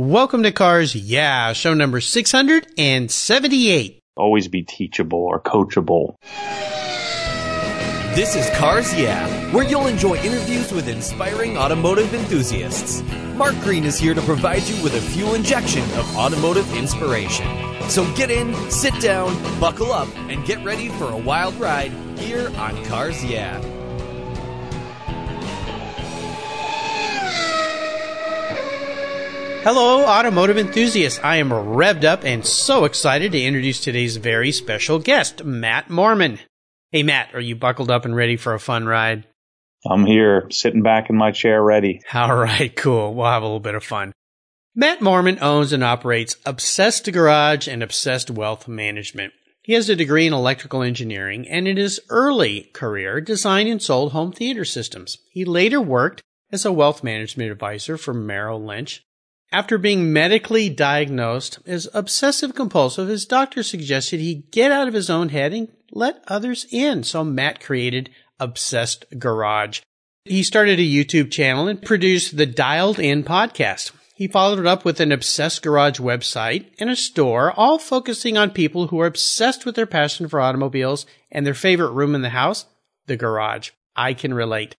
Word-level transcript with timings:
Welcome 0.00 0.42
to 0.44 0.50
Cars 0.50 0.94
Yeah, 0.94 1.52
show 1.52 1.74
number 1.74 2.00
678. 2.00 4.00
Always 4.16 4.48
be 4.48 4.62
teachable 4.62 5.18
or 5.18 5.42
coachable. 5.42 6.14
This 8.14 8.34
is 8.34 8.48
Cars 8.56 8.98
Yeah, 8.98 9.28
where 9.52 9.62
you'll 9.62 9.88
enjoy 9.88 10.16
interviews 10.16 10.72
with 10.72 10.88
inspiring 10.88 11.58
automotive 11.58 12.14
enthusiasts. 12.14 13.02
Mark 13.34 13.54
Green 13.60 13.84
is 13.84 13.98
here 13.98 14.14
to 14.14 14.22
provide 14.22 14.62
you 14.62 14.82
with 14.82 14.94
a 14.94 15.02
fuel 15.02 15.34
injection 15.34 15.82
of 15.98 16.16
automotive 16.16 16.74
inspiration. 16.74 17.46
So 17.90 18.10
get 18.14 18.30
in, 18.30 18.54
sit 18.70 18.98
down, 19.02 19.34
buckle 19.60 19.92
up, 19.92 20.08
and 20.16 20.46
get 20.46 20.64
ready 20.64 20.88
for 20.88 21.10
a 21.10 21.16
wild 21.18 21.54
ride 21.56 21.92
here 22.18 22.50
on 22.56 22.82
Cars 22.86 23.22
Yeah. 23.22 23.60
Hello, 29.62 30.06
automotive 30.06 30.56
enthusiasts. 30.56 31.20
I 31.22 31.36
am 31.36 31.50
revved 31.50 32.04
up 32.04 32.24
and 32.24 32.46
so 32.46 32.86
excited 32.86 33.32
to 33.32 33.42
introduce 33.42 33.78
today's 33.78 34.16
very 34.16 34.52
special 34.52 34.98
guest, 34.98 35.44
Matt 35.44 35.88
Moorman. 35.88 36.38
Hey, 36.90 37.02
Matt, 37.02 37.34
are 37.34 37.40
you 37.40 37.56
buckled 37.56 37.90
up 37.90 38.06
and 38.06 38.16
ready 38.16 38.38
for 38.38 38.54
a 38.54 38.58
fun 38.58 38.86
ride? 38.86 39.26
I'm 39.86 40.06
here, 40.06 40.46
sitting 40.50 40.80
back 40.80 41.10
in 41.10 41.16
my 41.16 41.30
chair, 41.30 41.62
ready. 41.62 42.00
All 42.14 42.34
right, 42.34 42.74
cool. 42.74 43.12
We'll 43.12 43.26
have 43.26 43.42
a 43.42 43.44
little 43.44 43.60
bit 43.60 43.74
of 43.74 43.84
fun. 43.84 44.12
Matt 44.74 45.00
Moorman 45.00 45.42
owns 45.42 45.74
and 45.74 45.84
operates 45.84 46.38
Obsessed 46.46 47.12
Garage 47.12 47.68
and 47.68 47.82
Obsessed 47.82 48.30
Wealth 48.30 48.66
Management. 48.66 49.34
He 49.62 49.74
has 49.74 49.90
a 49.90 49.94
degree 49.94 50.26
in 50.26 50.32
electrical 50.32 50.82
engineering 50.82 51.46
and 51.46 51.68
in 51.68 51.76
his 51.76 52.00
early 52.08 52.70
career 52.72 53.20
designed 53.20 53.68
and 53.68 53.82
sold 53.82 54.12
home 54.12 54.32
theater 54.32 54.64
systems. 54.64 55.18
He 55.30 55.44
later 55.44 55.82
worked 55.82 56.22
as 56.50 56.64
a 56.64 56.72
wealth 56.72 57.04
management 57.04 57.52
advisor 57.52 57.98
for 57.98 58.14
Merrill 58.14 58.64
Lynch 58.64 59.04
after 59.52 59.78
being 59.78 60.12
medically 60.12 60.68
diagnosed 60.68 61.58
as 61.66 61.88
obsessive 61.92 62.54
compulsive, 62.54 63.08
his 63.08 63.26
doctor 63.26 63.62
suggested 63.62 64.20
he 64.20 64.46
get 64.50 64.70
out 64.70 64.88
of 64.88 64.94
his 64.94 65.10
own 65.10 65.30
head 65.30 65.52
and 65.52 65.68
let 65.90 66.22
others 66.28 66.66
in. 66.70 67.02
So 67.02 67.24
Matt 67.24 67.60
created 67.60 68.10
Obsessed 68.38 69.06
Garage. 69.18 69.80
He 70.24 70.42
started 70.42 70.78
a 70.78 70.82
YouTube 70.82 71.30
channel 71.30 71.66
and 71.66 71.82
produced 71.82 72.36
the 72.36 72.46
Dialed 72.46 73.00
In 73.00 73.24
podcast. 73.24 73.92
He 74.14 74.28
followed 74.28 74.58
it 74.58 74.66
up 74.66 74.84
with 74.84 75.00
an 75.00 75.12
Obsessed 75.12 75.62
Garage 75.62 75.98
website 75.98 76.66
and 76.78 76.90
a 76.90 76.96
store, 76.96 77.52
all 77.52 77.78
focusing 77.78 78.36
on 78.36 78.50
people 78.50 78.88
who 78.88 79.00
are 79.00 79.06
obsessed 79.06 79.64
with 79.64 79.76
their 79.76 79.86
passion 79.86 80.28
for 80.28 80.40
automobiles 80.40 81.06
and 81.32 81.46
their 81.46 81.54
favorite 81.54 81.92
room 81.92 82.14
in 82.14 82.22
the 82.22 82.28
house, 82.28 82.66
the 83.06 83.16
garage. 83.16 83.70
I 83.96 84.14
can 84.14 84.34
relate. 84.34 84.76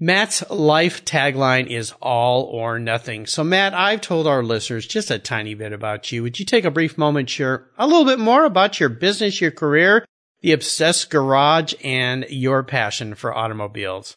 Matt's 0.00 0.48
life 0.50 1.04
tagline 1.04 1.68
is 1.68 1.92
all 2.02 2.42
or 2.44 2.78
nothing. 2.78 3.26
So 3.26 3.44
Matt, 3.44 3.74
I've 3.74 4.00
told 4.00 4.26
our 4.26 4.42
listeners 4.42 4.86
just 4.86 5.10
a 5.10 5.18
tiny 5.18 5.54
bit 5.54 5.72
about 5.72 6.10
you. 6.10 6.22
Would 6.22 6.38
you 6.38 6.44
take 6.44 6.64
a 6.64 6.70
brief 6.70 6.98
moment, 6.98 7.30
share 7.30 7.68
a 7.78 7.86
little 7.86 8.04
bit 8.04 8.18
more 8.18 8.44
about 8.44 8.80
your 8.80 8.88
business, 8.88 9.40
your 9.40 9.52
career, 9.52 10.04
the 10.40 10.52
obsessed 10.52 11.10
garage, 11.10 11.74
and 11.84 12.26
your 12.28 12.64
passion 12.64 13.14
for 13.14 13.36
automobiles? 13.36 14.16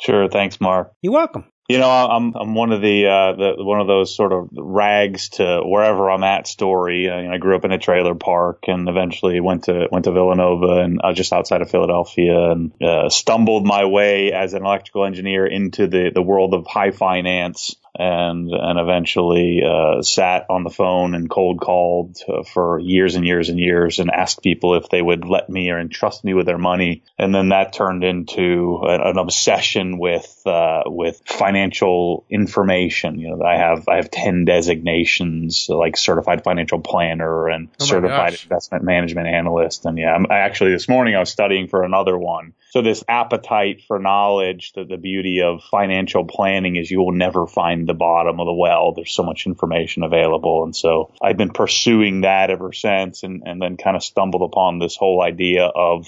Sure. 0.00 0.28
Thanks, 0.28 0.60
Mark. 0.60 0.92
You're 1.02 1.12
welcome. 1.12 1.46
You 1.70 1.78
know, 1.78 1.88
I'm 1.88 2.34
I'm 2.34 2.54
one 2.56 2.72
of 2.72 2.82
the, 2.82 3.06
uh, 3.06 3.32
the 3.34 3.64
one 3.64 3.80
of 3.80 3.86
those 3.86 4.12
sort 4.12 4.32
of 4.32 4.48
rags 4.52 5.28
to 5.28 5.60
wherever 5.64 6.10
I'm 6.10 6.24
at 6.24 6.48
story. 6.48 7.08
I, 7.08 7.34
I 7.34 7.38
grew 7.38 7.54
up 7.54 7.64
in 7.64 7.70
a 7.70 7.78
trailer 7.78 8.16
park 8.16 8.64
and 8.66 8.88
eventually 8.88 9.38
went 9.38 9.64
to 9.64 9.86
went 9.88 10.06
to 10.06 10.10
Villanova 10.10 10.80
and 10.80 11.00
uh, 11.00 11.12
just 11.12 11.32
outside 11.32 11.62
of 11.62 11.70
Philadelphia 11.70 12.50
and 12.50 12.72
uh, 12.82 13.08
stumbled 13.08 13.64
my 13.64 13.84
way 13.84 14.32
as 14.32 14.52
an 14.54 14.64
electrical 14.64 15.04
engineer 15.04 15.46
into 15.46 15.86
the 15.86 16.10
the 16.12 16.22
world 16.22 16.54
of 16.54 16.66
high 16.66 16.90
finance 16.90 17.76
and 17.98 18.50
and 18.50 18.78
eventually 18.78 19.62
uh, 19.64 20.02
sat 20.02 20.46
on 20.48 20.64
the 20.64 20.70
phone 20.70 21.14
and 21.14 21.28
cold 21.28 21.60
called 21.60 22.18
uh, 22.28 22.42
for 22.42 22.78
years 22.78 23.14
and 23.14 23.26
years 23.26 23.48
and 23.48 23.58
years 23.58 23.98
and 23.98 24.10
asked 24.10 24.42
people 24.42 24.74
if 24.76 24.88
they 24.88 25.02
would 25.02 25.24
let 25.24 25.48
me 25.48 25.70
or 25.70 25.78
entrust 25.80 26.24
me 26.24 26.34
with 26.34 26.46
their 26.46 26.58
money. 26.58 27.02
And 27.18 27.34
then 27.34 27.50
that 27.50 27.72
turned 27.72 28.04
into 28.04 28.80
an, 28.82 29.00
an 29.00 29.18
obsession 29.18 29.98
with 29.98 30.42
uh, 30.46 30.82
with 30.86 31.20
financial 31.26 32.24
information. 32.30 33.18
You 33.18 33.36
know 33.36 33.44
I 33.44 33.56
have 33.56 33.88
I 33.88 33.96
have 33.96 34.10
10 34.10 34.44
designations 34.44 35.66
like 35.68 35.96
certified 35.96 36.44
financial 36.44 36.80
planner 36.80 37.48
and 37.48 37.68
Oh 37.80 37.84
certified 37.84 38.32
gosh. 38.32 38.44
investment 38.44 38.84
management 38.84 39.26
analyst. 39.28 39.84
And 39.86 39.98
yeah 39.98 40.14
I'm, 40.14 40.26
I 40.30 40.38
actually 40.38 40.72
this 40.72 40.88
morning 40.88 41.14
I 41.16 41.20
was 41.20 41.30
studying 41.30 41.68
for 41.68 41.82
another 41.82 42.16
one. 42.16 42.54
So 42.70 42.82
this 42.82 43.02
appetite 43.08 43.82
for 43.88 43.98
knowledge, 43.98 44.72
the, 44.74 44.84
the 44.84 44.96
beauty 44.96 45.42
of 45.42 45.62
financial 45.64 46.24
planning 46.24 46.76
is 46.76 46.88
you 46.90 47.00
will 47.00 47.12
never 47.12 47.46
find 47.46 47.79
the 47.86 47.94
bottom 47.94 48.40
of 48.40 48.46
the 48.46 48.52
well. 48.52 48.92
There's 48.94 49.12
so 49.12 49.22
much 49.22 49.46
information 49.46 50.02
available. 50.02 50.64
And 50.64 50.74
so 50.74 51.12
I've 51.22 51.36
been 51.36 51.50
pursuing 51.50 52.22
that 52.22 52.50
ever 52.50 52.72
since 52.72 53.22
and, 53.22 53.42
and 53.44 53.60
then 53.60 53.76
kind 53.76 53.96
of 53.96 54.02
stumbled 54.02 54.42
upon 54.42 54.78
this 54.78 54.96
whole 54.96 55.22
idea 55.22 55.64
of 55.64 56.06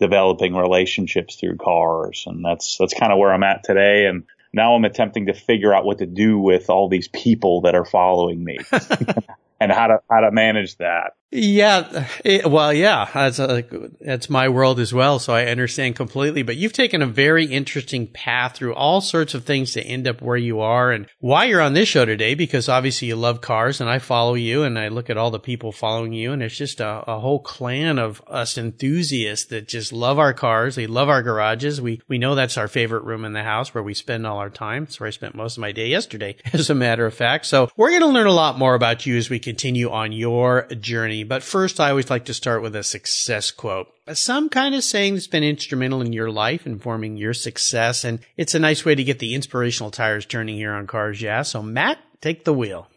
developing 0.00 0.54
relationships 0.54 1.36
through 1.36 1.56
cars. 1.56 2.24
And 2.26 2.44
that's, 2.44 2.76
that's 2.78 2.94
kind 2.94 3.12
of 3.12 3.18
where 3.18 3.32
I'm 3.32 3.42
at 3.42 3.64
today. 3.64 4.06
And 4.06 4.24
now 4.52 4.74
I'm 4.74 4.84
attempting 4.84 5.26
to 5.26 5.34
figure 5.34 5.74
out 5.74 5.84
what 5.84 5.98
to 5.98 6.06
do 6.06 6.38
with 6.38 6.70
all 6.70 6.88
these 6.88 7.08
people 7.08 7.62
that 7.62 7.74
are 7.74 7.84
following 7.84 8.42
me 8.42 8.58
and 9.60 9.72
how 9.72 9.88
to, 9.88 10.00
how 10.10 10.20
to 10.20 10.30
manage 10.30 10.76
that. 10.76 11.12
Yeah, 11.30 12.06
it, 12.24 12.50
well, 12.50 12.72
yeah, 12.72 13.06
that's 13.12 13.38
uh, 13.38 13.60
that's 14.00 14.30
my 14.30 14.48
world 14.48 14.80
as 14.80 14.94
well, 14.94 15.18
so 15.18 15.34
I 15.34 15.44
understand 15.44 15.94
completely. 15.94 16.42
But 16.42 16.56
you've 16.56 16.72
taken 16.72 17.02
a 17.02 17.06
very 17.06 17.44
interesting 17.44 18.06
path 18.06 18.56
through 18.56 18.74
all 18.74 19.02
sorts 19.02 19.34
of 19.34 19.44
things 19.44 19.72
to 19.72 19.82
end 19.82 20.08
up 20.08 20.22
where 20.22 20.38
you 20.38 20.60
are, 20.60 20.90
and 20.90 21.06
why 21.18 21.44
you're 21.44 21.60
on 21.60 21.74
this 21.74 21.86
show 21.86 22.06
today. 22.06 22.34
Because 22.34 22.70
obviously 22.70 23.08
you 23.08 23.16
love 23.16 23.42
cars, 23.42 23.78
and 23.78 23.90
I 23.90 23.98
follow 23.98 24.34
you, 24.34 24.62
and 24.62 24.78
I 24.78 24.88
look 24.88 25.10
at 25.10 25.18
all 25.18 25.30
the 25.30 25.38
people 25.38 25.70
following 25.70 26.14
you, 26.14 26.32
and 26.32 26.42
it's 26.42 26.56
just 26.56 26.80
a, 26.80 27.04
a 27.06 27.20
whole 27.20 27.40
clan 27.40 27.98
of 27.98 28.22
us 28.26 28.56
enthusiasts 28.56 29.48
that 29.48 29.68
just 29.68 29.92
love 29.92 30.18
our 30.18 30.32
cars. 30.32 30.76
They 30.76 30.86
love 30.86 31.10
our 31.10 31.22
garages. 31.22 31.78
We 31.78 32.00
we 32.08 32.16
know 32.16 32.36
that's 32.36 32.56
our 32.56 32.68
favorite 32.68 33.04
room 33.04 33.26
in 33.26 33.34
the 33.34 33.42
house 33.42 33.74
where 33.74 33.84
we 33.84 33.92
spend 33.92 34.26
all 34.26 34.38
our 34.38 34.48
time. 34.48 34.84
It's 34.84 34.98
where 34.98 35.08
I 35.08 35.10
spent 35.10 35.34
most 35.34 35.58
of 35.58 35.60
my 35.60 35.72
day 35.72 35.88
yesterday, 35.88 36.36
as 36.54 36.70
a 36.70 36.74
matter 36.74 37.04
of 37.04 37.12
fact. 37.12 37.44
So 37.44 37.68
we're 37.76 37.90
going 37.90 38.00
to 38.00 38.06
learn 38.06 38.26
a 38.26 38.32
lot 38.32 38.56
more 38.56 38.74
about 38.74 39.04
you 39.04 39.18
as 39.18 39.28
we 39.28 39.38
continue 39.38 39.90
on 39.90 40.12
your 40.12 40.62
journey. 40.68 41.17
But 41.24 41.42
first, 41.42 41.80
I 41.80 41.90
always 41.90 42.10
like 42.10 42.26
to 42.26 42.34
start 42.34 42.62
with 42.62 42.74
a 42.76 42.82
success 42.82 43.50
quote. 43.50 43.88
Some 44.12 44.48
kind 44.48 44.74
of 44.74 44.84
saying 44.84 45.14
that's 45.14 45.26
been 45.26 45.44
instrumental 45.44 46.00
in 46.00 46.12
your 46.12 46.30
life 46.30 46.66
and 46.66 46.82
forming 46.82 47.16
your 47.16 47.34
success. 47.34 48.04
And 48.04 48.20
it's 48.36 48.54
a 48.54 48.58
nice 48.58 48.84
way 48.84 48.94
to 48.94 49.04
get 49.04 49.18
the 49.18 49.34
inspirational 49.34 49.90
tires 49.90 50.26
turning 50.26 50.56
here 50.56 50.72
on 50.72 50.86
Cars 50.86 51.20
Yeah. 51.20 51.42
So 51.42 51.62
Matt, 51.62 51.98
take 52.20 52.44
the 52.44 52.54
wheel. 52.54 52.88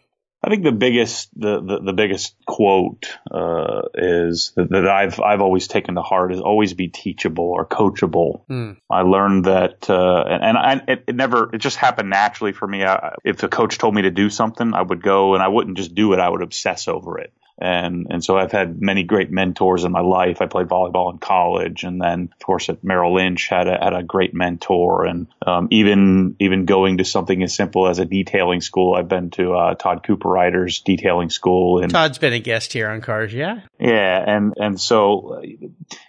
I 0.43 0.49
think 0.49 0.63
the 0.63 0.71
biggest 0.71 1.29
the 1.39 1.61
the, 1.61 1.79
the 1.79 1.93
biggest 1.93 2.35
quote 2.47 3.15
uh, 3.29 3.83
is 3.93 4.53
that, 4.55 4.71
that 4.71 4.87
I've 4.87 5.19
I've 5.19 5.41
always 5.41 5.67
taken 5.67 5.93
to 5.95 6.01
heart 6.01 6.33
is 6.33 6.41
always 6.41 6.73
be 6.73 6.87
teachable 6.87 7.45
or 7.45 7.65
coachable. 7.65 8.47
Mm. 8.49 8.77
I 8.89 9.01
learned 9.03 9.45
that, 9.45 9.87
uh, 9.87 10.23
and, 10.27 10.43
and 10.43 10.57
I, 10.57 10.81
it, 10.87 11.03
it 11.09 11.15
never 11.15 11.53
it 11.53 11.59
just 11.59 11.77
happened 11.77 12.09
naturally 12.09 12.53
for 12.53 12.67
me. 12.67 12.83
I, 12.83 13.13
if 13.23 13.43
a 13.43 13.49
coach 13.49 13.77
told 13.77 13.93
me 13.93 14.01
to 14.03 14.11
do 14.11 14.31
something, 14.31 14.73
I 14.73 14.81
would 14.81 15.03
go 15.03 15.35
and 15.35 15.43
I 15.43 15.47
wouldn't 15.47 15.77
just 15.77 15.93
do 15.93 16.13
it. 16.13 16.19
I 16.19 16.27
would 16.27 16.41
obsess 16.41 16.87
over 16.87 17.19
it. 17.19 17.31
And, 17.61 18.07
and 18.09 18.23
so 18.23 18.37
I've 18.37 18.51
had 18.51 18.81
many 18.81 19.03
great 19.03 19.31
mentors 19.31 19.83
in 19.83 19.91
my 19.91 20.01
life. 20.01 20.41
I 20.41 20.47
played 20.47 20.67
volleyball 20.67 21.11
in 21.11 21.19
college 21.19 21.83
and 21.83 22.01
then 22.01 22.29
of 22.31 22.45
course 22.45 22.69
at 22.69 22.83
Merrill 22.83 23.15
Lynch 23.15 23.47
had 23.47 23.67
a, 23.67 23.77
had 23.81 23.93
a 23.93 24.03
great 24.03 24.33
mentor 24.33 25.05
and, 25.05 25.27
um, 25.45 25.67
even, 25.71 26.35
even 26.39 26.65
going 26.65 26.97
to 26.97 27.05
something 27.05 27.41
as 27.43 27.53
simple 27.55 27.87
as 27.87 27.99
a 27.99 28.05
detailing 28.05 28.61
school. 28.61 28.95
I've 28.95 29.07
been 29.07 29.29
to, 29.31 29.53
uh, 29.53 29.75
Todd 29.75 30.03
Cooper 30.03 30.29
Ryder's 30.29 30.81
detailing 30.81 31.29
school 31.29 31.81
and 31.81 31.91
Todd's 31.91 32.17
been 32.17 32.33
a 32.33 32.39
guest 32.39 32.73
here 32.73 32.89
on 32.89 33.01
Cars 33.01 33.33
Yeah. 33.33 33.61
yeah, 33.79 34.23
and 34.27 34.53
and 34.57 34.79
so 34.79 35.35
uh, 35.35 35.41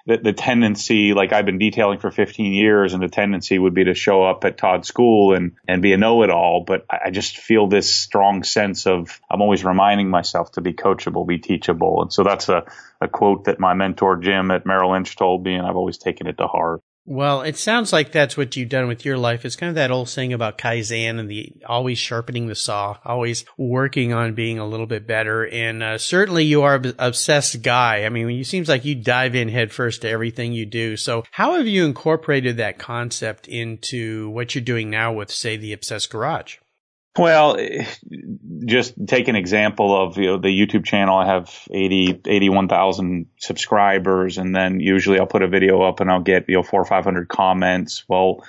the 0.07 0.19
the 0.19 0.33
tendency, 0.33 1.15
like 1.15 1.33
I've 1.33 1.47
been 1.47 1.59
detailing 1.59 1.99
for 1.99 2.11
15 2.11 2.53
years, 2.53 2.95
and 2.95 3.03
the 3.03 3.09
tendency 3.09 3.59
would 3.59 3.75
be 3.75 3.85
to 3.85 3.95
show 3.95 4.25
up 4.25 4.45
at 4.45 4.59
Todd's 4.59 4.89
school 4.89 5.35
and 5.35 5.53
and 5.69 5.83
be 5.83 5.93
a 5.93 5.97
know-it-all. 5.97 6.65
But 6.67 6.87
I 6.91 6.99
I 7.07 7.11
just 7.11 7.37
feel 7.37 7.67
this 7.67 7.95
strong 7.95 8.43
sense 8.43 8.87
of 8.87 9.21
I'm 9.31 9.43
always 9.43 9.65
reminding 9.65 10.09
myself 10.09 10.53
to 10.53 10.61
be 10.61 10.73
coachable, 10.73 11.27
be 11.27 11.39
teachable, 11.43 12.03
and 12.03 12.13
so 12.13 12.23
that's 12.23 12.49
a 12.49 12.65
a 13.01 13.09
quote 13.09 13.45
that 13.45 13.61
my 13.61 13.75
mentor 13.75 14.17
Jim 14.17 14.51
at 14.51 14.65
Merrill 14.65 14.93
Lynch 14.93 15.17
told 15.17 15.45
me, 15.45 15.55
and 15.55 15.67
I've 15.67 15.77
always 15.77 15.99
taken 15.99 16.27
it 16.27 16.39
to 16.39 16.47
heart. 16.47 16.83
Well, 17.05 17.43
it 17.43 17.57
sounds 17.57 17.93
like 17.93 18.13
that's 18.13 18.37
what 18.37 18.55
you've 18.55 18.69
done 18.69 18.87
with 18.87 19.05
your 19.05 19.19
life. 19.19 19.45
It's 19.45 19.57
kind 19.57 19.69
of 19.69 19.75
that 19.75 19.91
old 19.91 20.09
saying 20.09 20.33
about 20.33 20.57
Kaizen 20.57 21.19
and 21.19 21.29
the 21.29 21.53
always 21.67 21.99
sharpening 21.99 22.47
the 22.47 22.55
saw, 22.55 22.99
always 23.05 23.45
working 23.59 24.13
on 24.13 24.35
being 24.35 24.61
a 24.61 24.67
little 24.67 24.87
bit 24.87 25.05
better. 25.05 25.45
And 25.45 25.83
uh, 25.83 25.99
certainly 25.99 26.45
you 26.45 26.63
are 26.63 26.77
an 26.77 26.95
obsessed 27.01 27.61
guy. 27.61 28.05
I 28.05 28.09
mean, 28.09 28.31
it 28.31 28.47
seems 28.47 28.69
like 28.69 28.85
you 28.85 28.95
dive 28.95 29.35
in 29.35 29.49
headfirst 29.49 30.03
to 30.03 30.09
everything 30.09 30.53
you 30.53 30.65
do. 30.65 30.97
So 30.97 31.25
how 31.33 31.55
have 31.57 31.67
you 31.67 31.85
incorporated 31.87 32.59
that 32.59 32.79
concept 32.79 33.49
into 33.49 34.31
what 34.31 34.55
you're 34.55 34.63
doing 34.63 34.89
now 34.89 35.13
with, 35.13 35.33
say, 35.33 35.57
the 35.57 35.73
Obsessed 35.73 36.09
Garage? 36.09 36.59
Well, 37.19 37.59
just 38.65 38.95
take 39.07 39.29
an 39.29 39.37
example 39.37 39.95
of 39.95 40.17
you 40.17 40.27
know 40.27 40.39
the 40.39 40.49
YouTube 40.49 40.85
channel. 40.85 41.19
I 41.19 41.27
have 41.27 41.55
80, 41.71 42.23
81,000 42.27 43.27
subscribers, 43.39 44.39
and 44.39 44.57
then 44.57 44.81
usually 44.81 45.19
I'll 45.19 45.27
put 45.27 45.43
a 45.43 45.49
video 45.49 45.83
up 45.83 46.01
and 46.01 46.11
I'll 46.11 46.23
get 46.23 46.49
you 46.49 46.57
know 46.57 46.63
four 46.63 46.81
or 46.81 46.87
five 46.87 47.05
hundred 47.05 47.29
comments. 47.29 48.05
Well, 48.09 48.43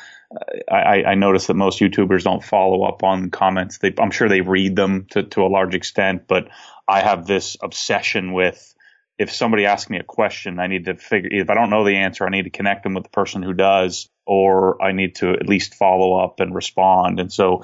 I, 0.71 1.04
I 1.04 1.15
notice 1.15 1.48
that 1.48 1.56
most 1.56 1.80
YouTubers 1.80 2.24
don't 2.24 2.44
follow 2.44 2.83
up 2.83 3.04
on 3.04 3.31
comments. 3.31 3.80
They, 3.80 3.94
I'm 4.00 4.12
sure 4.12 4.30
they 4.30 4.42
read 4.42 4.75
them 4.75 5.07
to, 5.12 5.24
to 5.24 5.42
a 5.42 5.48
large 5.48 5.75
extent, 5.75 6.27
but 6.27 6.48
I 6.88 7.01
have 7.01 7.27
this 7.27 7.57
obsession 7.62 8.33
with 8.33 8.74
if 9.18 9.31
somebody 9.31 9.65
asks 9.65 9.89
me 9.89 10.00
a 10.00 10.04
question, 10.04 10.60
I 10.60 10.68
need 10.68 10.86
to 10.86 10.95
figure, 10.95 11.30
if 11.31 11.50
I 11.50 11.54
don't 11.54 11.69
know 11.69 11.83
the 11.83 11.98
answer, 11.98 12.25
I 12.25 12.30
need 12.30 12.44
to 12.44 12.50
connect 12.50 12.83
them 12.83 12.95
with 12.95 13.04
the 13.04 13.10
person 13.10 13.44
who 13.44 13.54
does, 13.54 14.10
or 14.25 14.81
I 14.81 14.91
need 14.91 15.15
to 15.15 15.31
at 15.31 15.47
least 15.47 15.75
follow 15.75 16.23
up 16.23 16.39
and 16.39 16.55
respond. 16.55 17.19
And 17.19 17.31
so 17.31 17.63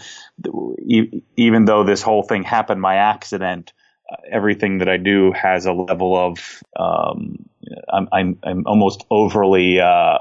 even 1.35 1.65
though 1.65 1.83
this 1.83 2.01
whole 2.01 2.23
thing 2.23 2.43
happened 2.43 2.81
by 2.81 2.95
accident, 2.95 3.71
everything 4.29 4.79
that 4.79 4.89
I 4.89 4.97
do 4.97 5.31
has 5.31 5.65
a 5.65 5.73
level 5.73 6.17
of 6.17 6.63
um, 6.75 7.49
I'm, 7.91 8.07
I'm, 8.11 8.39
I'm 8.43 8.67
almost 8.67 9.05
overly 9.09 9.79
uh, 9.79 10.17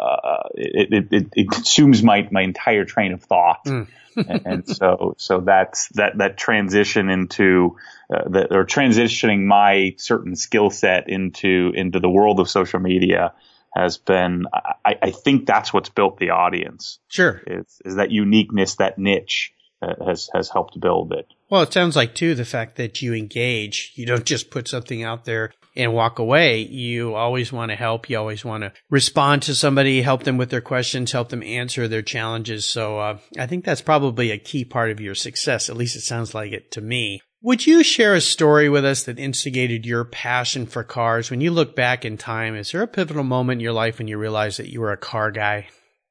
it, 0.54 1.06
it, 1.12 1.26
it, 1.34 1.50
consumes 1.50 2.02
my 2.02 2.28
my 2.30 2.42
entire 2.42 2.84
train 2.84 3.12
of 3.12 3.22
thought, 3.22 3.64
mm. 3.64 3.86
and, 4.16 4.46
and, 4.46 4.68
so 4.68 5.14
so 5.18 5.40
that's 5.40 5.88
that 5.90 6.18
that 6.18 6.36
transition 6.36 7.08
into 7.08 7.76
uh, 8.12 8.28
the, 8.28 8.54
or 8.54 8.66
transitioning 8.66 9.44
my 9.44 9.94
certain 9.96 10.36
skill 10.36 10.70
set 10.70 11.08
into 11.08 11.72
into 11.74 12.00
the 12.00 12.10
world 12.10 12.40
of 12.40 12.50
social 12.50 12.80
media 12.80 13.32
has 13.74 13.98
been 13.98 14.46
I, 14.52 14.94
I 15.02 15.10
think 15.10 15.46
that's 15.46 15.72
what's 15.72 15.88
built 15.88 16.18
the 16.18 16.30
audience. 16.30 16.98
Sure, 17.08 17.42
is, 17.46 17.80
is 17.84 17.96
that 17.96 18.10
uniqueness, 18.10 18.76
that 18.76 18.98
niche 18.98 19.52
uh, 19.82 20.06
has 20.06 20.28
has 20.34 20.50
helped 20.50 20.78
build 20.80 21.12
it. 21.12 21.26
Well, 21.50 21.62
it 21.62 21.72
sounds 21.72 21.96
like 21.96 22.14
too 22.14 22.34
the 22.34 22.44
fact 22.44 22.76
that 22.76 23.00
you 23.00 23.14
engage. 23.14 23.92
You 23.94 24.06
don't 24.06 24.24
just 24.24 24.50
put 24.50 24.68
something 24.68 25.02
out 25.02 25.24
there 25.24 25.52
and 25.76 25.94
walk 25.94 26.18
away. 26.18 26.60
You 26.60 27.14
always 27.14 27.52
want 27.52 27.70
to 27.70 27.76
help. 27.76 28.10
You 28.10 28.18
always 28.18 28.44
want 28.44 28.64
to 28.64 28.72
respond 28.90 29.42
to 29.42 29.54
somebody, 29.54 30.02
help 30.02 30.24
them 30.24 30.36
with 30.36 30.50
their 30.50 30.60
questions, 30.60 31.12
help 31.12 31.28
them 31.28 31.42
answer 31.42 31.86
their 31.86 32.02
challenges. 32.02 32.66
So 32.66 32.98
uh, 32.98 33.18
I 33.38 33.46
think 33.46 33.64
that's 33.64 33.80
probably 33.80 34.30
a 34.30 34.38
key 34.38 34.64
part 34.64 34.90
of 34.90 35.00
your 35.00 35.14
success. 35.14 35.70
At 35.70 35.76
least 35.76 35.96
it 35.96 36.00
sounds 36.00 36.34
like 36.34 36.52
it 36.52 36.72
to 36.72 36.80
me. 36.80 37.22
Would 37.40 37.68
you 37.68 37.84
share 37.84 38.14
a 38.14 38.20
story 38.20 38.68
with 38.68 38.84
us 38.84 39.04
that 39.04 39.20
instigated 39.20 39.86
your 39.86 40.04
passion 40.04 40.66
for 40.66 40.82
cars? 40.82 41.30
When 41.30 41.40
you 41.40 41.52
look 41.52 41.76
back 41.76 42.04
in 42.04 42.16
time, 42.16 42.56
is 42.56 42.72
there 42.72 42.82
a 42.82 42.88
pivotal 42.88 43.22
moment 43.22 43.58
in 43.58 43.64
your 43.64 43.72
life 43.72 43.98
when 43.98 44.08
you 44.08 44.18
realized 44.18 44.58
that 44.58 44.72
you 44.72 44.80
were 44.80 44.90
a 44.90 44.96
car 44.96 45.30
guy? 45.30 45.68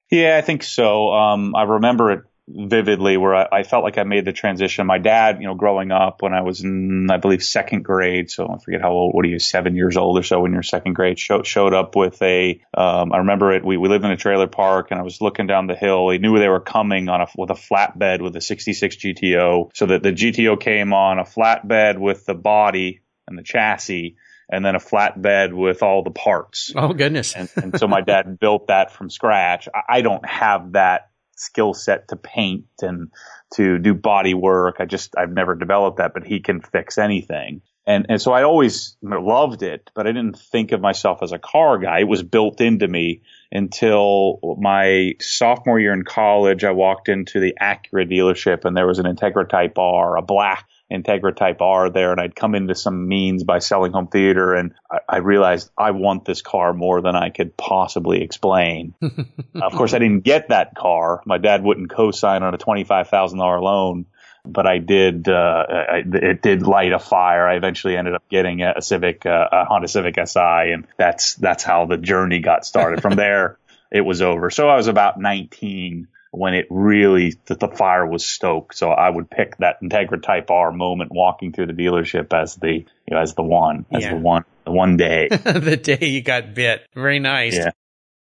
Yeah, 0.10 0.38
I 0.38 0.42
think 0.42 0.64
so. 0.64 1.10
Um, 1.10 1.54
I 1.54 1.64
remember 1.64 2.12
it 2.12 2.22
vividly 2.48 3.18
where 3.18 3.36
I, 3.36 3.48
I, 3.52 3.64
felt 3.64 3.84
like 3.84 3.98
I 3.98 4.04
made 4.04 4.24
the 4.24 4.32
transition. 4.32 4.88
My 4.88 5.00
dad, 5.00 5.42
you 5.42 5.48
know, 5.48 5.56
growing 5.56 5.92
up 5.92 6.22
when 6.22 6.34
I 6.34 6.42
was 6.42 6.64
in, 6.64 7.10
I 7.12 7.18
believe, 7.18 7.44
second 7.44 7.84
grade, 7.84 8.32
so 8.32 8.48
I 8.48 8.58
forget 8.64 8.82
how 8.82 8.92
old, 8.92 9.14
what 9.14 9.26
are 9.26 9.28
you, 9.28 9.40
seven 9.40 9.76
years 9.76 9.98
old 9.98 10.18
or 10.18 10.24
so 10.24 10.40
when 10.40 10.54
you're 10.54 10.64
second 10.64 10.94
grade, 10.94 11.20
show, 11.20 11.44
showed 11.44 11.74
up 11.74 11.96
with 11.96 12.22
a, 12.22 12.62
um, 12.74 13.12
I 13.12 13.18
remember 13.18 13.52
it, 13.52 13.66
we, 13.66 13.76
we 13.76 13.90
lived 13.90 14.06
in 14.06 14.12
a 14.12 14.18
trailer 14.18 14.48
park 14.48 14.92
and 14.92 15.00
I 15.00 15.04
was 15.04 15.20
looking 15.20 15.48
down 15.48 15.68
the 15.68 15.76
hill. 15.76 16.10
He 16.10 16.20
knew 16.20 16.40
they 16.40 16.48
were 16.48 16.62
coming 16.62 17.10
on 17.10 17.22
a, 17.22 17.28
with 17.38 17.50
a 17.50 17.54
flatbed 17.54 18.22
with 18.22 18.36
a 18.38 18.42
66 18.42 18.96
GTO. 18.96 19.72
So 19.74 19.88
that 19.88 20.04
the 20.04 20.14
GTO 20.14 20.60
came 20.60 20.94
on 20.94 21.20
a 21.20 21.26
flatbed 21.26 21.98
with 21.98 22.26
the 22.26 22.36
body 22.36 23.02
and 23.28 23.38
the 23.38 23.44
chassis 23.44 24.16
and 24.50 24.64
then 24.64 24.76
a 24.76 24.80
flatbed 24.80 25.54
with 25.54 25.84
all 25.84 26.04
the 26.04 26.12
parts. 26.12 26.72
Oh 26.76 26.94
goodness. 26.94 27.36
and, 27.36 27.50
and 27.58 27.78
so 27.78 27.88
my 27.88 28.00
dad 28.00 28.40
built 28.40 28.68
that 28.68 28.94
from 28.94 29.10
scratch. 29.10 29.68
I, 29.74 29.98
I 29.98 30.02
don't 30.02 30.26
have 30.26 30.72
that 30.74 31.10
skill 31.40 31.74
set 31.74 32.10
to 32.10 32.16
paint 32.16 32.66
and 32.82 33.10
to 33.56 33.78
do 33.80 33.94
body 33.94 34.34
work. 34.34 34.78
I 34.80 34.86
just, 34.86 35.16
I've 35.18 35.32
never 35.32 35.56
developed 35.56 35.98
that, 35.98 36.14
but 36.14 36.26
he 36.26 36.40
can 36.40 36.62
fix 36.62 36.98
anything. 36.98 37.62
And, 37.86 38.08
and 38.10 38.22
so 38.22 38.34
I 38.34 38.44
always 38.44 38.98
loved 39.02 39.64
it, 39.64 39.92
but 39.96 40.08
I 40.08 40.12
didn't 40.12 40.38
think 40.38 40.74
of 40.74 40.82
myself 40.82 41.20
as 41.24 41.32
a 41.32 41.40
car 41.40 41.78
guy. 41.78 42.00
It 42.00 42.08
was 42.08 42.22
built 42.22 42.60
into 42.60 42.86
me 42.86 43.22
until 43.50 44.58
my 44.60 45.14
sophomore 45.22 45.80
year 45.80 45.94
in 45.94 46.04
college. 46.04 46.66
I 46.66 46.72
walked 46.72 47.08
into 47.08 47.40
the 47.40 47.56
Acura 47.62 48.12
dealership 48.12 48.66
and 48.66 48.76
there 48.76 48.86
was 48.86 49.00
an 49.00 49.06
Integra 49.06 49.48
Type 49.48 49.78
R, 49.78 50.18
a 50.18 50.22
black 50.22 50.68
Integra 50.92 51.36
Type 51.36 51.62
R 51.62 51.90
there, 51.90 52.12
and 52.12 52.22
I'd 52.22 52.36
come 52.36 52.56
into 52.56 52.74
some 52.74 53.08
means 53.08 53.44
by 53.44 53.60
selling 53.60 53.92
home 53.92 54.08
theater, 54.08 54.54
and 54.54 54.74
I, 54.90 55.00
I 55.10 55.18
realized 55.18 55.70
I 55.78 55.92
want 55.92 56.24
this 56.24 56.42
car 56.42 56.74
more 56.74 57.02
than 57.02 57.16
I 57.16 57.30
could 57.30 57.58
possibly 57.58 58.22
explain. 58.22 58.94
of 59.02 59.74
course, 59.74 59.94
I 59.94 60.00
didn't 60.00 60.24
get 60.24 60.50
that 60.50 60.76
car. 60.76 61.22
My 61.26 61.38
dad 61.38 61.64
wouldn't 61.64 61.90
co-sign 61.90 62.42
on 62.44 62.54
a 62.54 62.58
twenty-five 62.58 63.10
thousand 63.10 63.40
dollar 63.40 63.60
loan, 63.60 64.06
but 64.46 64.66
I 64.66 64.78
did. 64.78 65.28
Uh, 65.28 65.66
I, 65.70 66.04
it 66.06 66.42
did 66.42 66.62
light 66.62 66.94
a 66.94 67.00
fire. 67.00 67.46
I 67.46 67.56
eventually 67.56 67.98
ended 67.98 68.16
up 68.16 68.24
getting 68.30 68.62
a, 68.62 68.76
a 68.78 68.82
Civic, 68.82 69.26
uh, 69.26 69.48
a 69.52 69.66
Honda 69.66 69.90
Civic 69.90 70.16
Si, 70.26 70.40
and 70.40 70.88
that's 70.98 71.36
that's 71.36 71.64
how 71.64 71.86
the 71.86 71.98
journey 71.98 72.40
got 72.40 72.66
started. 72.66 73.02
From 73.02 73.16
there, 73.18 73.58
it 73.92 74.02
was 74.02 74.22
over. 74.22 74.50
So 74.50 74.70
I 74.70 74.78
was 74.78 74.88
about 74.88 75.20
nineteen 75.20 76.08
when 76.32 76.54
it 76.54 76.68
really 76.70 77.36
that 77.46 77.60
the 77.60 77.68
fire 77.68 78.06
was 78.06 78.26
stoked. 78.26 78.76
So 78.76 78.90
I 78.90 79.10
would 79.10 79.30
pick 79.30 79.58
that 79.58 79.82
Integra 79.82 80.22
Type 80.22 80.52
R 80.52 80.72
moment 80.72 81.12
walking 81.12 81.54
through 81.54 81.68
the 81.68 81.74
dealership 81.74 82.34
as 82.34 82.56
the 82.56 82.74
you 82.74 82.86
know 83.12 83.20
as 83.20 83.34
the 83.36 83.44
one 83.44 83.86
as 83.92 84.04
yeah. 84.04 84.12
the 84.12 84.20
one 84.20 84.46
the 84.66 84.72
one 84.72 84.98
day 84.98 85.28
the 85.32 85.78
day 85.78 86.08
you 86.08 86.22
got 86.22 86.54
bit. 86.54 86.86
Very 86.94 87.20
nice. 87.20 87.56
Yeah. 87.56 87.72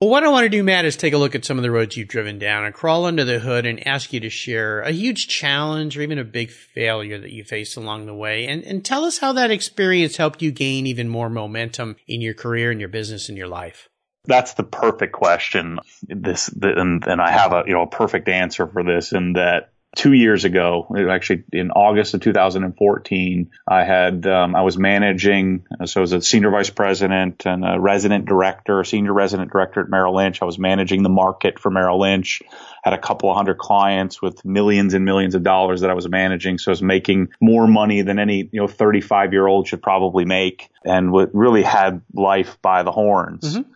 Well, 0.00 0.10
what 0.10 0.24
I 0.24 0.28
want 0.28 0.44
to 0.44 0.50
do, 0.50 0.62
Matt, 0.62 0.84
is 0.84 0.96
take 0.96 1.14
a 1.14 1.18
look 1.18 1.34
at 1.34 1.44
some 1.44 1.56
of 1.56 1.62
the 1.62 1.70
roads 1.70 1.96
you've 1.96 2.08
driven 2.08 2.38
down 2.38 2.64
and 2.64 2.74
crawl 2.74 3.06
under 3.06 3.24
the 3.24 3.38
hood 3.38 3.64
and 3.64 3.86
ask 3.86 4.12
you 4.12 4.20
to 4.20 4.28
share 4.28 4.80
a 4.80 4.90
huge 4.90 5.28
challenge 5.28 5.96
or 5.96 6.02
even 6.02 6.18
a 6.18 6.24
big 6.24 6.50
failure 6.50 7.18
that 7.18 7.30
you 7.30 7.44
faced 7.44 7.76
along 7.76 8.04
the 8.04 8.14
way. 8.14 8.46
And, 8.46 8.64
and 8.64 8.84
tell 8.84 9.04
us 9.04 9.18
how 9.18 9.32
that 9.32 9.52
experience 9.52 10.16
helped 10.16 10.42
you 10.42 10.50
gain 10.50 10.86
even 10.86 11.08
more 11.08 11.30
momentum 11.30 11.96
in 12.08 12.20
your 12.20 12.34
career 12.34 12.70
and 12.70 12.80
your 12.80 12.90
business 12.90 13.30
and 13.30 13.38
your 13.38 13.46
life. 13.48 13.88
That's 14.26 14.54
the 14.54 14.62
perfect 14.62 15.12
question. 15.12 15.78
This, 16.02 16.48
and, 16.48 17.06
and 17.06 17.20
I 17.20 17.30
have 17.30 17.52
a, 17.52 17.64
you 17.66 17.74
know, 17.74 17.82
a 17.82 17.86
perfect 17.86 18.28
answer 18.28 18.66
for 18.66 18.82
this 18.82 19.12
in 19.12 19.34
that 19.34 19.70
two 19.94 20.12
years 20.12 20.44
ago, 20.44 20.86
actually 21.10 21.44
in 21.52 21.70
August 21.70 22.14
of 22.14 22.20
2014, 22.20 23.50
I 23.68 23.84
had, 23.84 24.26
um, 24.26 24.54
I 24.54 24.62
was 24.62 24.76
managing, 24.76 25.64
so 25.84 26.00
I 26.00 26.02
was 26.02 26.12
a 26.12 26.20
senior 26.20 26.50
vice 26.50 26.70
president 26.70 27.46
and 27.46 27.64
a 27.64 27.78
resident 27.78 28.26
director, 28.26 28.82
senior 28.84 29.12
resident 29.12 29.52
director 29.52 29.80
at 29.80 29.88
Merrill 29.88 30.16
Lynch. 30.16 30.42
I 30.42 30.46
was 30.46 30.58
managing 30.58 31.02
the 31.02 31.08
market 31.08 31.58
for 31.58 31.70
Merrill 31.70 32.00
Lynch, 32.00 32.42
had 32.82 32.94
a 32.94 32.98
couple 32.98 33.30
of 33.30 33.36
hundred 33.36 33.58
clients 33.58 34.20
with 34.20 34.44
millions 34.44 34.94
and 34.94 35.04
millions 35.04 35.34
of 35.34 35.42
dollars 35.42 35.82
that 35.82 35.90
I 35.90 35.94
was 35.94 36.08
managing. 36.08 36.58
So 36.58 36.70
I 36.70 36.72
was 36.72 36.82
making 36.82 37.28
more 37.40 37.66
money 37.66 38.02
than 38.02 38.18
any, 38.18 38.48
you 38.52 38.60
know, 38.60 38.68
35 38.68 39.32
year 39.32 39.46
old 39.46 39.68
should 39.68 39.82
probably 39.82 40.24
make 40.24 40.70
and 40.84 41.12
really 41.32 41.62
had 41.62 42.02
life 42.12 42.58
by 42.62 42.82
the 42.82 42.92
horns. 42.92 43.54
Mm-hmm 43.54 43.73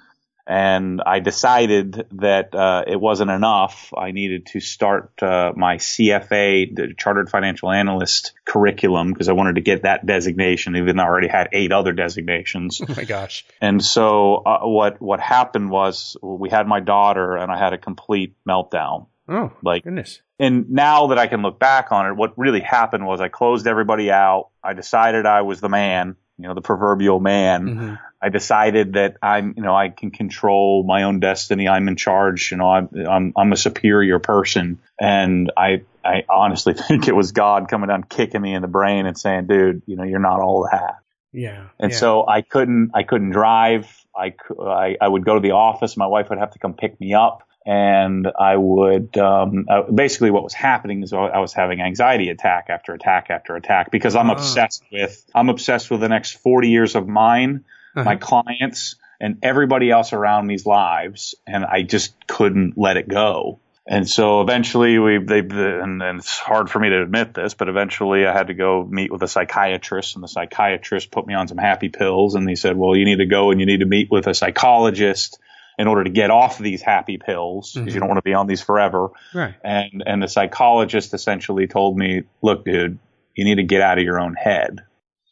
and 0.48 1.02
I 1.04 1.20
decided 1.20 2.06
that 2.12 2.54
uh, 2.54 2.84
it 2.86 2.98
wasn't 2.98 3.30
enough. 3.30 3.92
I 3.96 4.12
needed 4.12 4.46
to 4.46 4.60
start 4.60 5.12
uh, 5.22 5.52
my 5.54 5.76
CFA, 5.76 6.74
the 6.74 6.94
Chartered 6.96 7.28
Financial 7.28 7.70
Analyst 7.70 8.32
curriculum, 8.46 9.12
because 9.12 9.28
I 9.28 9.34
wanted 9.34 9.56
to 9.56 9.60
get 9.60 9.82
that 9.82 10.06
designation, 10.06 10.74
even 10.76 10.96
though 10.96 11.02
I 11.02 11.06
already 11.06 11.28
had 11.28 11.50
eight 11.52 11.70
other 11.70 11.92
designations. 11.92 12.80
Oh 12.88 12.94
my 12.96 13.04
gosh! 13.04 13.44
And 13.60 13.84
so 13.84 14.36
uh, 14.36 14.60
what 14.62 15.02
what 15.02 15.20
happened 15.20 15.68
was 15.70 16.16
we 16.22 16.48
had 16.48 16.66
my 16.66 16.80
daughter, 16.80 17.36
and 17.36 17.52
I 17.52 17.58
had 17.58 17.74
a 17.74 17.78
complete 17.78 18.34
meltdown. 18.48 19.08
Oh, 19.28 19.52
like 19.62 19.84
goodness! 19.84 20.22
And 20.38 20.70
now 20.70 21.08
that 21.08 21.18
I 21.18 21.26
can 21.26 21.42
look 21.42 21.58
back 21.58 21.92
on 21.92 22.06
it, 22.06 22.14
what 22.16 22.38
really 22.38 22.60
happened 22.60 23.04
was 23.04 23.20
I 23.20 23.28
closed 23.28 23.66
everybody 23.66 24.10
out. 24.10 24.48
I 24.64 24.72
decided 24.72 25.26
I 25.26 25.42
was 25.42 25.60
the 25.60 25.68
man 25.68 26.16
you 26.38 26.46
know, 26.46 26.54
the 26.54 26.60
proverbial 26.60 27.18
man. 27.20 27.66
Mm-hmm. 27.66 27.94
I 28.22 28.28
decided 28.30 28.94
that 28.94 29.16
I'm, 29.22 29.54
you 29.56 29.62
know, 29.62 29.74
I 29.74 29.88
can 29.90 30.10
control 30.10 30.84
my 30.84 31.04
own 31.04 31.20
destiny. 31.20 31.68
I'm 31.68 31.86
in 31.88 31.96
charge. 31.96 32.50
You 32.50 32.56
know, 32.56 32.70
I'm, 32.70 32.88
I'm, 33.08 33.32
I'm 33.36 33.52
a 33.52 33.56
superior 33.56 34.18
person. 34.18 34.80
And 35.00 35.52
I, 35.56 35.82
I 36.04 36.24
honestly 36.28 36.74
think 36.88 37.08
it 37.08 37.14
was 37.14 37.32
God 37.32 37.68
coming 37.68 37.88
down, 37.88 38.04
kicking 38.04 38.40
me 38.40 38.54
in 38.54 38.62
the 38.62 38.68
brain 38.68 39.06
and 39.06 39.18
saying, 39.18 39.46
dude, 39.46 39.82
you 39.86 39.96
know, 39.96 40.04
you're 40.04 40.20
not 40.20 40.40
all 40.40 40.68
that. 40.70 40.98
Yeah. 41.32 41.66
And 41.78 41.92
yeah. 41.92 41.98
so 41.98 42.26
I 42.26 42.42
couldn't, 42.42 42.92
I 42.94 43.02
couldn't 43.02 43.30
drive. 43.30 43.86
I, 44.16 44.34
I, 44.60 44.96
I 45.00 45.08
would 45.08 45.24
go 45.24 45.34
to 45.34 45.40
the 45.40 45.52
office. 45.52 45.96
My 45.96 46.06
wife 46.06 46.30
would 46.30 46.38
have 46.38 46.52
to 46.52 46.58
come 46.58 46.74
pick 46.74 46.98
me 47.00 47.14
up 47.14 47.46
and 47.68 48.26
I 48.38 48.56
would 48.56 49.18
um, 49.18 49.66
uh, 49.68 49.82
basically 49.82 50.30
what 50.30 50.42
was 50.42 50.54
happening 50.54 51.02
is 51.02 51.12
I 51.12 51.38
was 51.38 51.52
having 51.52 51.82
anxiety 51.82 52.30
attack 52.30 52.68
after 52.70 52.94
attack 52.94 53.26
after 53.28 53.56
attack 53.56 53.90
because 53.90 54.16
I'm 54.16 54.30
oh. 54.30 54.32
obsessed 54.32 54.84
with 54.90 55.22
I'm 55.34 55.50
obsessed 55.50 55.90
with 55.90 56.00
the 56.00 56.08
next 56.08 56.38
40 56.38 56.70
years 56.70 56.94
of 56.94 57.06
mine, 57.06 57.66
uh-huh. 57.94 58.04
my 58.04 58.16
clients, 58.16 58.96
and 59.20 59.40
everybody 59.42 59.90
else 59.90 60.14
around 60.14 60.46
me's 60.46 60.64
lives, 60.64 61.34
and 61.46 61.62
I 61.62 61.82
just 61.82 62.14
couldn't 62.26 62.78
let 62.78 62.96
it 62.96 63.06
go. 63.06 63.60
And 63.86 64.08
so 64.08 64.40
eventually 64.40 64.98
we, 64.98 65.18
they, 65.18 65.40
and, 65.40 66.02
and, 66.02 66.18
it's 66.18 66.38
hard 66.38 66.70
for 66.70 66.78
me 66.78 66.90
to 66.90 67.02
admit 67.02 67.32
this, 67.32 67.54
but 67.54 67.68
eventually 67.68 68.26
I 68.26 68.32
had 68.34 68.48
to 68.48 68.54
go 68.54 68.86
meet 68.86 69.10
with 69.10 69.22
a 69.22 69.28
psychiatrist 69.28 70.14
and 70.14 70.22
the 70.22 70.28
psychiatrist 70.28 71.10
put 71.10 71.26
me 71.26 71.32
on 71.32 71.48
some 71.48 71.56
happy 71.56 71.88
pills 71.88 72.34
and 72.34 72.46
he 72.46 72.54
said, 72.54 72.76
well, 72.76 72.94
you 72.94 73.06
need 73.06 73.16
to 73.16 73.26
go 73.26 73.50
and 73.50 73.60
you 73.60 73.66
need 73.66 73.80
to 73.80 73.86
meet 73.86 74.10
with 74.10 74.26
a 74.26 74.34
psychologist 74.34 75.38
in 75.78 75.86
order 75.86 76.04
to 76.04 76.10
get 76.10 76.30
off 76.30 76.58
these 76.58 76.82
happy 76.82 77.18
pills 77.18 77.72
because 77.72 77.86
mm-hmm. 77.86 77.94
you 77.94 78.00
don't 78.00 78.08
want 78.08 78.18
to 78.18 78.22
be 78.22 78.34
on 78.34 78.46
these 78.46 78.60
forever. 78.60 79.10
Right. 79.32 79.54
And 79.62 80.02
and 80.04 80.22
the 80.22 80.28
psychologist 80.28 81.14
essentially 81.14 81.68
told 81.68 81.96
me, 81.96 82.24
look, 82.42 82.64
dude, 82.64 82.98
you 83.34 83.44
need 83.44 83.56
to 83.56 83.62
get 83.62 83.80
out 83.80 83.98
of 83.98 84.04
your 84.04 84.20
own 84.20 84.34
head. 84.34 84.80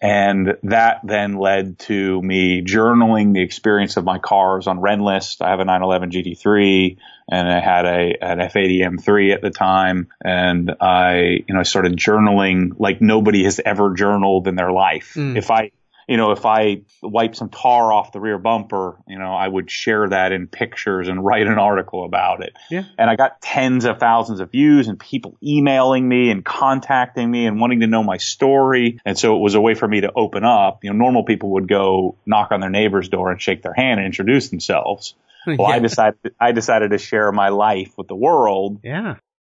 And 0.01 0.59
that 0.65 1.01
then 1.05 1.37
led 1.39 1.79
to 1.81 2.21
me 2.21 2.63
journaling 2.63 3.33
the 3.33 3.41
experience 3.43 3.97
of 3.97 4.05
my 4.05 4.19
cars 4.19 4.67
on 4.67 4.79
Rennlist. 4.79 5.41
I 5.41 5.51
have 5.51 5.61
a 5.61 5.65
911 5.65 6.11
GT3 6.11 6.99
and 7.29 7.49
I 7.49 7.61
had 7.61 7.87
a 7.87 8.17
an 8.21 8.39
F80 8.39 8.99
M3 8.99 9.35
at 9.35 9.43
the 9.43 9.51
time. 9.51 10.09
And 10.23 10.71
I, 10.81 11.43
you 11.49 11.55
know, 11.55 11.61
I 11.61 11.65
started 11.65 11.97
journaling 11.97 12.73
like 12.79 13.01
nobody 13.01 13.45
has 13.45 13.59
ever 13.65 13.95
journaled 13.95 14.49
in 14.49 14.55
their 14.55 14.71
life. 14.71 15.15
Mm. 15.17 15.39
If 15.39 15.51
I 15.51 15.73
you 16.09 16.17
know, 16.17 16.31
if 16.31 16.47
I 16.47 16.83
wipe 17.03 17.35
some 17.35 17.49
tar 17.49 17.93
off 17.93 18.13
the 18.13 18.21
rear 18.21 18.39
bumper, 18.39 18.97
you 19.09 19.19
know, 19.19 19.35
I 19.35 19.49
would 19.49 19.69
share 19.71 20.09
that 20.09 20.31
in 20.31 20.47
pictures 20.47 21.09
and 21.09 21.25
write 21.25 21.47
an 21.47 21.59
article 21.59 22.05
about 22.05 22.43
it. 22.43 22.57
Yeah. 22.71 22.85
And 22.97 23.11
I 23.11 23.17
got 23.17 23.41
tens 23.41 23.85
of 23.85 23.99
thousands 23.99 24.41
of 24.41 24.53
views 24.53 24.87
and 24.87 25.01
people 25.01 25.37
emailing 25.43 26.09
me 26.09 26.31
and 26.31 26.45
contacting 26.45 27.29
me 27.29 27.47
and 27.47 27.61
wanting 27.61 27.81
to 27.81 27.89
know 27.89 28.05
my 28.05 28.19
story. 28.19 29.01
And 29.05 29.19
so 29.19 29.37
it 29.37 29.41
was 29.41 29.55
a 29.55 29.61
way 29.61 29.75
for 29.75 29.89
me 29.89 30.03
to 30.03 30.13
open 30.15 30.45
up. 30.45 30.85
You 30.85 30.91
know, 30.91 30.97
normal 30.97 31.25
people 31.25 31.51
would 31.51 31.67
go 31.67 32.17
knock 32.25 32.53
on 32.53 32.61
their 32.61 32.71
neighbor's 32.71 33.09
door 33.09 33.33
and 33.33 33.43
shake 33.43 33.63
their 33.63 33.75
hand 33.75 33.99
and 33.99 34.07
introduce 34.07 34.49
themselves. 34.49 35.15
Well, 35.47 35.69
yeah. 35.69 35.77
I 35.77 35.79
decided, 35.79 36.35
I 36.41 36.51
decided 36.51 36.91
to 36.91 36.99
share 36.99 37.31
my 37.31 37.51
life 37.51 37.97
with 37.97 38.09
the 38.09 38.17
world. 38.17 38.81
Yeah. 38.83 39.15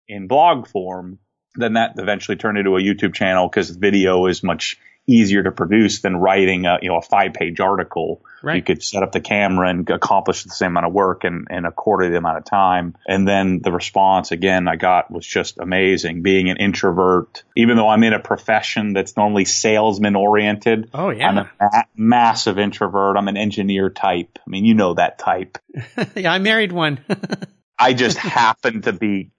In 0.07 0.27
blog 0.27 0.69
form. 0.69 1.19
Then 1.55 1.73
that 1.73 1.95
eventually 1.97 2.37
turned 2.37 2.59
into 2.59 2.77
a 2.77 2.81
YouTube 2.83 3.15
channel 3.15 3.49
because 3.49 3.71
video 3.71 4.27
is 4.27 4.43
much 4.43 4.77
easier 5.09 5.43
to 5.43 5.51
produce 5.51 6.01
than 6.03 6.17
writing 6.17 6.67
a, 6.67 6.79
you 6.83 6.89
know, 6.89 6.99
a 6.99 7.03
five 7.03 7.33
page 7.33 7.59
article. 7.59 8.23
Right. 8.43 8.57
You 8.57 8.63
could 8.63 8.83
set 8.83 9.03
up 9.03 9.11
the 9.11 9.21
camera 9.21 9.69
and 9.69 9.89
accomplish 9.91 10.45
the 10.45 10.51
same 10.51 10.73
amount 10.73 10.87
of 10.87 10.93
work 10.93 11.25
in, 11.25 11.47
in 11.51 11.65
a 11.65 11.73
quarter 11.73 12.05
of 12.05 12.13
the 12.13 12.19
amount 12.19 12.39
of 12.39 12.45
time. 12.45 12.95
And 13.07 13.27
then 13.27 13.61
the 13.63 13.73
response 13.73 14.31
again 14.31 14.69
I 14.69 14.77
got 14.77 15.11
was 15.11 15.27
just 15.27 15.59
amazing. 15.59 16.23
Being 16.23 16.51
an 16.51 16.59
introvert, 16.59 17.43
even 17.57 17.77
though 17.77 17.89
I'm 17.89 18.05
in 18.05 18.13
a 18.13 18.21
profession 18.21 18.93
that's 18.93 19.17
normally 19.17 19.47
salesman 19.47 20.15
oriented. 20.15 20.91
Oh 20.93 21.11
yeah. 21.11 21.29
I'm 21.29 21.39
a 21.39 21.51
ma- 21.61 21.83
massive 21.97 22.59
introvert. 22.59 23.17
I'm 23.17 23.29
an 23.29 23.37
engineer 23.37 23.91
type. 23.91 24.39
I 24.39 24.51
mean, 24.51 24.65
you 24.65 24.75
know 24.75 24.95
that 24.95 25.19
type. 25.19 25.59
yeah, 26.15 26.33
I 26.33 26.39
married 26.39 26.73
one. 26.73 27.01
I 27.79 27.95
just 27.95 28.19
happen 28.19 28.83
to 28.83 28.93
be 28.93 29.31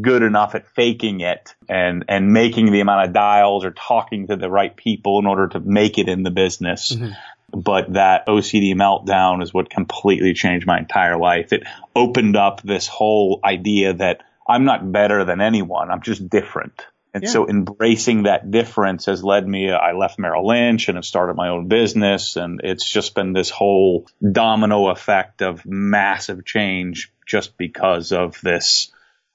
good 0.00 0.22
enough 0.22 0.54
at 0.54 0.68
faking 0.68 1.20
it 1.20 1.54
and 1.68 2.04
and 2.08 2.32
making 2.32 2.70
the 2.70 2.80
amount 2.80 3.08
of 3.08 3.12
dials 3.12 3.64
or 3.64 3.72
talking 3.72 4.28
to 4.28 4.36
the 4.36 4.50
right 4.50 4.76
people 4.76 5.18
in 5.18 5.26
order 5.26 5.48
to 5.48 5.60
make 5.60 5.98
it 5.98 6.08
in 6.08 6.22
the 6.22 6.30
business. 6.30 6.92
Mm-hmm. 6.92 7.12
But 7.52 7.94
that 7.94 8.28
OCD 8.28 8.74
meltdown 8.74 9.42
is 9.42 9.52
what 9.52 9.70
completely 9.70 10.34
changed 10.34 10.66
my 10.66 10.78
entire 10.78 11.18
life. 11.18 11.52
It 11.52 11.64
opened 11.96 12.36
up 12.36 12.62
this 12.62 12.86
whole 12.86 13.40
idea 13.42 13.94
that 13.94 14.22
I'm 14.46 14.64
not 14.64 14.92
better 14.92 15.24
than 15.24 15.40
anyone. 15.40 15.90
I'm 15.90 16.02
just 16.02 16.28
different. 16.28 16.86
And 17.12 17.24
yeah. 17.24 17.30
so 17.30 17.48
embracing 17.48 18.24
that 18.24 18.52
difference 18.52 19.06
has 19.06 19.24
led 19.24 19.46
me, 19.46 19.72
I 19.72 19.92
left 19.92 20.18
Merrill 20.18 20.46
Lynch 20.46 20.88
and 20.88 20.96
have 20.96 21.04
started 21.04 21.34
my 21.34 21.48
own 21.48 21.66
business. 21.66 22.36
And 22.36 22.60
it's 22.62 22.88
just 22.88 23.16
been 23.16 23.32
this 23.32 23.50
whole 23.50 24.06
domino 24.20 24.88
effect 24.88 25.42
of 25.42 25.66
massive 25.66 26.44
change 26.44 27.12
just 27.26 27.56
because 27.56 28.12
of 28.12 28.40
this 28.42 28.92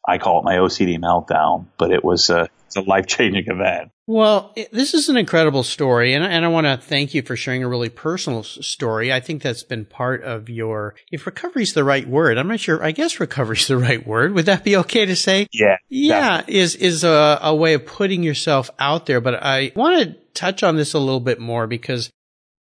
I 0.08 0.18
call 0.18 0.40
it 0.40 0.46
my 0.46 0.56
OCD 0.56 1.00
meltdown, 1.00 1.66
but 1.78 1.92
it 1.92 2.04
was 2.04 2.30
a, 2.30 2.50
a 2.76 2.82
life 2.82 3.08
changing 3.08 3.46
event. 3.48 3.92
Well, 4.08 4.54
this 4.72 4.94
is 4.94 5.10
an 5.10 5.18
incredible 5.18 5.64
story, 5.64 6.14
and, 6.14 6.24
and 6.24 6.46
I 6.46 6.48
want 6.48 6.68
to 6.68 6.78
thank 6.78 7.16
you 7.16 7.24
for 7.24 7.36
sharing 7.36 7.64
a 7.64 7.68
really 7.68 7.90
personal 7.90 8.44
story. 8.44 9.12
I 9.12 9.20
think 9.20 9.42
that's 9.42 9.64
been 9.64 9.86
part 9.86 10.24
of 10.24 10.48
your, 10.48 10.94
if 11.12 11.26
recovery 11.26 11.64
is 11.64 11.74
the 11.74 11.84
right 11.84 12.08
word, 12.08 12.38
I'm 12.38 12.48
not 12.48 12.60
sure, 12.60 12.84
I 12.84 12.92
guess 12.92 13.20
recovery 13.20 13.58
is 13.58 13.68
the 13.68 13.78
right 13.78 14.06
word. 14.06 14.34
Would 14.34 14.46
that 14.46 14.64
be 14.64 14.78
okay 14.78 15.06
to 15.06 15.16
say? 15.16 15.48
Yeah. 15.52 15.78
Yeah, 15.90 16.38
definitely. 16.38 16.56
is, 16.60 16.76
is 16.76 17.04
a, 17.04 17.40
a 17.42 17.56
way 17.56 17.74
of 17.74 17.86
putting 17.86 18.22
yourself 18.22 18.70
out 18.78 19.08
there. 19.08 19.22
But 19.22 19.44
I 19.44 19.72
want 19.76 20.04
to 20.04 20.16
touch 20.34 20.62
on 20.62 20.76
this 20.76 20.94
a 20.94 21.00
little 21.00 21.20
bit 21.20 21.40
more 21.40 21.66
because 21.66 22.12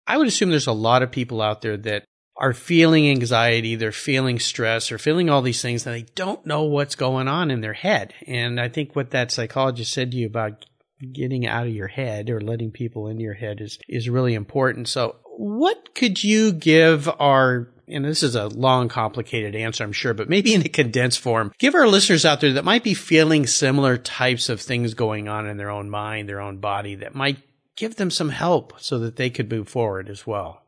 I 0.07 0.17
would 0.17 0.27
assume 0.27 0.49
there's 0.49 0.67
a 0.67 0.71
lot 0.71 1.01
of 1.01 1.11
people 1.11 1.41
out 1.41 1.61
there 1.61 1.75
that 1.77 2.05
are 2.43 2.51
feeling 2.51 3.09
anxiety, 3.09 3.75
they're 3.75 3.93
feeling 3.93 4.37
stress, 4.37 4.91
or 4.91 4.97
feeling 4.97 5.29
all 5.29 5.41
these 5.41 5.61
things, 5.61 5.87
and 5.87 5.95
they 5.95 6.05
don't 6.13 6.45
know 6.45 6.63
what's 6.63 6.95
going 6.95 7.29
on 7.29 7.49
in 7.49 7.61
their 7.61 7.71
head. 7.71 8.13
And 8.27 8.59
I 8.59 8.67
think 8.67 8.97
what 8.97 9.11
that 9.11 9.31
psychologist 9.31 9.93
said 9.93 10.11
to 10.11 10.17
you 10.17 10.27
about 10.27 10.65
getting 11.13 11.47
out 11.47 11.67
of 11.67 11.73
your 11.73 11.87
head 11.87 12.29
or 12.29 12.41
letting 12.41 12.71
people 12.71 13.07
in 13.07 13.21
your 13.21 13.33
head 13.33 13.61
is 13.61 13.79
is 13.87 14.09
really 14.09 14.33
important. 14.33 14.89
So, 14.89 15.15
what 15.37 15.95
could 15.95 16.21
you 16.21 16.51
give 16.51 17.07
our 17.17 17.69
and 17.87 18.03
this 18.03 18.23
is 18.23 18.35
a 18.35 18.47
long, 18.47 18.89
complicated 18.89 19.55
answer, 19.55 19.85
I'm 19.85 19.93
sure, 19.93 20.13
but 20.13 20.27
maybe 20.27 20.53
in 20.53 20.65
a 20.65 20.69
condensed 20.69 21.19
form, 21.19 21.53
give 21.59 21.75
our 21.75 21.87
listeners 21.87 22.25
out 22.25 22.41
there 22.41 22.53
that 22.53 22.65
might 22.65 22.83
be 22.83 22.93
feeling 22.93 23.47
similar 23.47 23.97
types 23.97 24.49
of 24.49 24.59
things 24.59 24.95
going 24.95 25.29
on 25.29 25.47
in 25.47 25.55
their 25.55 25.69
own 25.69 25.89
mind, 25.89 26.27
their 26.27 26.41
own 26.41 26.57
body, 26.57 26.95
that 26.95 27.15
might 27.15 27.37
give 27.77 27.95
them 27.95 28.11
some 28.11 28.29
help 28.29 28.73
so 28.79 28.99
that 28.99 29.15
they 29.15 29.29
could 29.29 29.49
move 29.49 29.69
forward 29.69 30.09
as 30.09 30.27
well. 30.27 30.62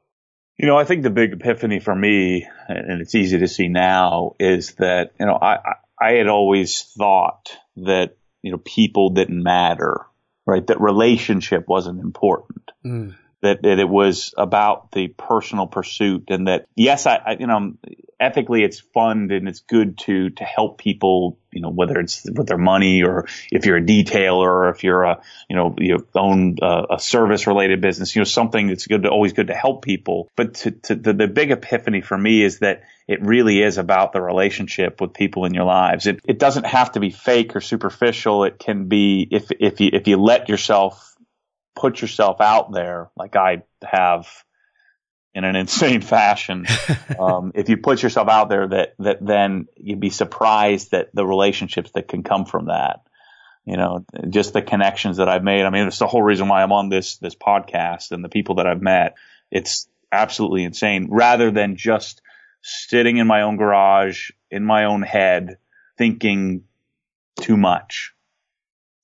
You 0.57 0.67
know, 0.67 0.77
I 0.77 0.85
think 0.85 1.03
the 1.03 1.09
big 1.09 1.33
epiphany 1.33 1.79
for 1.79 1.93
me, 1.93 2.47
and 2.67 3.01
it's 3.01 3.15
easy 3.15 3.39
to 3.39 3.47
see 3.47 3.67
now, 3.67 4.35
is 4.39 4.75
that, 4.75 5.11
you 5.19 5.25
know, 5.25 5.37
I, 5.41 5.57
I 5.99 6.11
had 6.13 6.27
always 6.27 6.81
thought 6.97 7.51
that, 7.77 8.15
you 8.41 8.51
know, 8.51 8.61
people 8.63 9.09
didn't 9.09 9.43
matter, 9.43 10.05
right? 10.45 10.65
That 10.65 10.79
relationship 10.79 11.67
wasn't 11.67 11.99
important. 11.99 12.71
Mm 12.85 13.15
that, 13.45 13.61
that 13.63 13.79
it 13.79 13.89
was 13.89 14.33
about 14.37 14.91
the 14.91 15.07
personal 15.07 15.67
pursuit 15.67 16.25
and 16.29 16.47
that 16.47 16.67
yes, 16.75 17.05
I, 17.05 17.15
I, 17.15 17.37
you 17.39 17.47
know 17.47 17.73
ethically 18.19 18.63
it's 18.63 18.79
fun 18.79 19.29
and 19.31 19.47
it's 19.47 19.59
good 19.59 19.97
to 19.97 20.29
to 20.29 20.43
help 20.45 20.77
people 20.77 21.37
you 21.51 21.61
know 21.61 21.69
whether 21.69 21.99
it's 21.99 22.23
with 22.31 22.47
their 22.47 22.57
money 22.57 23.03
or 23.03 23.27
if 23.51 23.65
you're 23.65 23.75
a 23.75 23.81
detailer 23.81 24.47
or 24.47 24.69
if 24.69 24.85
you're 24.85 25.03
a 25.03 25.21
you 25.49 25.55
know 25.55 25.75
you 25.77 26.07
own 26.15 26.55
a, 26.61 26.83
a 26.91 26.99
service 26.99 27.45
related 27.45 27.81
business 27.81 28.15
you 28.15 28.21
know 28.21 28.25
something 28.25 28.67
that's 28.67 28.87
good 28.87 29.03
to 29.03 29.09
always 29.09 29.33
good 29.33 29.47
to 29.47 29.53
help 29.53 29.83
people. 29.83 30.29
But 30.35 30.55
to, 30.55 30.71
to 30.71 30.95
the, 30.95 31.13
the 31.13 31.27
big 31.27 31.51
epiphany 31.51 32.01
for 32.01 32.17
me 32.17 32.43
is 32.43 32.59
that 32.59 32.83
it 33.07 33.21
really 33.21 33.61
is 33.61 33.77
about 33.77 34.13
the 34.13 34.21
relationship 34.21 34.99
with 34.99 35.13
people 35.13 35.45
in 35.45 35.53
your 35.53 35.65
lives. 35.65 36.07
It 36.07 36.19
it 36.25 36.39
doesn't 36.39 36.65
have 36.65 36.93
to 36.93 36.99
be 36.99 37.11
fake 37.11 37.55
or 37.55 37.61
superficial. 37.61 38.43
It 38.43 38.59
can 38.59 38.87
be 38.87 39.27
if 39.31 39.51
if 39.59 39.79
you 39.79 39.91
if 39.93 40.07
you 40.07 40.17
let 40.17 40.49
yourself 40.49 41.14
put 41.75 42.01
yourself 42.01 42.41
out 42.41 42.71
there 42.71 43.09
like 43.15 43.35
I 43.35 43.63
have 43.83 44.27
in 45.33 45.43
an 45.43 45.55
insane 45.55 46.01
fashion. 46.01 46.65
um, 47.19 47.51
if 47.55 47.69
you 47.69 47.77
put 47.77 48.01
yourself 48.01 48.29
out 48.29 48.49
there 48.49 48.67
that, 48.67 48.95
that 48.99 49.25
then 49.25 49.67
you'd 49.75 49.99
be 49.99 50.09
surprised 50.09 50.91
that 50.91 51.09
the 51.13 51.25
relationships 51.25 51.91
that 51.91 52.07
can 52.07 52.23
come 52.23 52.45
from 52.45 52.67
that, 52.67 53.01
you 53.65 53.77
know, 53.77 54.05
just 54.29 54.53
the 54.53 54.61
connections 54.61 55.17
that 55.17 55.29
I've 55.29 55.43
made. 55.43 55.65
I 55.65 55.69
mean, 55.69 55.87
it's 55.87 55.99
the 55.99 56.07
whole 56.07 56.23
reason 56.23 56.47
why 56.47 56.63
I'm 56.63 56.71
on 56.71 56.89
this, 56.89 57.17
this 57.17 57.35
podcast 57.35 58.11
and 58.11 58.23
the 58.23 58.29
people 58.29 58.55
that 58.55 58.67
I've 58.67 58.81
met. 58.81 59.15
It's 59.51 59.87
absolutely 60.11 60.63
insane 60.63 61.07
rather 61.09 61.51
than 61.51 61.75
just 61.75 62.21
sitting 62.61 63.17
in 63.17 63.27
my 63.27 63.43
own 63.43 63.57
garage 63.57 64.31
in 64.49 64.63
my 64.63 64.85
own 64.85 65.01
head 65.01 65.57
thinking 65.97 66.63
too 67.39 67.57
much 67.57 68.14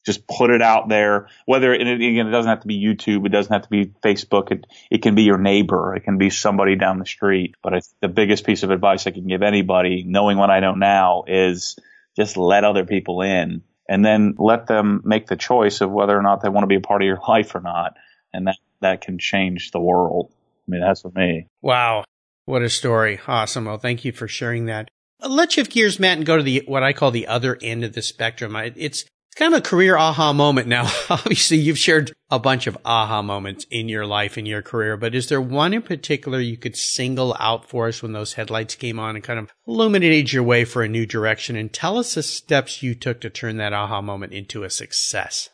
just 0.06 0.28
put 0.28 0.50
it 0.50 0.62
out 0.62 0.90
there. 0.90 1.28
Whether 1.46 1.74
it, 1.74 1.82
again, 1.82 2.28
it 2.28 2.32
doesn't 2.32 2.50
have 2.50 2.62
to 2.62 2.68
be 2.68 2.84
YouTube, 2.84 3.26
it 3.26 3.32
doesn't 3.32 3.52
have 3.52 3.64
to 3.64 3.70
be 3.70 3.88
Facebook. 4.04 4.52
It 4.52 4.66
it 4.90 5.02
can 5.02 5.16
be 5.16 5.24
your 5.24 5.38
neighbor, 5.38 5.96
it 5.96 6.04
can 6.04 6.18
be 6.18 6.30
somebody 6.30 6.76
down 6.76 7.00
the 7.00 7.06
street. 7.06 7.56
But 7.62 7.74
I, 7.74 7.82
the 8.02 8.08
biggest 8.08 8.46
piece 8.46 8.64
of 8.64 8.72
advice 8.72 9.08
I 9.08 9.12
can 9.12 9.28
give 9.28 9.42
anybody, 9.42 10.04
knowing 10.06 10.38
what 10.38 10.50
I 10.50 10.60
know 10.60 10.74
now, 10.74 11.24
is 11.28 11.78
just 12.16 12.38
let 12.38 12.64
other 12.64 12.86
people 12.86 13.22
in, 13.22 13.62
and 13.88 14.04
then 14.04 14.36
let 14.38 14.68
them 14.68 15.02
make 15.06 15.28
the 15.28 15.36
choice 15.36 15.82
of 15.82 15.92
whether 15.92 16.18
or 16.18 16.24
not 16.24 16.42
they 16.42 16.50
want 16.50 16.64
to 16.64 16.68
be 16.68 16.76
a 16.76 16.82
part 16.82 17.02
of 17.02 17.06
your 17.06 17.20
life 17.28 17.54
or 17.56 17.62
not, 17.62 17.96
and 18.34 18.48
that 18.48 18.58
that 18.82 19.02
can 19.02 19.20
change 19.20 19.72
the 19.72 19.80
world. 19.80 20.32
I 20.68 20.72
mean, 20.72 20.82
that's 20.82 21.02
for 21.02 21.12
me. 21.12 21.48
Wow, 21.62 22.06
what 22.46 22.64
a 22.64 22.70
story! 22.70 23.20
Awesome. 23.28 23.66
Well, 23.66 23.78
thank 23.78 24.04
you 24.04 24.12
for 24.12 24.28
sharing 24.28 24.66
that. 24.66 24.90
Uh, 25.22 25.30
let's 25.30 25.54
shift 25.54 25.72
gears, 25.72 26.00
Matt, 26.00 26.18
and 26.18 26.26
go 26.26 26.38
to 26.38 26.44
the 26.44 26.64
what 26.66 26.82
I 26.82 26.94
call 26.94 27.12
the 27.12 27.28
other 27.28 27.58
end 27.62 27.84
of 27.84 27.94
the 27.94 28.02
spectrum. 28.02 28.56
It's 28.56 29.06
it's 29.32 29.40
kind 29.40 29.54
of 29.54 29.60
a 29.60 29.62
career 29.62 29.96
aha 29.96 30.34
moment 30.34 30.68
now. 30.68 30.92
Obviously, 31.10 31.56
you've 31.56 31.78
shared 31.78 32.12
a 32.30 32.38
bunch 32.38 32.68
of 32.68 32.78
aha 32.84 33.22
moments 33.22 33.66
in 33.72 33.88
your 33.88 34.06
life, 34.06 34.38
in 34.38 34.46
your 34.46 34.62
career, 34.62 34.98
but 34.98 35.16
is 35.16 35.30
there 35.30 35.40
one 35.40 35.74
in 35.74 35.82
particular 35.82 36.42
you 36.42 36.58
could 36.58 36.76
single 36.76 37.34
out 37.40 37.70
for 37.70 37.88
us 37.88 38.04
when 38.04 38.12
those 38.12 38.34
headlights 38.34 38.76
came 38.76 39.00
on 39.00 39.16
and 39.16 39.24
kind 39.24 39.40
of 39.40 39.50
illuminated 39.66 40.34
your 40.34 40.44
way 40.44 40.66
for 40.66 40.84
a 40.84 40.90
new 40.90 41.06
direction? 41.06 41.56
And 41.56 41.72
tell 41.72 41.98
us 41.98 42.16
the 42.16 42.24
steps 42.24 42.84
you 42.84 42.94
took 42.94 43.22
to 43.22 43.30
turn 43.30 43.56
that 43.56 43.72
aha 43.72 44.02
moment 44.02 44.34
into 44.34 44.66
a 44.66 44.70
success 44.70 45.48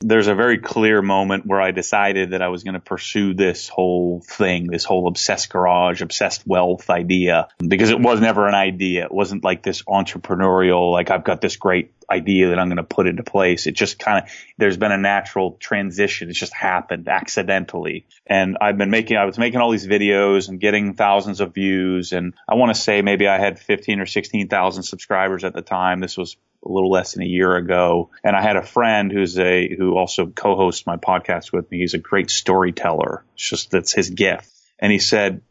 there's 0.00 0.28
a 0.28 0.34
very 0.34 0.58
clear 0.58 1.02
moment 1.02 1.44
where 1.44 1.60
I 1.60 1.72
decided 1.72 2.30
that 2.30 2.40
I 2.40 2.48
was 2.48 2.62
going 2.62 2.74
to 2.74 2.80
pursue 2.80 3.34
this 3.34 3.68
whole 3.68 4.20
thing, 4.20 4.68
this 4.68 4.84
whole 4.84 5.08
obsessed 5.08 5.50
garage, 5.50 6.02
obsessed 6.02 6.46
wealth 6.46 6.88
idea, 6.88 7.48
because 7.58 7.90
it 7.90 8.00
was 8.00 8.20
never 8.20 8.46
an 8.46 8.54
idea. 8.54 9.04
It 9.06 9.12
wasn't 9.12 9.42
like 9.42 9.64
this 9.64 9.82
entrepreneurial, 9.82 10.92
like 10.92 11.10
I've 11.10 11.24
got 11.24 11.40
this 11.40 11.56
great 11.56 11.92
idea 12.10 12.50
that 12.50 12.58
I'm 12.60 12.68
going 12.68 12.76
to 12.76 12.84
put 12.84 13.08
into 13.08 13.24
place. 13.24 13.66
It 13.66 13.72
just 13.72 13.98
kind 13.98 14.24
of, 14.24 14.30
there's 14.56 14.76
been 14.76 14.92
a 14.92 14.98
natural 14.98 15.52
transition. 15.60 16.30
It's 16.30 16.38
just 16.38 16.54
happened 16.54 17.08
accidentally. 17.08 18.06
And 18.24 18.56
I've 18.60 18.78
been 18.78 18.90
making, 18.90 19.16
I 19.16 19.24
was 19.24 19.36
making 19.36 19.60
all 19.60 19.72
these 19.72 19.86
videos 19.86 20.48
and 20.48 20.60
getting 20.60 20.94
thousands 20.94 21.40
of 21.40 21.54
views. 21.54 22.12
And 22.12 22.34
I 22.48 22.54
want 22.54 22.74
to 22.74 22.80
say 22.80 23.02
maybe 23.02 23.26
I 23.26 23.38
had 23.38 23.58
15 23.58 24.00
or 24.00 24.06
16,000 24.06 24.82
subscribers 24.84 25.44
at 25.44 25.54
the 25.54 25.62
time. 25.62 26.00
This 26.00 26.16
was 26.16 26.36
a 26.64 26.72
little 26.72 26.90
less 26.90 27.12
than 27.12 27.22
a 27.22 27.26
year 27.26 27.56
ago. 27.56 28.10
And 28.24 28.34
I 28.34 28.42
had 28.42 28.56
a 28.56 28.62
friend 28.62 29.12
who's 29.12 29.38
a, 29.38 29.74
who 29.76 29.96
also 29.96 30.26
co-hosts 30.26 30.86
my 30.86 30.96
podcast 30.96 31.52
with 31.52 31.70
me. 31.70 31.78
He's 31.78 31.94
a 31.94 31.98
great 31.98 32.30
storyteller. 32.30 33.24
It's 33.34 33.48
just, 33.48 33.70
that's 33.70 33.92
his 33.92 34.10
gift. 34.10 34.50
And 34.78 34.90
he 34.90 34.98
said 34.98 35.42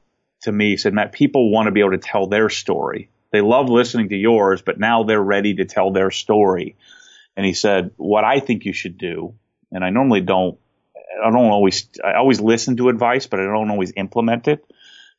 to 0.42 0.52
me, 0.52 0.72
he 0.72 0.78
said, 0.78 0.94
Matt, 0.94 1.14
people 1.14 1.52
want 1.52 1.68
to 1.68 1.72
be 1.72 1.80
able 1.80 1.92
to 1.92 1.98
tell 1.98 2.28
their 2.28 2.50
story. 2.50 3.10
They 3.32 3.42
love 3.42 3.70
listening 3.70 4.10
to 4.10 4.16
yours, 4.16 4.62
but 4.62 4.80
now 4.80 5.04
they're 5.04 5.22
ready 5.22 5.56
to 5.56 5.66
tell 5.66 5.92
their 5.92 6.12
story. 6.12 6.76
And 7.36 7.46
he 7.46 7.54
said, 7.54 7.92
what 7.98 8.24
I 8.24 8.40
think 8.40 8.66
you 8.66 8.74
should 8.74 8.98
do, 8.98 9.36
and 9.72 9.84
I 9.84 9.90
normally 9.90 10.22
don't, 10.22 10.58
I 11.24 11.30
don't 11.30 11.52
always, 11.52 11.90
I 12.04 12.14
always 12.14 12.40
listen 12.40 12.78
to 12.78 12.90
advice, 12.90 13.28
but 13.28 13.40
I 13.40 13.44
don't 13.44 13.70
always 13.70 13.94
implement 13.96 14.48
it. 14.48 14.64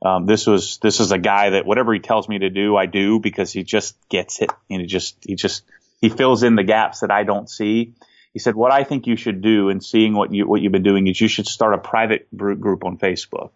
Um, 0.00 0.26
this 0.26 0.46
was, 0.46 0.78
this 0.78 1.00
is 1.00 1.12
a 1.12 1.18
guy 1.18 1.50
that 1.50 1.66
whatever 1.66 1.92
he 1.92 1.98
tells 1.98 2.28
me 2.28 2.38
to 2.38 2.50
do, 2.50 2.76
I 2.76 2.86
do 2.86 3.18
because 3.18 3.52
he 3.52 3.64
just 3.64 3.96
gets 4.08 4.40
it 4.40 4.50
and 4.70 4.80
he 4.80 4.86
just, 4.86 5.16
he 5.26 5.34
just, 5.34 5.64
he 6.00 6.08
fills 6.08 6.42
in 6.42 6.54
the 6.54 6.64
gaps 6.64 7.00
that 7.00 7.10
I 7.10 7.24
don't 7.24 7.48
see. 7.48 7.94
He 8.32 8.38
said, 8.38 8.54
what 8.54 8.72
I 8.72 8.84
think 8.84 9.06
you 9.06 9.16
should 9.16 9.40
do 9.40 9.68
in 9.68 9.80
seeing 9.80 10.14
what 10.14 10.32
you, 10.32 10.46
what 10.46 10.60
you've 10.60 10.72
been 10.72 10.82
doing 10.82 11.06
is 11.06 11.20
you 11.20 11.28
should 11.28 11.46
start 11.46 11.74
a 11.74 11.78
private 11.78 12.28
group 12.36 12.84
on 12.84 12.98
Facebook. 12.98 13.50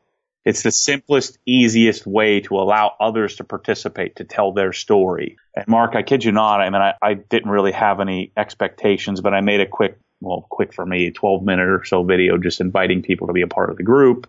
It's 0.45 0.63
the 0.63 0.73
simplest, 0.73 1.39
easiest 1.47 2.05
way 2.05 2.41
to 2.41 2.57
allow 2.57 2.95
others 2.99 3.37
to 3.37 3.45
participate, 3.45 4.17
to 4.17 4.25
tell 4.25 4.53
their 4.53 4.73
story. 4.73 5.37
And 5.55 5.69
Mark, 5.69 5.95
I 5.95 6.03
kid 6.03 6.25
you 6.25 6.33
not, 6.33 6.61
I 6.61 6.71
mean, 6.71 6.83
I, 6.83 6.95
I 7.01 7.15
didn't 7.15 7.51
really 7.51 7.73
have 7.73 8.01
any 8.01 8.33
expectations, 8.37 9.21
but 9.21 9.35
I 9.35 9.41
made 9.41 9.61
a 9.61 9.67
quick, 9.67 9.99
well, 10.21 10.47
quick 10.51 10.73
for 10.73 10.85
me, 10.85 11.13
12 11.13 11.45
minute 11.45 11.69
or 11.69 11.85
so 11.85 12.03
video 12.03 12.39
just 12.39 12.61
inviting 12.61 13.03
people 13.03 13.29
to 13.29 13.33
be 13.33 13.43
a 13.43 13.47
part 13.47 13.71
of 13.71 13.77
the 13.77 13.85
group. 13.85 14.29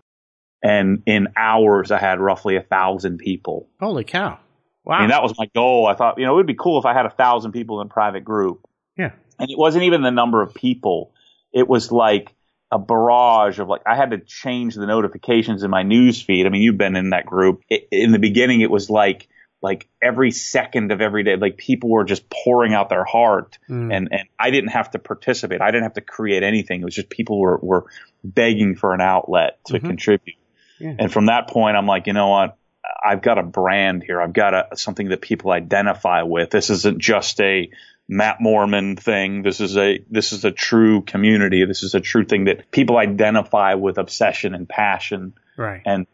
And 0.62 1.02
in 1.08 1.30
hours, 1.36 1.90
I 1.90 2.00
had 2.00 2.20
roughly 2.20 2.58
a 2.58 2.62
thousand 2.62 3.18
people. 3.18 3.68
Holy 3.80 4.04
cow. 4.04 4.40
Wow. 4.86 4.96
I 4.96 5.00
mean, 5.02 5.10
that 5.10 5.24
was 5.24 5.34
my 5.38 5.46
goal. 5.56 5.88
I 5.88 5.96
thought, 5.96 6.18
you 6.18 6.26
know, 6.26 6.34
it 6.34 6.36
would 6.36 6.48
be 6.48 6.56
cool 6.56 6.78
if 6.78 6.86
I 6.86 6.94
had 6.94 7.06
a 7.06 7.10
thousand 7.10 7.54
people 7.54 7.80
in 7.82 7.88
a 7.88 7.90
private 7.90 8.24
group. 8.24 8.68
Yeah. 8.98 9.12
And 9.40 9.50
it 9.50 9.58
wasn't 9.58 9.86
even 9.86 10.02
the 10.02 10.12
number 10.12 10.42
of 10.42 10.54
people. 10.54 11.14
It 11.54 11.68
was 11.68 11.92
like 11.92 12.36
a 12.72 12.80
barrage 12.80 13.60
of 13.60 13.68
like, 13.68 13.82
I 13.86 13.96
had 13.96 14.12
to 14.12 14.18
change 14.18 14.76
the 14.76 14.86
notifications 14.86 15.64
in 15.64 15.72
my 15.72 15.84
news 15.84 16.22
feed. 16.22 16.46
I 16.46 16.50
mean, 16.50 16.62
you've 16.62 16.78
been 16.78 16.96
in 16.96 17.12
that 17.12 17.26
group. 17.26 17.62
It, 17.70 17.88
in 17.92 18.12
the 18.12 18.20
beginning, 18.20 18.62
it 18.62 18.70
was 18.70 18.90
like, 18.90 19.30
like 19.62 19.88
every 20.02 20.32
second 20.32 20.92
of 20.92 21.00
every 21.00 21.24
day, 21.24 21.38
like 21.38 21.56
people 21.56 21.90
were 21.90 22.04
just 22.04 22.30
pouring 22.30 22.74
out 22.74 22.90
their 22.90 23.06
heart 23.06 23.58
mm. 23.70 23.96
and, 23.96 24.10
and 24.12 24.28
I 24.38 24.52
didn't 24.52 24.72
have 24.72 24.92
to 24.92 25.00
participate. 25.00 25.62
I 25.62 25.72
didn't 25.72 25.84
have 25.84 25.94
to 25.94 26.02
create 26.02 26.44
anything. 26.44 26.82
It 26.82 26.86
was 26.86 26.96
just 26.96 27.10
people 27.10 27.40
were, 27.40 27.58
were 27.62 27.86
begging 28.26 28.76
for 28.76 28.94
an 28.94 29.00
outlet 29.00 29.64
to 29.68 29.76
mm-hmm. 29.76 29.88
contribute. 29.88 30.36
Yeah. 30.80 30.96
And 31.00 31.14
from 31.14 31.28
that 31.28 31.48
point, 31.48 31.78
I'm 31.78 31.88
like, 31.88 32.08
you 32.08 32.14
know 32.14 32.28
what? 32.28 32.58
I've 33.04 33.22
got 33.22 33.38
a 33.38 33.44
brand 33.44 34.04
here. 34.04 34.22
I've 34.22 34.34
got 34.34 34.54
a, 34.54 34.78
something 34.78 35.10
that 35.10 35.22
people 35.22 35.52
identify 35.52 36.24
with. 36.24 36.50
This 36.50 36.70
isn't 36.70 37.00
just 37.00 37.40
a 37.42 37.70
Matt 38.08 38.40
Moorman 38.40 39.00
thing. 39.00 39.44
This 39.44 39.62
is 39.62 39.78
a 39.78 40.04
this 40.10 40.34
is 40.34 40.44
a 40.44 40.52
true 40.52 41.02
community. 41.02 41.66
This 41.66 41.84
is 41.84 41.96
a 41.96 42.02
true 42.02 42.26
thing 42.26 42.46
that 42.46 42.70
people 42.72 42.98
identify 42.98 43.76
with 43.76 43.98
obsession 43.98 44.54
and 44.54 44.68
passion. 44.68 45.34
Right. 45.58 45.82
And 45.86 46.08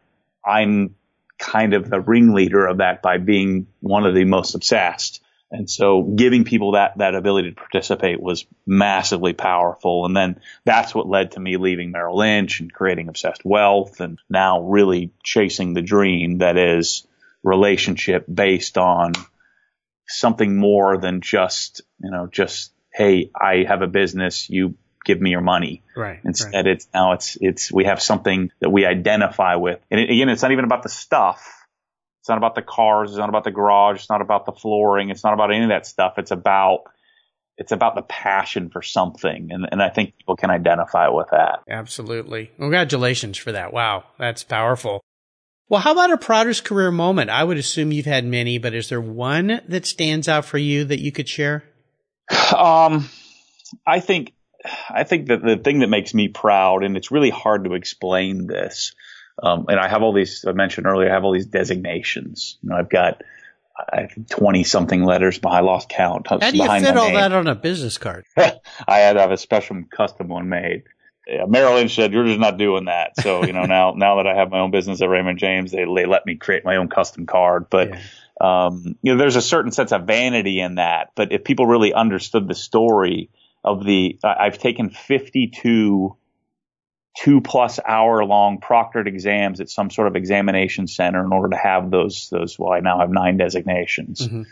I'm 0.45 0.95
kind 1.39 1.73
of 1.73 1.89
the 1.89 1.99
ringleader 1.99 2.67
of 2.67 2.77
that 2.77 3.01
by 3.01 3.17
being 3.17 3.67
one 3.79 4.05
of 4.05 4.13
the 4.13 4.25
most 4.25 4.55
obsessed. 4.55 5.21
And 5.51 5.69
so 5.69 6.03
giving 6.03 6.43
people 6.43 6.73
that, 6.73 6.97
that 6.99 7.15
ability 7.15 7.49
to 7.49 7.55
participate 7.55 8.21
was 8.21 8.45
massively 8.67 9.33
powerful. 9.33 10.05
And 10.05 10.15
then 10.15 10.39
that's 10.63 10.93
what 10.93 11.07
led 11.07 11.31
to 11.31 11.39
me 11.39 11.57
leaving 11.57 11.91
Merrill 11.91 12.17
Lynch 12.17 12.59
and 12.59 12.71
creating 12.71 13.09
Obsessed 13.09 13.43
Wealth 13.43 13.99
and 13.99 14.19
now 14.29 14.61
really 14.61 15.11
chasing 15.23 15.73
the 15.73 15.81
dream 15.81 16.39
that 16.39 16.57
is 16.57 17.07
relationship 17.41 18.25
based 18.31 18.77
on 18.77 19.13
something 20.07 20.55
more 20.55 20.97
than 20.97 21.21
just, 21.21 21.81
you 21.99 22.11
know, 22.11 22.27
just, 22.27 22.71
Hey, 22.93 23.31
I 23.35 23.63
have 23.67 23.81
a 23.81 23.87
business. 23.87 24.49
You 24.49 24.75
give 25.05 25.21
me 25.21 25.31
your 25.31 25.41
money. 25.41 25.83
Right. 25.95 26.19
Instead, 26.23 26.65
right. 26.65 26.67
it's 26.67 26.87
now 26.93 27.13
it's, 27.13 27.37
it's, 27.39 27.71
we 27.71 27.85
have 27.85 28.01
something 28.01 28.51
that 28.59 28.69
we 28.69 28.85
identify 28.85 29.55
with. 29.55 29.79
And 29.89 29.99
it, 29.99 30.09
again, 30.11 30.29
it's 30.29 30.41
not 30.41 30.51
even 30.51 30.65
about 30.65 30.83
the 30.83 30.89
stuff 30.89 31.58
it's 32.19 32.29
not 32.29 32.37
about 32.37 32.55
the 32.55 32.61
cars. 32.61 33.11
It's 33.11 33.17
not 33.17 33.29
about 33.29 33.43
the 33.43 33.51
garage. 33.51 33.97
It's 33.97 34.09
not 34.09 34.21
about 34.21 34.45
the 34.45 34.51
flooring. 34.51 35.09
It's 35.09 35.23
not 35.23 35.33
about 35.33 35.53
any 35.53 35.63
of 35.63 35.69
that 35.69 35.85
stuff. 35.85 36.15
It's 36.17 36.31
about 36.31 36.83
it's 37.57 37.73
about 37.73 37.95
the 37.95 38.01
passion 38.01 38.69
for 38.69 38.81
something, 38.81 39.49
and 39.51 39.67
and 39.71 39.81
I 39.81 39.89
think 39.89 40.17
people 40.17 40.35
can 40.35 40.49
identify 40.49 41.09
with 41.09 41.27
that. 41.31 41.59
Absolutely. 41.69 42.51
Congratulations 42.57 43.37
for 43.37 43.51
that. 43.51 43.73
Wow, 43.73 44.05
that's 44.17 44.43
powerful. 44.43 45.01
Well, 45.69 45.81
how 45.81 45.91
about 45.91 46.11
a 46.11 46.17
proudest 46.17 46.65
career 46.65 46.89
moment? 46.89 47.29
I 47.29 47.43
would 47.43 47.57
assume 47.57 47.91
you've 47.91 48.07
had 48.07 48.25
many, 48.25 48.57
but 48.57 48.73
is 48.73 48.89
there 48.89 49.01
one 49.01 49.61
that 49.67 49.85
stands 49.85 50.27
out 50.27 50.45
for 50.45 50.57
you 50.57 50.83
that 50.85 50.99
you 50.99 51.11
could 51.11 51.29
share? 51.29 51.63
Um, 52.55 53.09
I 53.85 53.99
think 53.99 54.33
I 54.89 55.03
think 55.03 55.27
that 55.27 55.43
the 55.43 55.57
thing 55.57 55.79
that 55.79 55.89
makes 55.89 56.13
me 56.13 56.27
proud, 56.27 56.83
and 56.83 56.97
it's 56.97 57.11
really 57.11 57.29
hard 57.29 57.65
to 57.65 57.75
explain 57.75 58.47
this, 58.47 58.93
um, 59.41 59.65
and 59.69 59.79
I 59.79 59.87
have 59.87 60.01
all 60.01 60.13
these, 60.13 60.45
I 60.47 60.51
mentioned 60.51 60.87
earlier, 60.87 61.09
I 61.09 61.13
have 61.13 61.23
all 61.23 61.33
these 61.33 61.45
designations. 61.45 62.57
You 62.61 62.69
know, 62.69 62.75
I've 62.75 62.89
got, 62.89 63.21
I 63.77 64.01
have 64.01 64.27
20 64.29 64.63
something 64.63 65.03
letters, 65.03 65.39
but 65.39 65.49
I 65.49 65.61
lost 65.61 65.89
count. 65.89 66.27
How 66.27 66.37
do 66.37 66.45
you 66.57 66.63
fit 66.63 66.97
all 66.97 67.05
name. 67.05 67.15
that 67.15 67.31
on 67.31 67.47
a 67.47 67.55
business 67.55 67.97
card? 67.97 68.25
I 68.37 68.97
had 68.97 69.13
to 69.13 69.21
have 69.21 69.31
a 69.31 69.37
special 69.37 69.83
custom 69.89 70.27
one 70.27 70.49
made. 70.49 70.83
Yeah, 71.27 71.45
Merrill 71.45 71.75
Lynch 71.75 71.95
said, 71.95 72.11
you're 72.11 72.25
just 72.25 72.39
not 72.39 72.57
doing 72.57 72.85
that. 72.85 73.15
So, 73.21 73.45
you 73.45 73.53
know, 73.53 73.63
now, 73.65 73.93
now 73.95 74.17
that 74.17 74.27
I 74.27 74.35
have 74.35 74.49
my 74.49 74.59
own 74.59 74.71
business 74.71 75.01
at 75.01 75.09
Raymond 75.09 75.39
James, 75.39 75.71
they, 75.71 75.85
they 75.85 76.05
let 76.05 76.25
me 76.25 76.35
create 76.35 76.65
my 76.65 76.77
own 76.77 76.89
custom 76.89 77.25
card. 77.25 77.67
But, 77.69 77.89
yeah. 77.89 77.99
um, 78.41 78.97
you 79.01 79.13
know, 79.13 79.17
there's 79.17 79.35
a 79.35 79.41
certain 79.41 79.71
sense 79.71 79.91
of 79.91 80.05
vanity 80.05 80.59
in 80.59 80.75
that. 80.75 81.11
But 81.15 81.31
if 81.31 81.43
people 81.43 81.67
really 81.67 81.93
understood 81.93 82.47
the 82.47 82.55
story 82.55 83.29
of 83.63 83.85
the, 83.85 84.19
I've 84.23 84.57
taken 84.57 84.89
52 84.89 86.15
two 87.19 87.41
plus 87.41 87.79
hour 87.85 88.23
long 88.23 88.59
proctored 88.59 89.05
exams 89.05 89.59
at 89.59 89.69
some 89.69 89.89
sort 89.89 90.07
of 90.07 90.15
examination 90.15 90.87
center 90.87 91.23
in 91.25 91.33
order 91.33 91.49
to 91.49 91.57
have 91.57 91.91
those 91.91 92.29
those 92.31 92.57
well 92.57 92.71
I 92.71 92.79
now 92.79 92.99
have 92.99 93.09
nine 93.09 93.35
designations. 93.37 94.25
Mm-hmm. 94.25 94.43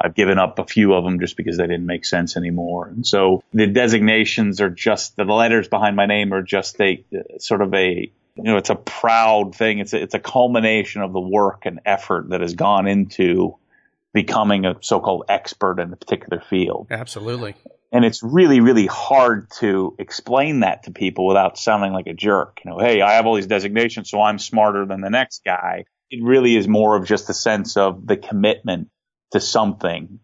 I've 0.00 0.14
given 0.14 0.38
up 0.38 0.58
a 0.58 0.66
few 0.66 0.92
of 0.94 1.02
them 1.04 1.18
just 1.18 1.36
because 1.36 1.56
they 1.56 1.66
didn't 1.66 1.86
make 1.86 2.04
sense 2.04 2.36
anymore. 2.36 2.88
And 2.88 3.06
so 3.06 3.42
the 3.52 3.66
designations 3.66 4.60
are 4.60 4.70
just 4.70 5.16
the 5.16 5.24
letters 5.24 5.66
behind 5.66 5.96
my 5.96 6.06
name 6.06 6.32
are 6.32 6.42
just 6.42 6.80
a 6.80 7.04
sort 7.38 7.62
of 7.62 7.74
a 7.74 8.12
you 8.36 8.42
know 8.42 8.58
it's 8.58 8.70
a 8.70 8.76
proud 8.76 9.56
thing. 9.56 9.80
It's 9.80 9.92
a, 9.92 10.02
it's 10.02 10.14
a 10.14 10.20
culmination 10.20 11.02
of 11.02 11.12
the 11.12 11.20
work 11.20 11.66
and 11.66 11.80
effort 11.84 12.28
that 12.30 12.42
has 12.42 12.54
gone 12.54 12.86
into 12.86 13.56
becoming 14.12 14.66
a 14.66 14.76
so-called 14.80 15.24
expert 15.28 15.80
in 15.80 15.92
a 15.92 15.96
particular 15.96 16.40
field. 16.48 16.86
Absolutely. 16.90 17.56
And 17.94 18.04
it's 18.04 18.24
really, 18.24 18.58
really 18.58 18.86
hard 18.86 19.48
to 19.60 19.94
explain 20.00 20.60
that 20.60 20.82
to 20.82 20.90
people 20.90 21.28
without 21.28 21.56
sounding 21.56 21.92
like 21.92 22.08
a 22.08 22.12
jerk. 22.12 22.58
You 22.64 22.72
know, 22.72 22.78
hey, 22.80 23.00
I 23.00 23.12
have 23.12 23.24
all 23.24 23.36
these 23.36 23.46
designations, 23.46 24.10
so 24.10 24.20
I'm 24.20 24.40
smarter 24.40 24.84
than 24.84 25.00
the 25.00 25.10
next 25.10 25.44
guy. 25.44 25.84
It 26.10 26.20
really 26.20 26.56
is 26.56 26.66
more 26.66 26.96
of 26.96 27.06
just 27.06 27.30
a 27.30 27.34
sense 27.34 27.76
of 27.76 28.04
the 28.04 28.16
commitment 28.16 28.88
to 29.30 29.40
something 29.40 30.18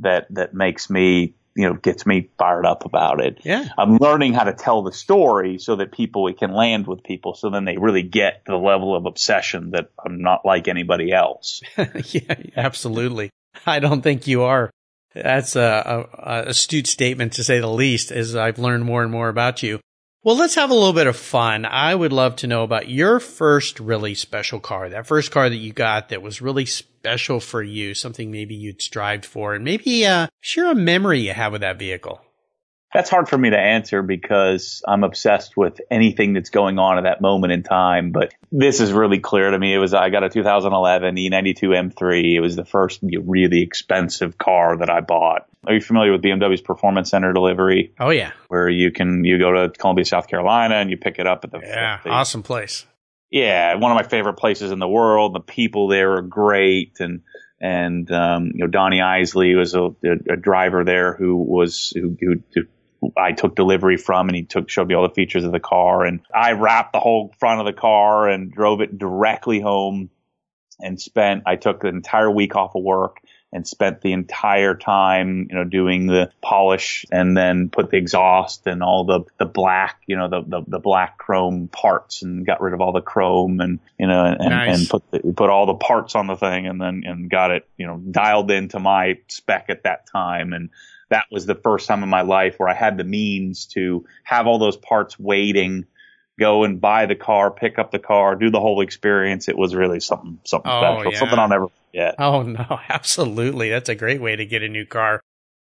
that, 0.00 0.26
that 0.28 0.52
makes 0.52 0.90
me, 0.90 1.36
you 1.54 1.66
know, 1.66 1.72
gets 1.72 2.04
me 2.04 2.28
fired 2.36 2.66
up 2.66 2.84
about 2.84 3.24
it. 3.24 3.40
Yeah. 3.44 3.66
I'm 3.78 3.96
learning 3.96 4.34
how 4.34 4.44
to 4.44 4.52
tell 4.52 4.82
the 4.82 4.92
story 4.92 5.58
so 5.58 5.76
that 5.76 5.92
people, 5.92 6.28
it 6.28 6.36
can 6.36 6.52
land 6.52 6.86
with 6.86 7.02
people. 7.02 7.32
So 7.32 7.48
then 7.48 7.64
they 7.64 7.78
really 7.78 8.02
get 8.02 8.42
the 8.44 8.56
level 8.56 8.94
of 8.94 9.06
obsession 9.06 9.70
that 9.70 9.90
I'm 10.04 10.20
not 10.20 10.44
like 10.44 10.68
anybody 10.68 11.14
else. 11.14 11.62
yeah, 11.78 12.34
absolutely. 12.58 13.30
I 13.64 13.78
don't 13.78 14.02
think 14.02 14.26
you 14.26 14.42
are. 14.42 14.70
That's 15.22 15.56
a, 15.56 16.06
a, 16.12 16.30
a, 16.30 16.48
astute 16.48 16.86
statement 16.86 17.32
to 17.34 17.44
say 17.44 17.58
the 17.58 17.70
least 17.70 18.12
as 18.12 18.36
I've 18.36 18.58
learned 18.58 18.84
more 18.84 19.02
and 19.02 19.10
more 19.10 19.30
about 19.30 19.62
you. 19.62 19.80
Well, 20.22 20.36
let's 20.36 20.56
have 20.56 20.70
a 20.70 20.74
little 20.74 20.92
bit 20.92 21.06
of 21.06 21.16
fun. 21.16 21.64
I 21.64 21.94
would 21.94 22.12
love 22.12 22.36
to 22.36 22.46
know 22.46 22.64
about 22.64 22.88
your 22.88 23.20
first 23.20 23.80
really 23.80 24.14
special 24.14 24.60
car, 24.60 24.88
that 24.88 25.06
first 25.06 25.30
car 25.30 25.48
that 25.48 25.56
you 25.56 25.72
got 25.72 26.10
that 26.10 26.20
was 26.20 26.42
really 26.42 26.66
special 26.66 27.40
for 27.40 27.62
you, 27.62 27.94
something 27.94 28.30
maybe 28.30 28.54
you'd 28.54 28.82
strived 28.82 29.24
for, 29.24 29.54
and 29.54 29.64
maybe 29.64 30.04
uh, 30.04 30.26
share 30.40 30.70
a 30.70 30.74
memory 30.74 31.20
you 31.20 31.32
have 31.32 31.52
with 31.52 31.60
that 31.60 31.78
vehicle. 31.78 32.20
That's 32.94 33.10
hard 33.10 33.28
for 33.28 33.36
me 33.36 33.50
to 33.50 33.58
answer 33.58 34.00
because 34.02 34.82
I'm 34.86 35.04
obsessed 35.04 35.56
with 35.56 35.80
anything 35.90 36.32
that's 36.32 36.50
going 36.50 36.78
on 36.78 36.98
at 36.98 37.02
that 37.02 37.20
moment 37.20 37.52
in 37.52 37.62
time. 37.62 38.12
But 38.12 38.32
this 38.52 38.80
is 38.80 38.92
really 38.92 39.18
clear 39.18 39.50
to 39.50 39.58
me. 39.58 39.74
It 39.74 39.78
was, 39.78 39.92
I 39.92 40.08
got 40.08 40.24
a 40.24 40.30
2011 40.30 41.16
E92 41.16 41.60
M3. 41.60 42.36
It 42.36 42.40
was 42.40 42.56
the 42.56 42.64
first 42.64 43.00
really 43.02 43.62
expensive 43.62 44.38
car 44.38 44.78
that 44.78 44.88
I 44.88 45.00
bought. 45.00 45.46
Are 45.66 45.74
you 45.74 45.80
familiar 45.80 46.12
with 46.12 46.22
BMW's 46.22 46.60
Performance 46.60 47.10
Center 47.10 47.32
delivery? 47.32 47.92
Oh 47.98 48.10
yeah. 48.10 48.32
Where 48.48 48.68
you 48.68 48.92
can, 48.92 49.24
you 49.24 49.38
go 49.38 49.52
to 49.52 49.68
Columbia, 49.70 50.04
South 50.04 50.28
Carolina 50.28 50.76
and 50.76 50.88
you 50.88 50.96
pick 50.96 51.18
it 51.18 51.26
up 51.26 51.44
at 51.44 51.50
the, 51.50 51.60
yeah, 51.62 51.98
the, 52.04 52.10
awesome 52.10 52.44
place. 52.44 52.86
Yeah. 53.30 53.74
One 53.74 53.90
of 53.90 53.96
my 53.96 54.08
favorite 54.08 54.34
places 54.34 54.70
in 54.70 54.78
the 54.78 54.88
world. 54.88 55.34
The 55.34 55.40
people 55.40 55.88
there 55.88 56.14
are 56.14 56.22
great. 56.22 57.00
And, 57.00 57.22
and 57.60 58.10
um, 58.12 58.52
you 58.54 58.60
know 58.60 58.66
Donnie 58.66 59.00
Isley 59.00 59.54
was 59.54 59.74
a, 59.74 59.94
a, 60.04 60.36
driver 60.36 60.84
there 60.84 61.14
who 61.14 61.36
was 61.36 61.90
who, 61.94 62.14
who, 62.20 62.42
who 62.54 62.62
I 63.16 63.32
took 63.32 63.54
delivery 63.54 63.96
from 63.96 64.28
and 64.28 64.36
he 64.36 64.44
took, 64.44 64.68
showed 64.68 64.88
me 64.88 64.94
all 64.94 65.06
the 65.06 65.14
features 65.14 65.44
of 65.44 65.52
the 65.52 65.60
car 65.60 66.04
and 66.04 66.20
I 66.34 66.52
wrapped 66.52 66.92
the 66.92 67.00
whole 67.00 67.34
front 67.38 67.60
of 67.60 67.66
the 67.66 67.78
car 67.78 68.28
and 68.28 68.52
drove 68.52 68.80
it 68.80 68.98
directly 68.98 69.60
home 69.60 70.10
and 70.80 71.00
spent, 71.00 71.44
I 71.46 71.56
took 71.56 71.80
the 71.80 71.88
entire 71.88 72.30
week 72.30 72.54
off 72.54 72.74
of 72.74 72.82
work 72.82 73.20
and 73.52 73.66
spent 73.66 74.02
the 74.02 74.12
entire 74.12 74.74
time, 74.74 75.46
you 75.48 75.56
know, 75.56 75.64
doing 75.64 76.06
the 76.06 76.30
polish 76.42 77.06
and 77.10 77.36
then 77.36 77.70
put 77.70 77.90
the 77.90 77.96
exhaust 77.96 78.66
and 78.66 78.82
all 78.82 79.04
the, 79.04 79.20
the 79.38 79.46
black, 79.46 80.02
you 80.06 80.16
know, 80.16 80.28
the, 80.28 80.42
the, 80.42 80.62
the 80.66 80.78
black 80.78 81.16
chrome 81.16 81.68
parts 81.68 82.22
and 82.22 82.44
got 82.44 82.60
rid 82.60 82.74
of 82.74 82.80
all 82.80 82.92
the 82.92 83.00
chrome 83.00 83.60
and, 83.60 83.78
you 83.98 84.06
know, 84.06 84.24
and, 84.24 84.50
nice. 84.50 84.78
and 84.78 84.88
put, 84.88 85.10
the, 85.10 85.32
put 85.32 85.48
all 85.48 85.64
the 85.64 85.74
parts 85.74 86.14
on 86.14 86.26
the 86.26 86.36
thing 86.36 86.66
and 86.66 86.80
then, 86.80 87.02
and 87.06 87.30
got 87.30 87.50
it, 87.50 87.66
you 87.78 87.86
know, 87.86 87.96
dialed 87.96 88.50
into 88.50 88.78
my 88.78 89.18
spec 89.28 89.66
at 89.70 89.84
that 89.84 90.06
time. 90.06 90.52
And, 90.52 90.70
that 91.10 91.26
was 91.30 91.46
the 91.46 91.54
first 91.54 91.86
time 91.86 92.02
in 92.02 92.08
my 92.08 92.22
life 92.22 92.56
where 92.58 92.68
I 92.68 92.74
had 92.74 92.96
the 92.96 93.04
means 93.04 93.66
to 93.66 94.04
have 94.24 94.46
all 94.46 94.58
those 94.58 94.76
parts 94.76 95.18
waiting 95.18 95.86
go 96.38 96.64
and 96.64 96.80
buy 96.80 97.06
the 97.06 97.14
car, 97.14 97.50
pick 97.50 97.78
up 97.78 97.90
the 97.90 97.98
car, 97.98 98.36
do 98.36 98.50
the 98.50 98.60
whole 98.60 98.80
experience. 98.80 99.48
It 99.48 99.56
was 99.56 99.74
really 99.74 100.00
something 100.00 100.38
something 100.44 100.70
oh, 100.70 100.80
special, 100.80 101.12
yeah. 101.12 101.18
something 101.18 101.38
I'll 101.38 101.48
never 101.48 101.68
forget. 101.68 102.14
Oh 102.18 102.42
no, 102.42 102.80
absolutely, 102.88 103.70
that's 103.70 103.88
a 103.88 103.94
great 103.94 104.20
way 104.20 104.36
to 104.36 104.46
get 104.46 104.62
a 104.62 104.68
new 104.68 104.86
car. 104.86 105.20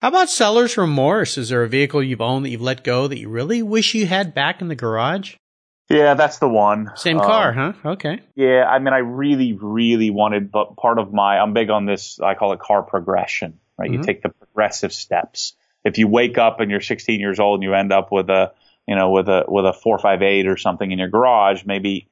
How 0.03 0.09
about 0.09 0.31
seller's 0.31 0.79
remorse? 0.79 1.37
Is 1.37 1.51
there 1.51 1.63
a 1.63 1.69
vehicle 1.69 2.03
you've 2.03 2.23
owned 2.23 2.47
that 2.47 2.51
you've 2.51 2.63
let 2.63 2.85
go 2.85 3.07
that 3.07 3.19
you 3.19 3.29
really 3.29 3.63
wish 3.63 3.95
you 3.95 4.07
had 4.07 4.35
back 4.35 4.63
in 4.63 4.69
the 4.69 4.75
garage? 4.75 5.35
Yeah, 5.91 6.15
that's 6.15 6.39
the 6.39 6.49
one. 6.49 6.93
Same 6.95 7.19
car, 7.19 7.51
um, 7.51 7.75
huh? 7.83 7.91
Okay. 7.91 8.21
Yeah, 8.37 8.65
I 8.65 8.79
mean, 8.79 8.95
I 8.95 8.99
really, 8.99 9.55
really 9.55 10.11
wanted, 10.11 10.53
but 10.53 10.77
part 10.77 11.01
of 11.01 11.13
my, 11.13 11.39
I'm 11.39 11.53
big 11.53 11.69
on 11.69 11.85
this. 11.85 12.21
I 12.21 12.35
call 12.35 12.53
it 12.53 12.61
car 12.61 12.83
progression. 12.83 13.59
Right, 13.81 13.91
mm-hmm. 13.91 14.01
you 14.01 14.05
take 14.05 14.23
the 14.23 14.29
progressive 14.29 14.93
steps. 14.93 15.55
If 15.85 15.97
you 15.97 16.07
wake 16.07 16.37
up 16.37 16.61
and 16.61 16.71
you're 16.71 16.83
16 16.83 17.19
years 17.19 17.41
old 17.41 17.61
and 17.61 17.63
you 17.63 17.75
end 17.75 17.93
up 17.93 18.13
with 18.13 18.29
a 18.29 18.53
you 18.91 18.97
know, 18.97 19.11
with 19.11 19.29
a 19.29 19.45
with 19.47 19.67
a 19.67 19.73
four 19.73 19.99
five 19.99 20.21
eight 20.21 20.49
or 20.49 20.57
something 20.57 20.91
in 20.91 20.99
your 20.99 21.09
garage, 21.09 21.65
maybe 21.65 22.09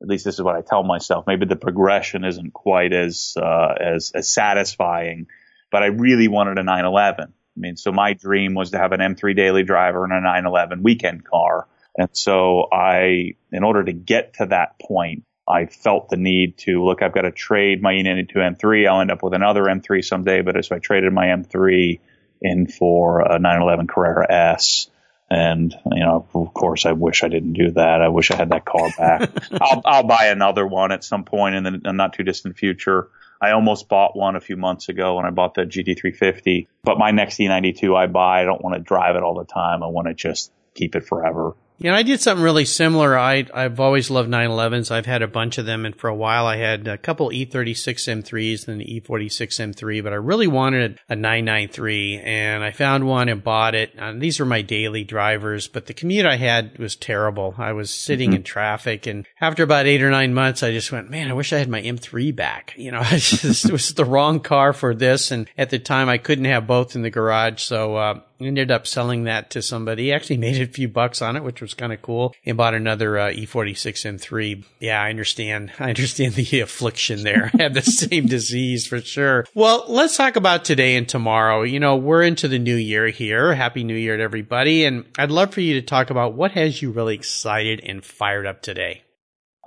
at 0.00 0.06
least 0.06 0.24
this 0.24 0.36
is 0.36 0.42
what 0.42 0.54
I 0.54 0.60
tell 0.60 0.84
myself. 0.84 1.26
Maybe 1.26 1.44
the 1.44 1.56
progression 1.56 2.24
isn't 2.24 2.52
quite 2.52 2.92
as 2.92 3.34
uh, 3.36 3.74
as 3.80 4.12
as 4.14 4.28
satisfying, 4.28 5.26
but 5.72 5.82
I 5.82 5.86
really 5.86 6.28
wanted 6.28 6.58
a 6.58 6.62
911. 6.62 7.32
I 7.32 7.60
mean, 7.60 7.76
so 7.76 7.90
my 7.90 8.12
dream 8.12 8.54
was 8.54 8.70
to 8.70 8.78
have 8.78 8.92
an 8.92 9.00
M3 9.00 9.34
daily 9.34 9.64
driver 9.64 10.04
and 10.04 10.12
a 10.12 10.20
911 10.20 10.84
weekend 10.84 11.24
car. 11.24 11.66
And 11.96 12.08
so 12.12 12.68
I, 12.72 13.34
in 13.50 13.64
order 13.64 13.82
to 13.82 13.92
get 13.92 14.34
to 14.34 14.46
that 14.46 14.78
point, 14.80 15.24
I 15.46 15.66
felt 15.66 16.08
the 16.08 16.16
need 16.16 16.58
to 16.58 16.82
look, 16.84 17.02
I've 17.02 17.12
got 17.12 17.22
to 17.22 17.30
trade 17.30 17.82
my 17.82 17.92
E92 17.92 18.34
M3. 18.34 18.88
I'll 18.88 19.00
end 19.00 19.10
up 19.10 19.22
with 19.22 19.34
another 19.34 19.64
M3 19.64 20.04
someday, 20.04 20.40
but 20.40 20.62
so 20.64 20.76
I 20.76 20.78
traded 20.78 21.12
my 21.12 21.26
M3 21.26 22.00
in 22.40 22.66
for 22.66 23.20
a 23.20 23.38
911 23.38 23.86
Carrera 23.86 24.32
S. 24.32 24.88
And, 25.30 25.74
you 25.90 26.00
know, 26.00 26.26
of 26.34 26.54
course, 26.54 26.86
I 26.86 26.92
wish 26.92 27.24
I 27.24 27.28
didn't 27.28 27.54
do 27.54 27.72
that. 27.72 28.02
I 28.02 28.08
wish 28.08 28.30
I 28.30 28.36
had 28.36 28.50
that 28.50 28.64
car 28.64 28.88
back. 28.96 29.30
I'll, 29.60 29.82
I'll 29.84 30.02
buy 30.02 30.26
another 30.26 30.66
one 30.66 30.92
at 30.92 31.02
some 31.02 31.24
point 31.24 31.56
in 31.56 31.64
the, 31.64 31.70
in 31.70 31.80
the 31.82 31.92
not 31.92 32.12
too 32.12 32.22
distant 32.22 32.56
future. 32.56 33.08
I 33.40 33.50
almost 33.50 33.88
bought 33.88 34.16
one 34.16 34.36
a 34.36 34.40
few 34.40 34.56
months 34.56 34.88
ago 34.88 35.16
when 35.16 35.26
I 35.26 35.30
bought 35.30 35.54
the 35.54 35.62
GT350, 35.62 36.68
but 36.82 36.98
my 36.98 37.10
next 37.10 37.38
E92 37.38 37.94
I 37.94 38.06
buy, 38.06 38.42
I 38.42 38.44
don't 38.44 38.62
want 38.62 38.76
to 38.76 38.80
drive 38.80 39.16
it 39.16 39.22
all 39.22 39.34
the 39.34 39.44
time. 39.44 39.82
I 39.82 39.86
want 39.86 40.08
to 40.08 40.14
just 40.14 40.52
keep 40.74 40.94
it 40.94 41.04
forever. 41.04 41.54
Yeah, 41.78 41.96
I 41.96 42.04
did 42.04 42.20
something 42.20 42.44
really 42.44 42.64
similar. 42.64 43.18
I 43.18 43.46
I've 43.52 43.80
always 43.80 44.08
loved 44.08 44.30
911s. 44.30 44.92
I've 44.92 45.06
had 45.06 45.22
a 45.22 45.28
bunch 45.28 45.58
of 45.58 45.66
them, 45.66 45.84
and 45.84 45.94
for 45.94 46.08
a 46.08 46.14
while 46.14 46.46
I 46.46 46.56
had 46.56 46.86
a 46.86 46.96
couple 46.96 47.30
E36 47.30 48.22
M3s 48.22 48.68
and 48.68 48.80
an 48.80 48.86
E46 48.86 49.74
M3, 49.74 50.02
but 50.02 50.12
I 50.12 50.16
really 50.16 50.46
wanted 50.46 51.00
a 51.08 51.16
993, 51.16 52.20
and 52.20 52.62
I 52.62 52.70
found 52.70 53.08
one 53.08 53.28
and 53.28 53.42
bought 53.42 53.74
it. 53.74 53.92
And 53.96 54.20
these 54.20 54.38
were 54.38 54.46
my 54.46 54.62
daily 54.62 55.02
drivers, 55.02 55.66
but 55.66 55.86
the 55.86 55.94
commute 55.94 56.26
I 56.26 56.36
had 56.36 56.78
was 56.78 56.94
terrible. 56.94 57.54
I 57.58 57.72
was 57.72 57.90
sitting 57.90 58.30
mm-hmm. 58.30 58.36
in 58.36 58.42
traffic, 58.44 59.06
and 59.08 59.26
after 59.40 59.64
about 59.64 59.86
eight 59.86 60.02
or 60.02 60.10
nine 60.10 60.32
months, 60.32 60.62
I 60.62 60.70
just 60.70 60.92
went, 60.92 61.10
man, 61.10 61.28
I 61.28 61.34
wish 61.34 61.52
I 61.52 61.58
had 61.58 61.68
my 61.68 61.82
M3 61.82 62.34
back. 62.36 62.74
You 62.76 62.92
know, 62.92 63.02
it 63.04 63.70
was 63.70 63.94
the 63.94 64.04
wrong 64.04 64.38
car 64.38 64.72
for 64.72 64.94
this, 64.94 65.32
and 65.32 65.50
at 65.58 65.70
the 65.70 65.80
time 65.80 66.08
I 66.08 66.18
couldn't 66.18 66.44
have 66.44 66.68
both 66.68 66.94
in 66.94 67.02
the 67.02 67.10
garage, 67.10 67.60
so. 67.62 67.96
Uh, 67.96 68.20
ended 68.40 68.70
up 68.70 68.86
selling 68.86 69.24
that 69.24 69.50
to 69.50 69.62
somebody. 69.62 70.04
He 70.04 70.12
actually 70.12 70.38
made 70.38 70.60
a 70.60 70.66
few 70.66 70.88
bucks 70.88 71.22
on 71.22 71.36
it, 71.36 71.44
which 71.44 71.60
was 71.64 71.74
kind 71.74 71.92
of 71.92 72.02
cool. 72.02 72.34
And 72.44 72.56
bought 72.56 72.74
another 72.74 73.18
uh, 73.18 73.30
E46 73.30 74.18
M3. 74.18 74.64
Yeah, 74.80 75.02
I 75.02 75.10
understand. 75.10 75.72
I 75.78 75.88
understand 75.88 76.34
the 76.34 76.60
affliction 76.60 77.24
there. 77.24 77.50
I 77.58 77.62
have 77.62 77.74
the 77.74 77.82
same 77.82 78.26
disease 78.26 78.86
for 78.86 79.00
sure. 79.00 79.46
Well, 79.54 79.84
let's 79.88 80.16
talk 80.16 80.36
about 80.36 80.64
today 80.64 80.96
and 80.96 81.08
tomorrow. 81.08 81.62
You 81.62 81.80
know, 81.80 81.96
we're 81.96 82.22
into 82.22 82.48
the 82.48 82.58
new 82.58 82.76
year 82.76 83.08
here. 83.08 83.54
Happy 83.54 83.84
New 83.84 83.96
Year 83.96 84.16
to 84.16 84.22
everybody. 84.22 84.84
And 84.84 85.04
I'd 85.18 85.30
love 85.30 85.52
for 85.52 85.60
you 85.60 85.80
to 85.80 85.86
talk 85.86 86.10
about 86.10 86.34
what 86.34 86.52
has 86.52 86.82
you 86.82 86.90
really 86.90 87.14
excited 87.14 87.80
and 87.84 88.04
fired 88.04 88.46
up 88.46 88.62
today. 88.62 89.03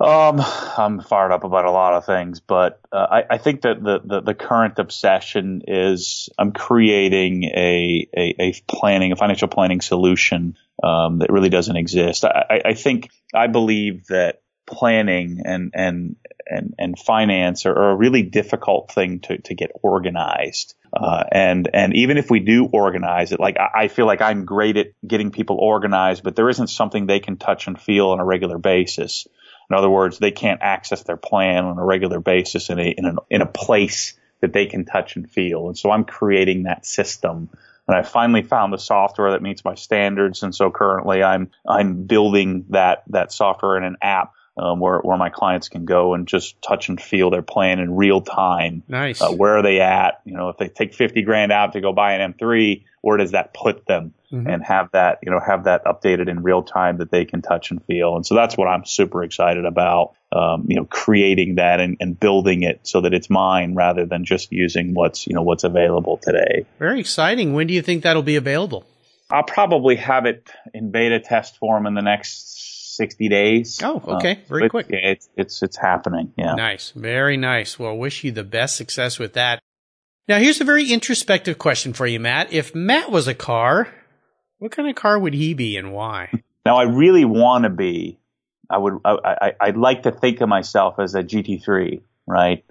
Um, 0.00 0.40
I'm 0.40 1.00
fired 1.00 1.32
up 1.32 1.42
about 1.42 1.64
a 1.64 1.72
lot 1.72 1.94
of 1.94 2.06
things, 2.06 2.38
but 2.38 2.80
uh, 2.92 3.06
I, 3.10 3.24
I, 3.30 3.38
think 3.38 3.62
that 3.62 3.82
the, 3.82 4.00
the, 4.04 4.20
the, 4.20 4.34
current 4.34 4.78
obsession 4.78 5.62
is 5.66 6.28
I'm 6.38 6.52
creating 6.52 7.42
a, 7.44 8.08
a, 8.16 8.34
a 8.38 8.54
planning, 8.68 9.10
a 9.10 9.16
financial 9.16 9.48
planning 9.48 9.80
solution 9.80 10.56
um, 10.84 11.18
that 11.18 11.32
really 11.32 11.48
doesn't 11.48 11.76
exist. 11.76 12.24
I, 12.24 12.62
I, 12.64 12.74
think 12.74 13.10
I 13.34 13.48
believe 13.48 14.06
that 14.06 14.42
planning 14.66 15.42
and 15.44 15.72
and 15.74 16.16
and, 16.46 16.74
and 16.78 16.98
finance 16.98 17.66
are, 17.66 17.76
are 17.76 17.90
a 17.90 17.96
really 17.96 18.22
difficult 18.22 18.92
thing 18.92 19.20
to, 19.20 19.38
to 19.38 19.54
get 19.54 19.70
organized. 19.82 20.74
Uh, 20.92 21.24
and 21.30 21.68
and 21.74 21.94
even 21.94 22.16
if 22.16 22.30
we 22.30 22.40
do 22.40 22.66
organize 22.66 23.32
it, 23.32 23.40
like 23.40 23.56
I, 23.58 23.84
I 23.84 23.88
feel 23.88 24.06
like 24.06 24.22
I'm 24.22 24.44
great 24.44 24.76
at 24.76 24.86
getting 25.06 25.30
people 25.30 25.56
organized, 25.56 26.22
but 26.22 26.36
there 26.36 26.48
isn't 26.48 26.68
something 26.68 27.06
they 27.06 27.20
can 27.20 27.36
touch 27.36 27.66
and 27.66 27.78
feel 27.78 28.10
on 28.10 28.20
a 28.20 28.24
regular 28.24 28.58
basis. 28.58 29.26
In 29.70 29.76
other 29.76 29.90
words, 29.90 30.18
they 30.18 30.30
can't 30.30 30.60
access 30.62 31.02
their 31.02 31.16
plan 31.16 31.64
on 31.64 31.78
a 31.78 31.84
regular 31.84 32.20
basis 32.20 32.70
in 32.70 32.78
a, 32.78 32.88
in 32.88 33.04
a, 33.04 33.14
in 33.28 33.42
a 33.42 33.46
place 33.46 34.14
that 34.40 34.52
they 34.52 34.66
can 34.66 34.84
touch 34.84 35.16
and 35.16 35.30
feel. 35.30 35.66
And 35.68 35.76
so 35.76 35.90
I'm 35.90 36.04
creating 36.04 36.64
that 36.64 36.86
system. 36.86 37.50
And 37.86 37.96
I 37.96 38.02
finally 38.02 38.42
found 38.42 38.72
the 38.72 38.78
software 38.78 39.32
that 39.32 39.42
meets 39.42 39.64
my 39.64 39.74
standards. 39.74 40.42
And 40.42 40.54
so 40.54 40.70
currently 40.70 41.22
I'm, 41.22 41.50
I'm 41.66 42.04
building 42.04 42.66
that, 42.70 43.02
that 43.08 43.32
software 43.32 43.76
in 43.76 43.84
an 43.84 43.96
app 44.00 44.34
um, 44.58 44.80
where 44.80 44.98
where 44.98 45.16
my 45.16 45.30
clients 45.30 45.68
can 45.68 45.84
go 45.84 46.14
and 46.14 46.26
just 46.26 46.60
touch 46.60 46.88
and 46.88 47.00
feel 47.00 47.30
their 47.30 47.42
plan 47.42 47.78
in 47.78 47.94
real 47.94 48.20
time. 48.20 48.82
Nice. 48.88 49.22
Uh, 49.22 49.30
where 49.30 49.58
are 49.58 49.62
they 49.62 49.80
at? 49.80 50.20
You 50.24 50.34
know, 50.34 50.48
if 50.48 50.56
they 50.56 50.68
take 50.68 50.94
fifty 50.94 51.22
grand 51.22 51.52
out 51.52 51.74
to 51.74 51.80
go 51.80 51.92
buy 51.92 52.14
an 52.14 52.32
M3, 52.32 52.84
where 53.00 53.16
does 53.16 53.30
that 53.32 53.54
put 53.54 53.86
them? 53.86 54.14
Mm-hmm. 54.30 54.46
And 54.46 54.62
have 54.62 54.90
that 54.92 55.20
you 55.22 55.30
know 55.30 55.40
have 55.40 55.64
that 55.64 55.86
updated 55.86 56.28
in 56.28 56.42
real 56.42 56.62
time 56.62 56.98
that 56.98 57.10
they 57.10 57.24
can 57.24 57.40
touch 57.40 57.70
and 57.70 57.82
feel. 57.86 58.14
And 58.14 58.26
so 58.26 58.34
that's 58.34 58.58
what 58.58 58.68
I'm 58.68 58.84
super 58.84 59.22
excited 59.22 59.64
about. 59.64 60.16
Um, 60.30 60.66
you 60.68 60.76
know, 60.76 60.84
creating 60.84 61.54
that 61.54 61.80
and, 61.80 61.96
and 61.98 62.20
building 62.20 62.62
it 62.62 62.80
so 62.86 63.00
that 63.00 63.14
it's 63.14 63.30
mine 63.30 63.74
rather 63.74 64.04
than 64.04 64.26
just 64.26 64.52
using 64.52 64.92
what's 64.92 65.26
you 65.26 65.34
know 65.34 65.40
what's 65.40 65.64
available 65.64 66.18
today. 66.18 66.66
Very 66.78 67.00
exciting. 67.00 67.54
When 67.54 67.68
do 67.68 67.72
you 67.72 67.80
think 67.80 68.02
that'll 68.02 68.22
be 68.22 68.36
available? 68.36 68.84
I'll 69.30 69.44
probably 69.44 69.96
have 69.96 70.26
it 70.26 70.48
in 70.72 70.90
beta 70.90 71.20
test 71.20 71.56
form 71.58 71.86
in 71.86 71.94
the 71.94 72.02
next 72.02 72.96
60 72.96 73.28
days. 73.28 73.80
Oh, 73.82 74.02
okay. 74.06 74.32
Uh, 74.32 74.48
Very 74.48 74.68
quick. 74.68 74.86
Yeah, 74.90 74.98
it's, 75.02 75.28
it's, 75.36 75.62
it's 75.62 75.76
happening. 75.76 76.32
Yeah. 76.36 76.54
Nice. 76.54 76.90
Very 76.90 77.36
nice. 77.36 77.78
Well, 77.78 77.96
wish 77.96 78.24
you 78.24 78.32
the 78.32 78.44
best 78.44 78.76
success 78.76 79.18
with 79.18 79.34
that. 79.34 79.60
Now, 80.26 80.38
here's 80.38 80.60
a 80.60 80.64
very 80.64 80.92
introspective 80.92 81.58
question 81.58 81.92
for 81.92 82.06
you, 82.06 82.20
Matt. 82.20 82.52
If 82.52 82.74
Matt 82.74 83.10
was 83.10 83.28
a 83.28 83.34
car, 83.34 83.88
what 84.58 84.72
kind 84.72 84.88
of 84.88 84.94
car 84.96 85.18
would 85.18 85.34
he 85.34 85.54
be 85.54 85.76
and 85.76 85.92
why? 85.92 86.30
Now, 86.64 86.76
I 86.76 86.84
really 86.84 87.24
want 87.24 87.64
to 87.64 87.70
be, 87.70 88.18
I 88.68 88.78
would, 88.78 88.98
I, 89.04 89.52
I, 89.60 89.66
would 89.66 89.76
like 89.76 90.02
to 90.02 90.12
think 90.12 90.40
of 90.40 90.48
myself 90.48 90.98
as 90.98 91.14
a 91.14 91.22
GT3, 91.22 92.02
right? 92.26 92.64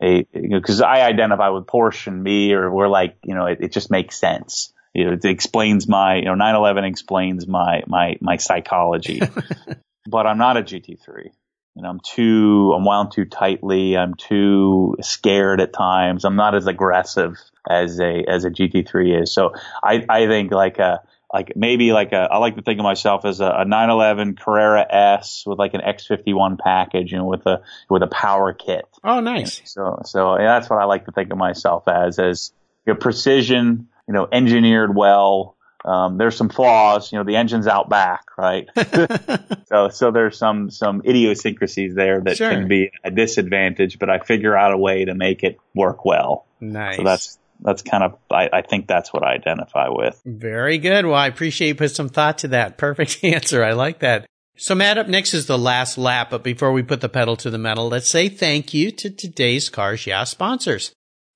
Because 0.00 0.26
you 0.34 0.48
know, 0.48 0.86
I 0.86 1.02
identify 1.02 1.50
with 1.50 1.66
Porsche 1.66 2.08
and 2.08 2.22
me, 2.22 2.52
or 2.52 2.70
we're 2.70 2.88
like, 2.88 3.16
you 3.24 3.34
know, 3.34 3.46
it, 3.46 3.58
it 3.60 3.72
just 3.72 3.90
makes 3.90 4.18
sense 4.18 4.72
you 4.94 5.04
know, 5.04 5.12
it 5.12 5.24
explains 5.24 5.88
my, 5.88 6.16
you 6.16 6.24
know, 6.24 6.36
911 6.36 6.84
explains 6.84 7.48
my, 7.48 7.82
my, 7.86 8.16
my 8.20 8.36
psychology, 8.36 9.20
but 10.06 10.26
I'm 10.26 10.38
not 10.38 10.56
a 10.56 10.62
GT3. 10.62 11.30
You 11.76 11.82
know, 11.82 11.88
I'm 11.88 12.00
too, 12.00 12.72
I'm 12.76 12.84
wound 12.84 13.10
too 13.10 13.24
tightly. 13.24 13.96
I'm 13.96 14.14
too 14.14 14.94
scared 15.00 15.60
at 15.60 15.72
times. 15.72 16.24
I'm 16.24 16.36
not 16.36 16.54
as 16.54 16.68
aggressive 16.68 17.36
as 17.68 17.98
a, 17.98 18.24
as 18.28 18.44
a 18.44 18.50
GT3 18.50 19.22
is. 19.22 19.34
So 19.34 19.54
I, 19.82 20.06
I 20.08 20.26
think 20.28 20.52
like 20.52 20.78
a, 20.78 21.02
like 21.34 21.56
maybe 21.56 21.92
like 21.92 22.12
a, 22.12 22.28
I 22.30 22.38
like 22.38 22.54
to 22.54 22.62
think 22.62 22.78
of 22.78 22.84
myself 22.84 23.24
as 23.24 23.40
a, 23.40 23.46
a 23.46 23.64
911 23.64 24.36
Carrera 24.36 24.86
S 24.88 25.42
with 25.44 25.58
like 25.58 25.74
an 25.74 25.80
X51 25.80 26.60
package 26.60 27.12
and 27.12 27.26
with 27.26 27.44
a, 27.46 27.60
with 27.90 28.04
a 28.04 28.06
power 28.06 28.52
kit. 28.52 28.84
Oh, 29.02 29.18
nice. 29.18 29.60
So, 29.64 30.00
so 30.04 30.38
yeah, 30.38 30.58
that's 30.58 30.70
what 30.70 30.80
I 30.80 30.84
like 30.84 31.06
to 31.06 31.10
think 31.10 31.32
of 31.32 31.36
myself 31.36 31.88
as, 31.88 32.20
as 32.20 32.52
you 32.86 32.92
know, 32.92 33.00
precision, 33.00 33.88
you 34.06 34.14
know, 34.14 34.28
engineered 34.30 34.94
well. 34.94 35.56
Um, 35.84 36.18
there's 36.18 36.36
some 36.36 36.50
flaws, 36.50 37.10
you 37.10 37.18
know, 37.18 37.24
the 37.24 37.34
engine's 37.34 37.66
out 37.66 37.90
back, 37.90 38.26
right? 38.38 38.68
so, 39.66 39.88
so 39.88 40.12
there's 40.12 40.38
some, 40.38 40.70
some 40.70 41.02
idiosyncrasies 41.04 41.96
there 41.96 42.20
that 42.20 42.36
sure. 42.36 42.50
can 42.50 42.68
be 42.68 42.92
a 43.02 43.10
disadvantage, 43.10 43.98
but 43.98 44.08
I 44.08 44.20
figure 44.20 44.56
out 44.56 44.72
a 44.72 44.78
way 44.78 45.04
to 45.06 45.16
make 45.16 45.42
it 45.42 45.58
work 45.74 46.04
well. 46.04 46.46
Nice. 46.60 46.96
So 46.96 47.02
that's, 47.02 47.38
that's 47.64 47.82
kind 47.82 48.04
of, 48.04 48.18
I, 48.30 48.50
I 48.52 48.62
think 48.62 48.86
that's 48.86 49.12
what 49.12 49.24
I 49.24 49.34
identify 49.34 49.88
with. 49.88 50.20
Very 50.24 50.78
good. 50.78 51.06
Well, 51.06 51.14
I 51.14 51.26
appreciate 51.26 51.68
you 51.68 51.74
put 51.74 51.90
some 51.90 52.08
thought 52.08 52.38
to 52.38 52.48
that. 52.48 52.78
Perfect 52.78 53.18
answer. 53.24 53.64
I 53.64 53.72
like 53.72 54.00
that. 54.00 54.26
So 54.56 54.74
Matt, 54.74 54.98
up 54.98 55.08
next 55.08 55.34
is 55.34 55.46
the 55.46 55.58
last 55.58 55.98
lap, 55.98 56.30
but 56.30 56.44
before 56.44 56.72
we 56.72 56.82
put 56.82 57.00
the 57.00 57.08
pedal 57.08 57.36
to 57.38 57.50
the 57.50 57.58
metal, 57.58 57.88
let's 57.88 58.08
say 58.08 58.28
thank 58.28 58.72
you 58.72 58.92
to 58.92 59.10
today's 59.10 59.68
Cars 59.68 60.06
Yeah 60.06 60.22
sponsors. 60.24 60.92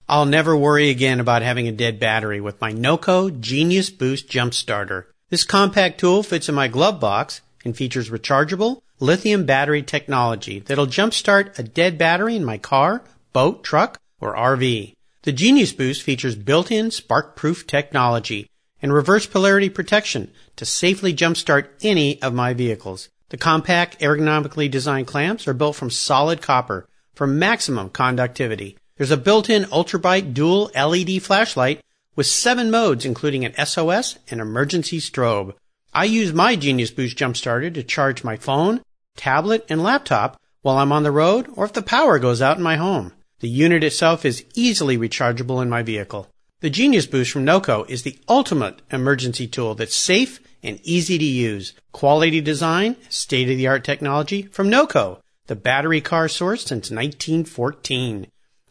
I'll 0.08 0.26
never 0.26 0.56
worry 0.56 0.88
again 0.88 1.18
about 1.18 1.42
having 1.42 1.66
a 1.66 1.72
dead 1.72 1.98
battery 1.98 2.40
with 2.40 2.60
my 2.60 2.72
NOCO 2.72 3.40
Genius 3.40 3.90
Boost 3.90 4.28
Jump 4.30 4.54
Starter. 4.54 5.10
This 5.30 5.44
compact 5.44 5.98
tool 5.98 6.22
fits 6.22 6.48
in 6.48 6.54
my 6.54 6.68
glove 6.68 7.00
box 7.00 7.42
and 7.64 7.76
features 7.76 8.08
rechargeable 8.08 8.80
lithium 9.00 9.44
battery 9.44 9.82
technology 9.82 10.60
that'll 10.60 10.86
jumpstart 10.86 11.58
a 11.58 11.62
dead 11.62 11.98
battery 11.98 12.36
in 12.36 12.44
my 12.44 12.58
car, 12.58 13.02
boat, 13.32 13.62
truck, 13.62 14.00
or 14.20 14.34
RV. 14.34 14.94
The 15.28 15.32
Genius 15.32 15.74
Boost 15.74 16.02
features 16.02 16.34
built-in 16.36 16.90
spark-proof 16.90 17.66
technology 17.66 18.48
and 18.80 18.94
reverse 18.94 19.26
polarity 19.26 19.68
protection 19.68 20.32
to 20.56 20.64
safely 20.64 21.12
jumpstart 21.12 21.68
any 21.82 22.22
of 22.22 22.32
my 22.32 22.54
vehicles. 22.54 23.10
The 23.28 23.36
compact, 23.36 24.00
ergonomically 24.00 24.70
designed 24.70 25.06
clamps 25.06 25.46
are 25.46 25.52
built 25.52 25.76
from 25.76 25.90
solid 25.90 26.40
copper 26.40 26.88
for 27.14 27.26
maximum 27.26 27.90
conductivity. 27.90 28.78
There's 28.96 29.10
a 29.10 29.18
built-in 29.18 29.64
ultrabright 29.64 30.32
dual 30.32 30.70
LED 30.74 31.22
flashlight 31.22 31.82
with 32.16 32.26
seven 32.26 32.70
modes, 32.70 33.04
including 33.04 33.44
an 33.44 33.66
SOS 33.66 34.18
and 34.30 34.40
emergency 34.40 34.98
strobe. 34.98 35.52
I 35.92 36.06
use 36.06 36.32
my 36.32 36.56
Genius 36.56 36.90
Boost 36.90 37.18
Jump 37.18 37.36
Starter 37.36 37.68
to 37.68 37.82
charge 37.82 38.24
my 38.24 38.36
phone, 38.36 38.80
tablet, 39.18 39.66
and 39.68 39.82
laptop 39.82 40.40
while 40.62 40.78
I'm 40.78 40.90
on 40.90 41.02
the 41.02 41.12
road 41.12 41.50
or 41.52 41.66
if 41.66 41.74
the 41.74 41.82
power 41.82 42.18
goes 42.18 42.40
out 42.40 42.56
in 42.56 42.62
my 42.62 42.76
home. 42.76 43.12
The 43.40 43.48
unit 43.48 43.84
itself 43.84 44.24
is 44.24 44.44
easily 44.54 44.98
rechargeable 44.98 45.62
in 45.62 45.70
my 45.70 45.82
vehicle. 45.82 46.28
The 46.60 46.70
Genius 46.70 47.06
Boost 47.06 47.30
from 47.30 47.44
NOCO 47.44 47.84
is 47.88 48.02
the 48.02 48.18
ultimate 48.28 48.82
emergency 48.90 49.46
tool 49.46 49.76
that's 49.76 49.94
safe 49.94 50.40
and 50.60 50.80
easy 50.82 51.18
to 51.18 51.24
use. 51.24 51.72
Quality 51.92 52.40
design, 52.40 52.96
state-of-the-art 53.08 53.84
technology 53.84 54.42
from 54.42 54.68
NOCO, 54.68 55.20
the 55.46 55.54
battery 55.54 56.00
car 56.00 56.26
source 56.28 56.62
since 56.62 56.90
1914. 56.90 58.26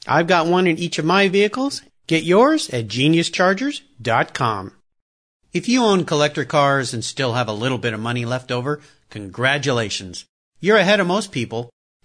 I've 0.06 0.28
got 0.28 0.48
one 0.48 0.68
in 0.68 0.78
each 0.78 1.00
of 1.00 1.06
my 1.06 1.30
vehicles. 1.30 1.82
Get 2.08 2.24
yours 2.24 2.70
at 2.72 2.88
geniuschargers.com. 2.88 4.74
If 5.54 5.70
you 5.70 5.84
own 5.84 6.04
collector 6.04 6.44
cars 6.44 6.94
and 6.94 7.06
still 7.06 7.34
have 7.34 7.48
a 7.48 7.54
little 7.54 7.78
bit 7.78 7.94
of 7.94 8.02
money 8.02 8.26
left 8.26 8.52
over, 8.52 8.82
congratulations. 9.10 10.26
You're 10.60 10.78
ahead 10.78 11.00
of 11.00 11.08
most 11.08 11.32
people. 11.32 11.70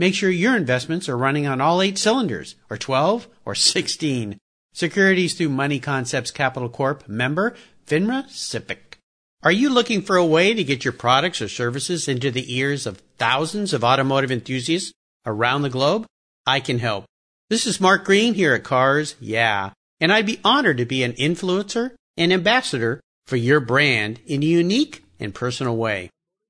Make 0.00 0.14
sure 0.14 0.30
your 0.30 0.56
investments 0.56 1.10
are 1.10 1.18
running 1.18 1.46
on 1.46 1.60
all 1.60 1.82
eight 1.82 1.98
cylinders, 1.98 2.56
or 2.70 2.78
12, 2.78 3.28
or 3.44 3.54
16. 3.54 4.38
Securities 4.72 5.34
through 5.34 5.50
Money 5.50 5.78
Concepts 5.78 6.30
Capital 6.30 6.70
Corp. 6.70 7.06
Member, 7.06 7.54
FINRA 7.86 8.24
SIPC. 8.30 8.94
Are 9.42 9.52
you 9.52 9.68
looking 9.68 10.00
for 10.00 10.16
a 10.16 10.24
way 10.24 10.54
to 10.54 10.64
get 10.64 10.86
your 10.86 10.94
products 10.94 11.42
or 11.42 11.50
services 11.50 12.08
into 12.08 12.30
the 12.30 12.56
ears 12.56 12.86
of 12.86 13.02
thousands 13.18 13.74
of 13.74 13.84
automotive 13.84 14.32
enthusiasts 14.32 14.94
around 15.26 15.60
the 15.60 15.68
globe? 15.68 16.06
I 16.46 16.60
can 16.60 16.78
help. 16.78 17.04
This 17.50 17.66
is 17.66 17.78
Mark 17.78 18.06
Green 18.06 18.32
here 18.32 18.54
at 18.54 18.64
Cars 18.64 19.16
Yeah, 19.20 19.72
and 20.00 20.10
I'd 20.10 20.24
be 20.24 20.40
honored 20.42 20.78
to 20.78 20.86
be 20.86 21.02
an 21.02 21.12
influencer 21.12 21.90
and 22.16 22.32
ambassador 22.32 23.02
for 23.26 23.36
your 23.36 23.60
brand 23.60 24.20
in 24.24 24.42
a 24.42 24.46
unique 24.46 25.04
and 25.18 25.34
personal 25.34 25.76
way. 25.76 26.08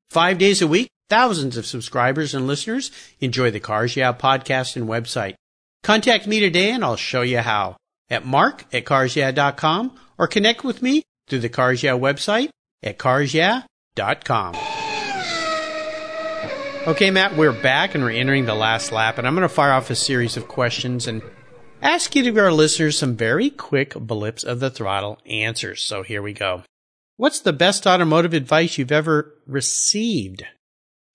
Five 0.08 0.38
days 0.38 0.62
a 0.62 0.68
week, 0.68 0.88
thousands 1.10 1.56
of 1.56 1.66
subscribers 1.66 2.34
and 2.34 2.46
listeners 2.46 2.90
enjoy 3.20 3.50
the 3.50 3.60
Cars 3.60 3.96
Yeah 3.96 4.12
podcast 4.14 4.76
and 4.76 4.88
website. 4.88 5.34
Contact 5.82 6.26
me 6.26 6.40
today 6.40 6.70
and 6.70 6.82
I'll 6.82 6.96
show 6.96 7.22
you 7.22 7.38
how 7.38 7.76
at 8.08 8.24
mark 8.24 8.64
at 8.72 8.84
carsyeah.com 8.84 9.98
or 10.16 10.26
connect 10.26 10.64
with 10.64 10.80
me 10.80 11.02
through 11.28 11.40
the 11.40 11.48
Cars 11.48 11.82
Yeah 11.82 11.98
website 11.98 12.48
at 12.82 12.98
carsyeah.com. 12.98 14.56
Okay, 16.86 17.10
Matt, 17.10 17.36
we're 17.36 17.52
back 17.52 17.94
and 17.94 18.02
we're 18.02 18.10
entering 18.10 18.46
the 18.46 18.54
last 18.54 18.90
lap, 18.90 19.18
and 19.18 19.26
I'm 19.26 19.34
going 19.34 19.42
to 19.42 19.54
fire 19.54 19.72
off 19.72 19.90
a 19.90 19.94
series 19.94 20.38
of 20.38 20.48
questions 20.48 21.06
and 21.06 21.20
ask 21.82 22.16
you 22.16 22.22
to 22.22 22.30
give 22.30 22.38
our 22.42 22.50
listeners 22.50 22.96
some 22.96 23.16
very 23.16 23.50
quick 23.50 23.92
blips 23.94 24.44
of 24.44 24.60
the 24.60 24.70
throttle 24.70 25.18
answers. 25.26 25.82
So 25.82 26.02
here 26.02 26.22
we 26.22 26.32
go. 26.32 26.62
What's 27.18 27.40
the 27.40 27.52
best 27.52 27.86
automotive 27.86 28.32
advice 28.32 28.78
you've 28.78 28.90
ever 28.90 29.34
received? 29.46 30.46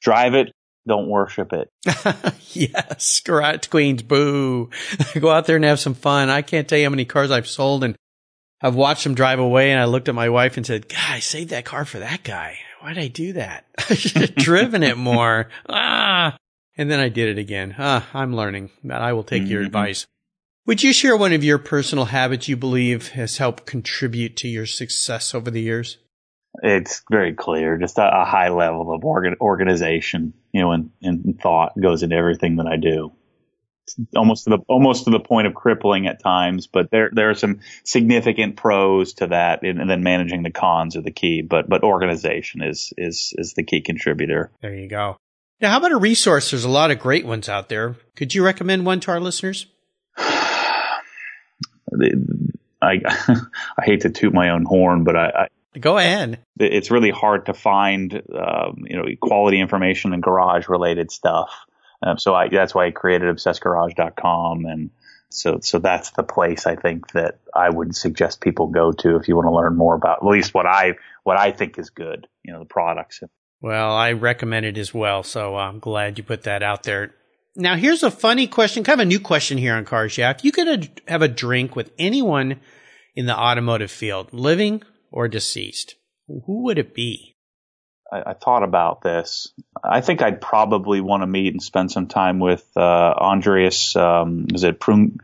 Drive 0.05 0.35
it, 0.35 0.51
don't 0.87 1.09
worship 1.09 1.51
it. 1.51 1.69
yes, 2.51 3.19
garage 3.21 3.67
queens, 3.67 4.03
boo. 4.03 4.69
Go 5.19 5.31
out 5.31 5.47
there 5.47 5.55
and 5.55 5.65
have 5.65 5.79
some 5.79 5.95
fun. 5.95 6.29
I 6.29 6.43
can't 6.43 6.67
tell 6.67 6.77
you 6.77 6.85
how 6.85 6.91
many 6.91 7.05
cars 7.05 7.31
I've 7.31 7.47
sold 7.47 7.83
and 7.83 7.95
I've 8.61 8.75
watched 8.75 9.03
them 9.03 9.15
drive 9.15 9.39
away 9.39 9.71
and 9.71 9.81
I 9.81 9.85
looked 9.85 10.07
at 10.07 10.13
my 10.13 10.29
wife 10.29 10.57
and 10.57 10.65
said, 10.65 10.87
God, 10.87 10.99
I 11.09 11.19
saved 11.19 11.49
that 11.49 11.65
car 11.65 11.85
for 11.85 11.97
that 11.99 12.23
guy. 12.23 12.59
Why'd 12.81 12.99
I 12.99 13.07
do 13.07 13.33
that? 13.33 13.65
I 13.89 13.95
should 13.95 14.21
have 14.21 14.35
driven 14.35 14.83
it 14.83 14.95
more. 14.95 15.49
Ah. 15.67 16.37
And 16.77 16.91
then 16.91 16.99
I 16.99 17.09
did 17.09 17.29
it 17.29 17.41
again. 17.41 17.75
Ah, 17.79 18.07
I'm 18.13 18.35
learning 18.35 18.69
that 18.83 19.01
I 19.01 19.13
will 19.13 19.23
take 19.23 19.43
mm-hmm. 19.43 19.51
your 19.51 19.63
advice. 19.63 20.05
Would 20.67 20.83
you 20.83 20.93
share 20.93 21.17
one 21.17 21.33
of 21.33 21.43
your 21.43 21.57
personal 21.57 22.05
habits 22.05 22.47
you 22.47 22.57
believe 22.57 23.09
has 23.09 23.37
helped 23.37 23.65
contribute 23.65 24.37
to 24.37 24.47
your 24.47 24.67
success 24.67 25.33
over 25.33 25.49
the 25.49 25.61
years? 25.61 25.97
It's 26.63 27.03
very 27.09 27.33
clear, 27.33 27.77
just 27.77 27.97
a, 27.97 28.21
a 28.21 28.25
high 28.25 28.49
level 28.49 28.93
of 28.93 29.03
organ, 29.03 29.35
organization, 29.41 30.33
you 30.51 30.61
know, 30.61 30.71
and, 30.71 30.91
and 31.01 31.39
thought 31.41 31.73
goes 31.79 32.03
into 32.03 32.15
everything 32.15 32.57
that 32.57 32.67
I 32.67 32.77
do 32.77 33.11
almost 34.15 34.45
to 34.45 34.51
the 34.51 34.57
almost 34.67 35.05
to 35.05 35.11
the 35.11 35.19
point 35.19 35.47
of 35.47 35.53
crippling 35.53 36.07
at 36.07 36.21
times. 36.21 36.67
But 36.67 36.91
there 36.91 37.09
there 37.11 37.29
are 37.29 37.35
some 37.35 37.59
significant 37.83 38.55
pros 38.55 39.13
to 39.15 39.27
that, 39.27 39.63
and, 39.63 39.79
and, 39.79 39.89
then 39.89 40.03
managing 40.03 40.43
the 40.43 40.51
cons 40.51 40.95
are 40.95 41.01
the 41.01 41.11
key. 41.11 41.41
But 41.41 41.69
but 41.69 41.83
organization 41.83 42.61
is 42.63 42.93
is 42.97 43.33
is 43.37 43.53
the 43.53 43.63
key 43.63 43.81
contributor. 43.81 44.51
There 44.61 44.73
you 44.73 44.87
go. 44.87 45.17
Now, 45.61 45.71
how 45.71 45.77
about 45.77 45.93
a 45.93 45.97
resource? 45.97 46.51
There's 46.51 46.65
a 46.65 46.69
lot 46.69 46.91
of 46.91 46.99
great 46.99 47.25
ones 47.25 47.47
out 47.47 47.69
there. 47.69 47.95
Could 48.15 48.35
you 48.35 48.43
recommend 48.43 48.85
one 48.85 48.99
to 49.01 49.11
our 49.11 49.19
listeners? 49.19 49.67
I 50.17 50.61
I 52.81 53.83
hate 53.83 54.01
to 54.01 54.09
toot 54.09 54.33
my 54.33 54.49
own 54.49 54.65
horn, 54.65 55.03
but 55.03 55.15
I, 55.15 55.27
I 55.27 55.47
Go 55.79 55.97
ahead. 55.97 56.39
It's 56.59 56.91
really 56.91 57.11
hard 57.11 57.47
to 57.47 57.53
find, 57.53 58.13
um, 58.33 58.85
you 58.87 58.95
know, 58.95 59.05
quality 59.19 59.59
information 59.59 60.13
and 60.13 60.23
garage 60.23 60.67
related 60.67 61.11
stuff. 61.11 61.51
Um, 62.01 62.17
so 62.17 62.33
I, 62.33 62.49
that's 62.49 62.73
why 62.75 62.85
I 62.85 62.91
created 62.91 63.35
obsessedgarage.com. 63.35 64.65
And 64.65 64.89
so, 65.29 65.59
so 65.61 65.79
that's 65.79 66.11
the 66.11 66.23
place 66.23 66.65
I 66.65 66.75
think 66.75 67.11
that 67.11 67.39
I 67.53 67.69
would 67.69 67.95
suggest 67.95 68.41
people 68.41 68.67
go 68.67 68.91
to 68.91 69.17
if 69.17 69.27
you 69.27 69.35
want 69.35 69.47
to 69.47 69.51
learn 69.51 69.75
more 69.75 69.95
about 69.95 70.19
at 70.21 70.25
least 70.25 70.53
what 70.53 70.65
I, 70.65 70.93
what 71.23 71.37
I 71.37 71.51
think 71.51 71.77
is 71.77 71.89
good, 71.89 72.27
you 72.43 72.53
know, 72.53 72.59
the 72.59 72.65
products. 72.65 73.21
Well, 73.61 73.91
I 73.91 74.11
recommend 74.11 74.65
it 74.65 74.77
as 74.77 74.93
well. 74.93 75.23
So 75.23 75.55
I'm 75.55 75.79
glad 75.79 76.17
you 76.17 76.23
put 76.23 76.43
that 76.43 76.63
out 76.63 76.83
there. 76.83 77.15
Now, 77.55 77.75
here's 77.75 78.03
a 78.03 78.11
funny 78.11 78.47
question, 78.47 78.83
kind 78.83 78.99
of 78.99 79.05
a 79.05 79.07
new 79.07 79.19
question 79.19 79.57
here 79.57 79.75
on 79.75 79.85
Cars 79.85 80.17
Yeah. 80.17 80.31
If 80.31 80.43
you 80.43 80.51
could 80.51 81.01
have 81.07 81.21
a 81.21 81.27
drink 81.27 81.75
with 81.75 81.91
anyone 81.97 82.59
in 83.15 83.25
the 83.25 83.37
automotive 83.37 83.91
field, 83.91 84.33
living 84.33 84.83
or 85.15 85.29
deceased, 85.29 85.95
who 86.27 86.63
would 86.63 86.77
it 86.77 86.93
be? 86.93 87.35
I, 88.11 88.31
I, 88.31 88.33
thought 88.33 88.63
about 88.63 89.01
this. 89.01 89.51
I 89.83 90.01
think 90.01 90.21
I'd 90.21 90.41
probably 90.41 91.01
want 91.01 91.23
to 91.23 91.27
meet 91.27 91.53
and 91.53 91.63
spend 91.63 91.89
some 91.89 92.07
time 92.07 92.39
with 92.39 92.63
uh, 92.75 92.79
Andreas. 93.17 93.95
Um, 93.95 94.47
is 94.53 94.63
it 94.63 94.79
Prun? 94.79 95.17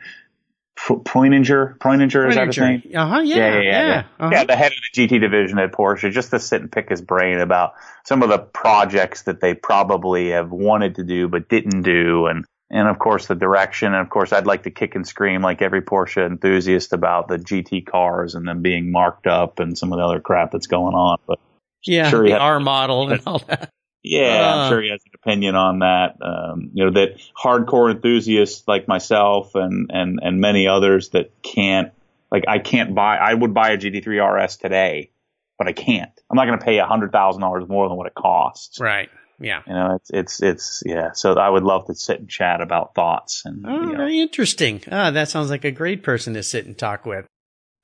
Preuninger, 0.77 2.30
is 2.30 2.36
that 2.36 2.47
his 2.47 2.58
name? 2.58 2.82
Uh-huh, 2.95 3.19
yeah, 3.19 3.36
yeah, 3.36 3.47
yeah, 3.47 3.62
yeah. 3.62 3.88
Yeah. 3.88 4.04
Uh-huh. 4.19 4.30
yeah, 4.32 4.43
the 4.45 4.56
head 4.56 4.71
of 4.71 4.77
the 4.93 5.08
GT 5.08 5.19
division 5.19 5.60
at 5.60 5.73
Porsche, 5.73 6.12
just 6.12 6.32
to 6.32 6.39
sit 6.39 6.62
and 6.62 6.71
pick 6.71 6.89
his 6.89 7.01
brain 7.01 7.39
about 7.39 7.73
some 8.04 8.23
of 8.23 8.30
the 8.30 8.39
projects 8.39 9.23
that 9.23 9.41
they 9.41 9.54
probably 9.54 10.30
have 10.30 10.49
wanted 10.49 10.95
to 10.95 11.04
do 11.04 11.27
but 11.27 11.49
didn't 11.49 11.84
do, 11.84 12.25
and 12.25 12.45
and 12.71 12.88
of 12.88 12.97
course 12.97 13.27
the 13.27 13.36
direction, 13.36 13.93
and 13.93 14.01
of 14.01 14.10
course 14.10 14.34
I'd 14.34 14.47
like 14.47 14.63
to 14.63 14.71
kick 14.71 14.95
and 14.95 15.07
scream 15.07 15.41
like 15.41 15.62
every 15.62 15.81
Porsche 15.81 16.25
enthusiast 16.25 16.93
about 16.93 17.27
the 17.27 17.38
GT 17.38 17.86
cars 17.86 18.36
and 18.36 18.47
them 18.47 18.62
being 18.62 18.91
marked 18.91 19.27
up 19.27 19.60
and 19.60 19.77
some 19.77 19.93
of 19.93 19.99
the 19.99 20.05
other 20.05 20.19
crap 20.19 20.51
that's 20.51 20.67
going 20.67 20.95
on, 20.95 21.19
but 21.27 21.39
yeah, 21.84 22.10
sure 22.10 22.23
the 22.23 22.38
R 22.38 22.60
model 22.60 23.12
and 23.12 23.21
all 23.27 23.39
that. 23.47 23.71
Yeah, 24.03 24.51
uh, 24.51 24.55
I'm 24.55 24.71
sure 24.71 24.81
he 24.81 24.89
has 24.89 25.01
an 25.05 25.12
opinion 25.13 25.55
on 25.55 25.79
that. 25.79 26.17
Um, 26.21 26.71
you 26.73 26.86
know, 26.86 26.91
that 26.91 27.21
hardcore 27.38 27.93
enthusiasts 27.93 28.67
like 28.67 28.88
myself 28.88 29.53
and, 29.53 29.91
and, 29.93 30.19
and 30.23 30.39
many 30.39 30.67
others 30.67 31.10
that 31.10 31.31
can't, 31.43 31.91
like, 32.31 32.45
I 32.47 32.60
can't 32.60 32.95
buy, 32.95 33.17
I 33.17 33.34
would 33.34 33.53
buy 33.53 33.71
a 33.71 33.77
GT3 33.77 34.43
RS 34.43 34.57
today, 34.57 35.12
but 35.57 35.67
I 35.67 35.73
can't. 35.73 36.12
I'm 36.29 36.36
not 36.36 36.47
going 36.47 36.57
to 36.57 36.65
pay 36.65 36.79
a 36.79 36.86
hundred 36.86 37.12
thousand 37.12 37.41
dollars 37.41 37.67
more 37.67 37.88
than 37.88 37.97
what 37.97 38.07
it 38.07 38.15
costs. 38.15 38.79
Right. 38.79 39.10
Yeah. 39.41 39.62
You 39.67 39.73
know, 39.73 39.95
it's, 39.95 40.10
it's, 40.12 40.41
it's, 40.41 40.84
yeah. 40.86 41.12
So 41.13 41.34
I 41.34 41.49
would 41.49 41.63
love 41.63 41.88
to 41.88 41.95
sit 41.95 42.19
and 42.19 42.30
chat 42.30 42.62
about 42.62 42.95
thoughts 42.95 43.43
and. 43.45 43.65
Oh, 43.67 43.82
you 43.82 43.91
know. 43.91 43.97
very 43.97 44.19
interesting. 44.19 44.82
Ah, 44.91 45.12
that 45.12 45.30
sounds 45.30 45.49
like 45.49 45.65
a 45.65 45.71
great 45.71 46.04
person 46.04 46.34
to 46.36 46.43
sit 46.43 46.65
and 46.65 46.77
talk 46.77 47.06
with. 47.06 47.25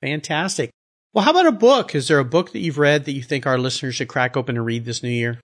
Fantastic. 0.00 0.70
Well, 1.12 1.24
how 1.24 1.32
about 1.32 1.46
a 1.46 1.52
book? 1.52 1.94
Is 1.94 2.08
there 2.08 2.18
a 2.18 2.24
book 2.24 2.52
that 2.52 2.60
you've 2.60 2.78
read 2.78 3.04
that 3.06 3.12
you 3.12 3.22
think 3.22 3.46
our 3.46 3.58
listeners 3.58 3.96
should 3.96 4.08
crack 4.08 4.36
open 4.36 4.56
and 4.56 4.64
read 4.64 4.84
this 4.84 5.02
new 5.02 5.08
year? 5.08 5.40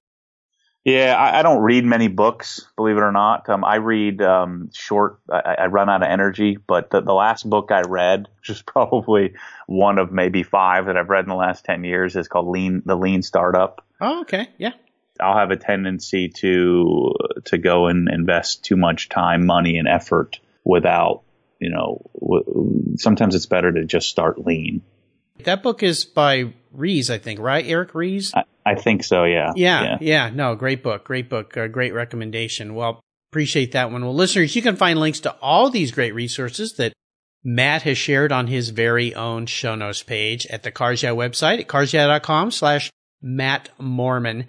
Yeah, 0.85 1.17
I, 1.19 1.39
I 1.39 1.43
don't 1.43 1.63
read 1.63 1.87
many 1.87 2.09
books, 2.09 2.67
believe 2.77 2.99
it 2.99 3.03
or 3.03 3.11
not. 3.11 3.49
Um, 3.49 3.65
I 3.65 3.77
read 3.77 4.21
um, 4.21 4.71
short. 4.75 5.19
I, 5.33 5.57
I, 5.61 5.67
run 5.67 5.89
out 5.89 6.03
of 6.03 6.09
energy. 6.11 6.59
But 6.65 6.91
the, 6.91 7.01
the 7.01 7.15
last 7.15 7.49
book 7.49 7.73
I 7.73 7.81
read, 7.81 8.29
which 8.39 8.51
is 8.51 8.63
probably 8.67 9.33
one 9.67 9.99
of 9.99 10.13
maybe 10.13 10.43
five 10.43 10.87
that 10.87 10.97
I've 10.99 11.09
read 11.09 11.25
in 11.25 11.31
the 11.31 11.37
last 11.37 11.65
ten 11.65 11.85
years, 11.85 12.17
is 12.17 12.29
called 12.29 12.49
Lean: 12.49 12.83
The 12.85 12.97
Lean 12.97 13.23
Startup. 13.23 13.83
Oh, 13.99 14.21
okay, 14.23 14.51
yeah. 14.59 14.73
I'll 15.21 15.37
have 15.39 15.51
a 15.51 15.57
tendency 15.57 16.29
to 16.41 17.13
to 17.47 17.59
go 17.59 17.87
and 17.87 18.09
invest 18.09 18.65
too 18.65 18.77
much 18.77 19.09
time, 19.09 19.47
money, 19.47 19.79
and 19.79 19.89
effort 19.89 20.41
without, 20.65 21.23
you 21.61 21.71
know. 21.71 22.11
W- 22.21 22.97
sometimes 22.97 23.35
it's 23.35 23.47
better 23.47 23.73
to 23.73 23.85
just 23.85 24.09
start 24.09 24.45
lean. 24.45 24.83
That 25.45 25.63
book 25.63 25.83
is 25.83 26.05
by 26.05 26.53
Ries, 26.73 27.11
I 27.11 27.19
think, 27.19 27.41
right? 27.41 27.65
Eric 27.67 27.95
Ries. 27.95 28.33
I, 28.35 28.45
I 28.65 28.75
think 28.77 29.05
so, 29.05 29.25
yeah. 29.25 29.53
yeah. 29.57 29.83
Yeah, 29.83 29.99
yeah. 30.01 30.31
No, 30.31 30.55
great 30.55 30.83
book. 30.83 31.05
Great 31.05 31.29
book. 31.29 31.57
Uh, 31.57 31.67
great 31.67 31.93
recommendation. 31.93 32.75
Well, 32.75 33.01
appreciate 33.31 33.73
that 33.73 33.91
one. 33.91 34.05
Well, 34.05 34.15
listeners, 34.15 34.55
you 34.55 34.63
can 34.63 34.77
find 34.77 34.99
links 34.99 35.21
to 35.21 35.33
all 35.43 35.71
these 35.71 35.91
great 35.91 36.15
resources 36.15 36.75
that 36.75 36.93
Matt 37.43 37.83
has 37.83 37.99
shared 37.99 38.33
on 38.33 38.47
his 38.47 38.71
very 38.71 39.15
own 39.15 39.47
show 39.47 39.75
notes 39.75 40.03
page 40.03 40.47
at 40.47 40.63
the 40.63 40.71
Cars 40.71 41.03
Yeah 41.03 41.11
website 41.11 41.61
at 41.61 41.69
carsyeah.com 41.69 42.51
slash 42.51 42.91
Matt 43.21 43.71
Moorman. 43.79 44.47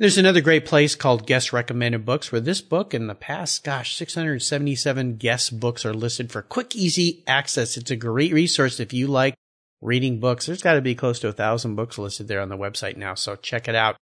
There's 0.00 0.16
another 0.16 0.40
great 0.40 0.64
place 0.64 0.94
called 0.94 1.26
Guest 1.26 1.52
Recommended 1.52 2.04
Books 2.04 2.30
where 2.30 2.40
this 2.40 2.60
book 2.60 2.94
and 2.94 3.10
the 3.10 3.16
past, 3.16 3.64
gosh, 3.64 3.96
677 3.96 5.16
guest 5.16 5.58
books 5.58 5.84
are 5.84 5.92
listed 5.92 6.30
for 6.30 6.40
quick, 6.40 6.76
easy 6.76 7.24
access. 7.26 7.76
It's 7.76 7.90
a 7.90 7.96
great 7.96 8.32
resource 8.32 8.78
if 8.78 8.92
you 8.92 9.08
like 9.08 9.34
reading 9.80 10.20
books. 10.20 10.46
There's 10.46 10.62
got 10.62 10.74
to 10.74 10.80
be 10.80 10.94
close 10.94 11.18
to 11.18 11.28
a 11.28 11.32
thousand 11.32 11.74
books 11.74 11.98
listed 11.98 12.28
there 12.28 12.40
on 12.40 12.48
the 12.48 12.56
website 12.56 12.96
now, 12.96 13.14
so 13.14 13.34
check 13.34 13.66
it 13.66 13.74
out. 13.74 13.96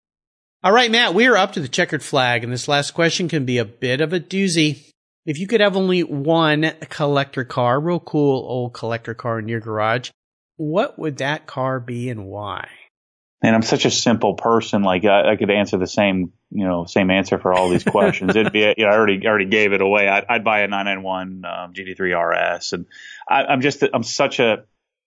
All 0.63 0.71
right, 0.71 0.91
Matt, 0.91 1.15
we 1.15 1.29
are 1.29 1.37
up 1.39 1.53
to 1.53 1.61
the 1.61 1.67
checkered 1.67 2.03
flag, 2.03 2.45
and 2.45 2.53
this 2.53 2.69
last 2.69 2.91
question 2.91 3.27
can 3.27 3.47
be 3.47 3.57
a 3.57 3.65
bit 3.65 4.03
of 4.03 4.13
a 4.13 4.21
doozy. 4.21 4.91
If 5.25 5.39
you 5.39 5.47
could 5.47 5.63
have 5.63 5.79
only 5.79 6.03
one 6.03 6.73
collector 6.91 7.45
car, 7.45 7.81
real 7.81 8.01
cool 8.01 8.45
old 8.47 8.75
collector 8.75 9.15
car 9.15 9.39
in 9.39 9.49
your 9.49 9.61
garage, 9.61 10.11
what 10.57 10.99
would 10.99 11.17
that 11.17 11.47
car 11.47 11.81
be 11.81 12.11
and 12.11 12.27
why? 12.27 12.69
And 13.43 13.55
I'm 13.55 13.63
such 13.63 13.85
a 13.85 13.91
simple 13.91 14.35
person. 14.35 14.83
Like 14.83 15.05
I, 15.05 15.33
I 15.33 15.37
could 15.37 15.51
answer 15.51 15.77
the 15.77 15.87
same, 15.87 16.33
you 16.51 16.67
know, 16.67 16.87
same 16.87 17.11
answer 17.11 17.39
for 17.39 17.53
all 17.53 17.69
these 17.69 17.85
questions. 17.85 18.35
It'd 18.35 18.53
be, 18.53 18.61
you 18.77 18.85
know, 18.85 18.91
I 18.91 18.97
already, 18.97 19.27
already 19.27 19.45
gave 19.45 19.73
it 19.73 19.81
away. 19.81 20.09
I'd, 20.09 20.25
I'd 20.29 20.45
buy 20.45 20.61
a 20.61 20.69
991 20.69 21.45
um, 21.45 21.73
GT3 21.75 22.57
RS, 22.59 22.73
and 22.73 22.87
I, 23.29 23.45
I'm 23.45 23.61
just, 23.61 23.85
I'm 23.93 24.03
such 24.03 24.41
a, 24.41 24.65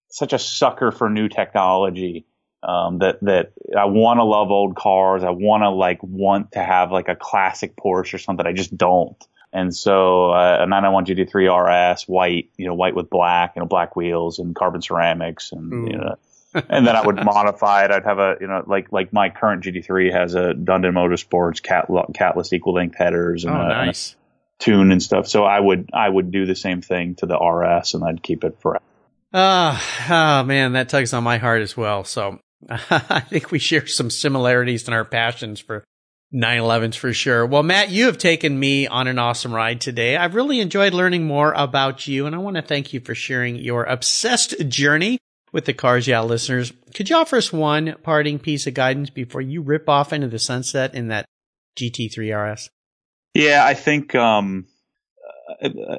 such 0.09 0.33
a 0.33 0.39
sucker 0.39 0.91
for 0.91 1.09
new 1.09 1.27
technology 1.27 2.25
um, 2.63 2.99
that 2.99 3.19
that 3.21 3.53
I 3.77 3.85
want 3.85 4.19
to 4.19 4.23
love 4.23 4.51
old 4.51 4.75
cars. 4.75 5.23
I 5.23 5.29
want 5.29 5.63
to 5.63 5.69
like 5.69 6.03
want 6.03 6.53
to 6.53 6.59
have 6.59 6.91
like 6.91 7.07
a 7.07 7.15
classic 7.15 7.75
Porsche 7.75 8.15
or 8.15 8.17
something. 8.17 8.45
I 8.45 8.53
just 8.53 8.75
don't. 8.75 9.15
And 9.51 9.75
so 9.75 10.29
uh, 10.29 10.59
a 10.61 10.67
991 10.67 11.05
GT3 11.05 11.93
RS, 11.95 12.03
white, 12.03 12.51
you 12.57 12.67
know, 12.67 12.75
white 12.75 12.95
with 12.95 13.09
black, 13.09 13.53
you 13.55 13.61
know, 13.61 13.65
black 13.65 13.95
wheels 13.95 14.37
and 14.37 14.55
carbon 14.55 14.81
ceramics, 14.81 15.51
and 15.51 15.73
Ooh. 15.73 15.91
you 15.91 15.97
know, 15.97 16.15
and 16.69 16.87
then 16.87 16.95
I 16.95 17.05
would 17.05 17.17
modify 17.17 17.85
it. 17.85 17.91
I'd 17.91 18.05
have 18.05 18.19
a, 18.19 18.35
you 18.41 18.47
know, 18.47 18.63
like 18.65 18.91
like 18.91 19.13
my 19.13 19.29
current 19.29 19.63
GT3 19.63 20.11
has 20.11 20.33
a 20.33 20.53
Dundon 20.53 20.93
Motorsports 20.93 21.61
cat, 21.61 21.87
catless 21.89 22.53
equal 22.53 22.73
length 22.73 22.95
headers 22.97 23.45
and, 23.45 23.55
oh, 23.55 23.61
a, 23.61 23.67
nice. 23.67 24.11
and 24.11 24.19
tune 24.59 24.91
and 24.91 25.01
stuff. 25.01 25.27
So 25.27 25.43
I 25.43 25.59
would 25.59 25.89
I 25.93 26.09
would 26.09 26.31
do 26.31 26.45
the 26.45 26.55
same 26.55 26.81
thing 26.81 27.15
to 27.15 27.27
the 27.27 27.37
RS, 27.37 27.93
and 27.93 28.03
I'd 28.03 28.23
keep 28.23 28.43
it 28.43 28.59
forever. 28.61 28.83
Ah, 29.31 30.39
uh, 30.39 30.41
oh 30.41 30.45
man, 30.45 30.73
that 30.73 30.89
tugs 30.89 31.13
on 31.13 31.23
my 31.23 31.37
heart 31.37 31.61
as 31.61 31.77
well. 31.77 32.03
So 32.03 32.39
I 32.69 33.19
think 33.19 33.51
we 33.51 33.59
share 33.59 33.85
some 33.85 34.09
similarities 34.09 34.87
in 34.87 34.93
our 34.93 35.05
passions 35.05 35.59
for 35.59 35.83
911s 36.33 36.95
for 36.95 37.13
sure. 37.13 37.45
Well, 37.45 37.63
Matt, 37.63 37.89
you 37.89 38.05
have 38.05 38.17
taken 38.17 38.59
me 38.59 38.87
on 38.87 39.07
an 39.07 39.19
awesome 39.19 39.53
ride 39.53 39.81
today. 39.81 40.17
I've 40.17 40.35
really 40.35 40.59
enjoyed 40.59 40.93
learning 40.93 41.25
more 41.25 41.53
about 41.53 42.07
you, 42.07 42.25
and 42.25 42.35
I 42.35 42.39
want 42.39 42.55
to 42.55 42.61
thank 42.61 42.91
you 42.91 42.99
for 42.99 43.13
sharing 43.13 43.55
your 43.55 43.83
obsessed 43.83 44.67
journey 44.67 45.19
with 45.51 45.65
the 45.65 45.73
Cars 45.73 46.07
Yeah 46.07 46.21
listeners. 46.21 46.73
Could 46.95 47.09
you 47.09 47.15
offer 47.15 47.37
us 47.37 47.53
one 47.53 47.95
parting 48.03 48.39
piece 48.39 48.67
of 48.67 48.73
guidance 48.73 49.09
before 49.09 49.41
you 49.41 49.61
rip 49.61 49.89
off 49.89 50.13
into 50.13 50.27
the 50.27 50.39
sunset 50.39 50.95
in 50.95 51.07
that 51.07 51.25
GT3 51.77 52.53
RS? 52.53 52.69
Yeah, 53.33 53.63
I 53.65 53.73
think 53.73 54.15
um, 54.15 54.65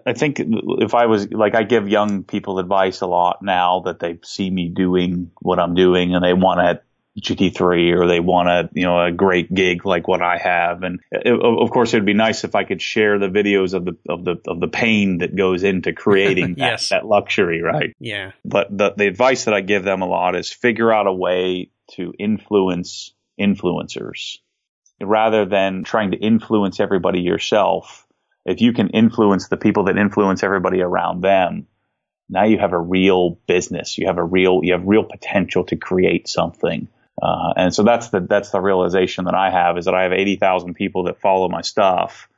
I 0.06 0.12
think 0.12 0.40
if 0.40 0.94
I 0.94 1.06
was 1.06 1.30
like, 1.30 1.54
I 1.54 1.62
give 1.62 1.88
young 1.88 2.24
people 2.24 2.58
advice 2.58 3.00
a 3.00 3.06
lot 3.06 3.42
now 3.42 3.80
that 3.84 4.00
they 4.00 4.18
see 4.22 4.50
me 4.50 4.68
doing 4.68 5.30
what 5.40 5.58
I'm 5.58 5.74
doing 5.74 6.14
and 6.14 6.24
they 6.24 6.32
want 6.32 6.60
a 6.60 6.80
GT3 7.18 7.96
or 7.96 8.06
they 8.06 8.20
want 8.20 8.48
a, 8.48 8.70
you 8.72 8.84
know, 8.84 9.04
a 9.04 9.10
great 9.10 9.52
gig 9.52 9.84
like 9.84 10.06
what 10.06 10.22
I 10.22 10.38
have. 10.38 10.82
And 10.82 11.00
uh, 11.14 11.20
it, 11.24 11.32
of 11.32 11.70
course, 11.70 11.92
it 11.92 11.96
would 11.96 12.06
be 12.06 12.14
nice 12.14 12.44
if 12.44 12.54
I 12.54 12.64
could 12.64 12.80
share 12.80 13.18
the 13.18 13.28
videos 13.28 13.74
of 13.74 13.84
the, 13.84 13.96
of 14.08 14.24
the, 14.24 14.36
of 14.46 14.60
the 14.60 14.68
pain 14.68 15.18
that 15.18 15.34
goes 15.34 15.62
into 15.62 15.92
creating 15.92 16.54
yes. 16.58 16.88
that, 16.90 17.02
that 17.02 17.06
luxury, 17.06 17.62
right? 17.62 17.94
Yeah. 17.98 18.32
But 18.44 18.76
the, 18.76 18.92
the 18.96 19.06
advice 19.06 19.44
that 19.44 19.54
I 19.54 19.60
give 19.60 19.84
them 19.84 20.02
a 20.02 20.06
lot 20.06 20.36
is 20.36 20.52
figure 20.52 20.92
out 20.92 21.06
a 21.06 21.12
way 21.12 21.70
to 21.92 22.14
influence 22.18 23.12
influencers 23.40 24.38
rather 25.00 25.46
than 25.46 25.82
trying 25.82 26.10
to 26.10 26.16
influence 26.18 26.78
everybody 26.78 27.20
yourself 27.20 28.06
if 28.44 28.60
you 28.60 28.72
can 28.72 28.88
influence 28.90 29.48
the 29.48 29.56
people 29.56 29.84
that 29.84 29.98
influence 29.98 30.42
everybody 30.42 30.80
around 30.80 31.22
them, 31.22 31.66
now 32.28 32.44
you 32.44 32.58
have 32.58 32.72
a 32.72 32.78
real 32.78 33.38
business. 33.46 33.98
You 33.98 34.06
have 34.06 34.18
a 34.18 34.24
real, 34.24 34.60
you 34.62 34.72
have 34.72 34.86
real 34.86 35.04
potential 35.04 35.64
to 35.64 35.76
create 35.76 36.28
something. 36.28 36.88
Uh, 37.20 37.52
and 37.56 37.74
so 37.74 37.82
that's 37.82 38.08
the, 38.08 38.20
that's 38.20 38.50
the 38.50 38.60
realization 38.60 39.26
that 39.26 39.34
I 39.34 39.50
have 39.50 39.76
is 39.76 39.84
that 39.84 39.94
I 39.94 40.04
have 40.04 40.12
80,000 40.12 40.74
people 40.74 41.04
that 41.04 41.20
follow 41.20 41.48
my 41.48 41.60
stuff. 41.62 42.28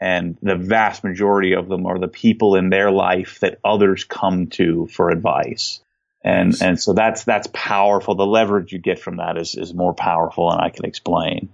And 0.00 0.38
the 0.40 0.56
vast 0.56 1.04
majority 1.04 1.54
of 1.54 1.68
them 1.68 1.86
are 1.86 1.98
the 1.98 2.08
people 2.08 2.54
in 2.54 2.70
their 2.70 2.90
life 2.90 3.40
that 3.40 3.58
others 3.64 4.04
come 4.04 4.46
to 4.48 4.86
for 4.86 5.10
advice. 5.10 5.80
And, 6.22 6.54
and 6.62 6.80
so 6.80 6.92
that's, 6.92 7.24
that's 7.24 7.48
powerful. 7.52 8.14
The 8.14 8.26
leverage 8.26 8.72
you 8.72 8.78
get 8.78 8.98
from 8.98 9.16
that 9.16 9.36
is, 9.36 9.54
is 9.54 9.74
more 9.74 9.94
powerful 9.94 10.50
than 10.50 10.60
I 10.60 10.70
can 10.70 10.84
explain. 10.84 11.50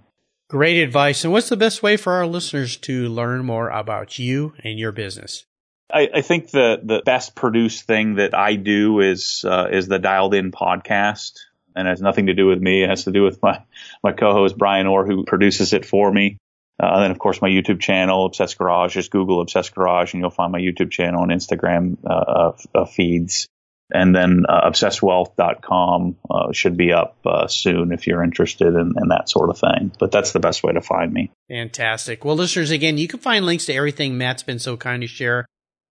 Great 0.49 0.81
advice. 0.81 1.25
And 1.25 1.33
what's 1.33 1.49
the 1.49 1.57
best 1.57 1.83
way 1.83 1.97
for 1.97 2.13
our 2.13 2.27
listeners 2.27 2.77
to 2.77 3.07
learn 3.09 3.43
more 3.43 3.69
about 3.69 4.17
you 4.17 4.53
and 4.63 4.79
your 4.79 4.93
business? 4.93 5.45
I, 5.91 6.09
I 6.15 6.21
think 6.21 6.51
the 6.51 6.79
the 6.83 7.01
best 7.05 7.35
produced 7.35 7.85
thing 7.85 8.15
that 8.15 8.33
I 8.33 8.55
do 8.55 8.99
is 8.99 9.45
uh, 9.47 9.67
is 9.71 9.87
the 9.87 9.99
Dialed 9.99 10.33
In 10.33 10.51
podcast, 10.51 11.33
and 11.77 11.87
has 11.87 12.01
nothing 12.01 12.27
to 12.27 12.33
do 12.33 12.47
with 12.47 12.59
me. 12.59 12.83
It 12.83 12.89
has 12.89 13.05
to 13.05 13.11
do 13.11 13.23
with 13.23 13.41
my 13.41 13.61
my 14.03 14.11
co-host 14.11 14.57
Brian 14.57 14.87
Orr, 14.87 15.05
who 15.05 15.23
produces 15.23 15.73
it 15.73 15.85
for 15.85 16.11
me. 16.11 16.37
Uh, 16.81 16.87
and 16.93 17.03
then 17.03 17.11
of 17.11 17.19
course 17.19 17.41
my 17.41 17.49
YouTube 17.49 17.79
channel, 17.79 18.25
Obsessed 18.25 18.57
Garage. 18.57 18.95
Just 18.95 19.11
Google 19.11 19.41
Obsessed 19.41 19.73
Garage, 19.73 20.13
and 20.13 20.21
you'll 20.21 20.29
find 20.29 20.51
my 20.51 20.59
YouTube 20.59 20.91
channel 20.91 21.23
and 21.23 21.31
Instagram 21.31 21.97
uh, 22.05 22.51
uh 22.75 22.85
feeds. 22.85 23.47
And 23.89 24.13
then 24.13 24.43
uh, 24.49 24.69
obsessedwealth.com 24.69 26.17
uh, 26.29 26.51
should 26.51 26.75
be 26.75 26.91
up 26.91 27.15
uh, 27.25 27.47
soon 27.47 27.93
if 27.93 28.05
you're 28.05 28.21
interested 28.21 28.67
in, 28.67 28.95
in, 29.01 29.07
that 29.09 29.29
sort 29.29 29.49
of 29.49 29.57
thing. 29.57 29.93
But 29.97 30.11
that's 30.11 30.33
the 30.33 30.41
best 30.41 30.61
way 30.61 30.73
to 30.73 30.81
find 30.81 31.13
me. 31.13 31.31
Fantastic. 31.47 32.25
Well, 32.25 32.35
listeners, 32.35 32.69
again, 32.69 32.97
you 32.97 33.07
can 33.07 33.21
find 33.21 33.45
links 33.45 33.65
to 33.67 33.73
everything 33.73 34.17
Matt's 34.17 34.43
been 34.43 34.59
so 34.59 34.75
kind 34.75 35.03
to 35.03 35.07
share 35.07 35.45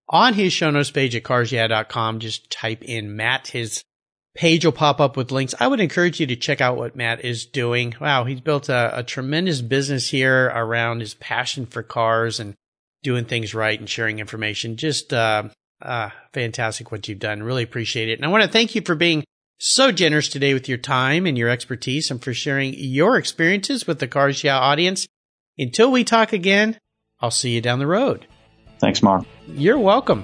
on 0.09 0.35
his 0.35 0.53
show 0.53 0.69
notes 0.69 0.91
page 0.91 1.15
at 1.15 1.23
carsyeah.com. 1.23 2.19
Just 2.19 2.51
type 2.51 2.83
in 2.83 3.15
Matt. 3.15 3.47
His 3.47 3.81
page 4.37 4.63
will 4.63 4.71
pop 4.71 5.01
up 5.01 5.17
with 5.17 5.31
links. 5.31 5.53
I 5.59 5.67
would 5.67 5.81
encourage 5.81 6.21
you 6.21 6.27
to 6.27 6.35
check 6.37 6.61
out 6.61 6.77
what 6.77 6.95
Matt 6.95 7.25
is 7.25 7.45
doing. 7.45 7.95
Wow, 7.99 8.23
he's 8.23 8.39
built 8.39 8.69
a, 8.69 8.99
a 8.99 9.03
tremendous 9.03 9.61
business 9.61 10.09
here 10.09 10.45
around 10.45 11.01
his 11.01 11.15
passion 11.15 11.65
for 11.65 11.83
cars 11.83 12.39
and 12.39 12.53
doing 13.03 13.25
things 13.25 13.53
right 13.53 13.77
and 13.77 13.89
sharing 13.89 14.19
information. 14.19 14.77
Just 14.77 15.11
uh, 15.11 15.49
Ah, 15.81 16.13
fantastic 16.33 16.91
what 16.91 17.07
you've 17.07 17.19
done. 17.19 17.43
Really 17.43 17.63
appreciate 17.63 18.09
it. 18.09 18.17
And 18.17 18.25
I 18.25 18.29
want 18.29 18.43
to 18.43 18.49
thank 18.49 18.73
you 18.73 18.81
for 18.81 18.95
being 18.95 19.23
so 19.59 19.91
generous 19.91 20.27
today 20.27 20.53
with 20.53 20.67
your 20.67 20.77
time 20.77 21.25
and 21.25 21.37
your 21.37 21.49
expertise 21.49 22.09
and 22.09 22.23
for 22.23 22.33
sharing 22.33 22.73
your 22.75 23.17
experiences 23.17 23.85
with 23.85 23.99
the 23.99 24.07
Cars 24.07 24.43
Yeah 24.43 24.57
audience. 24.57 25.07
Until 25.57 25.91
we 25.91 26.03
talk 26.03 26.33
again, 26.33 26.77
I'll 27.19 27.31
see 27.31 27.51
you 27.51 27.61
down 27.61 27.79
the 27.79 27.87
road. 27.87 28.27
Thanks, 28.79 29.01
Mark. 29.01 29.25
You're 29.47 29.79
welcome. 29.79 30.23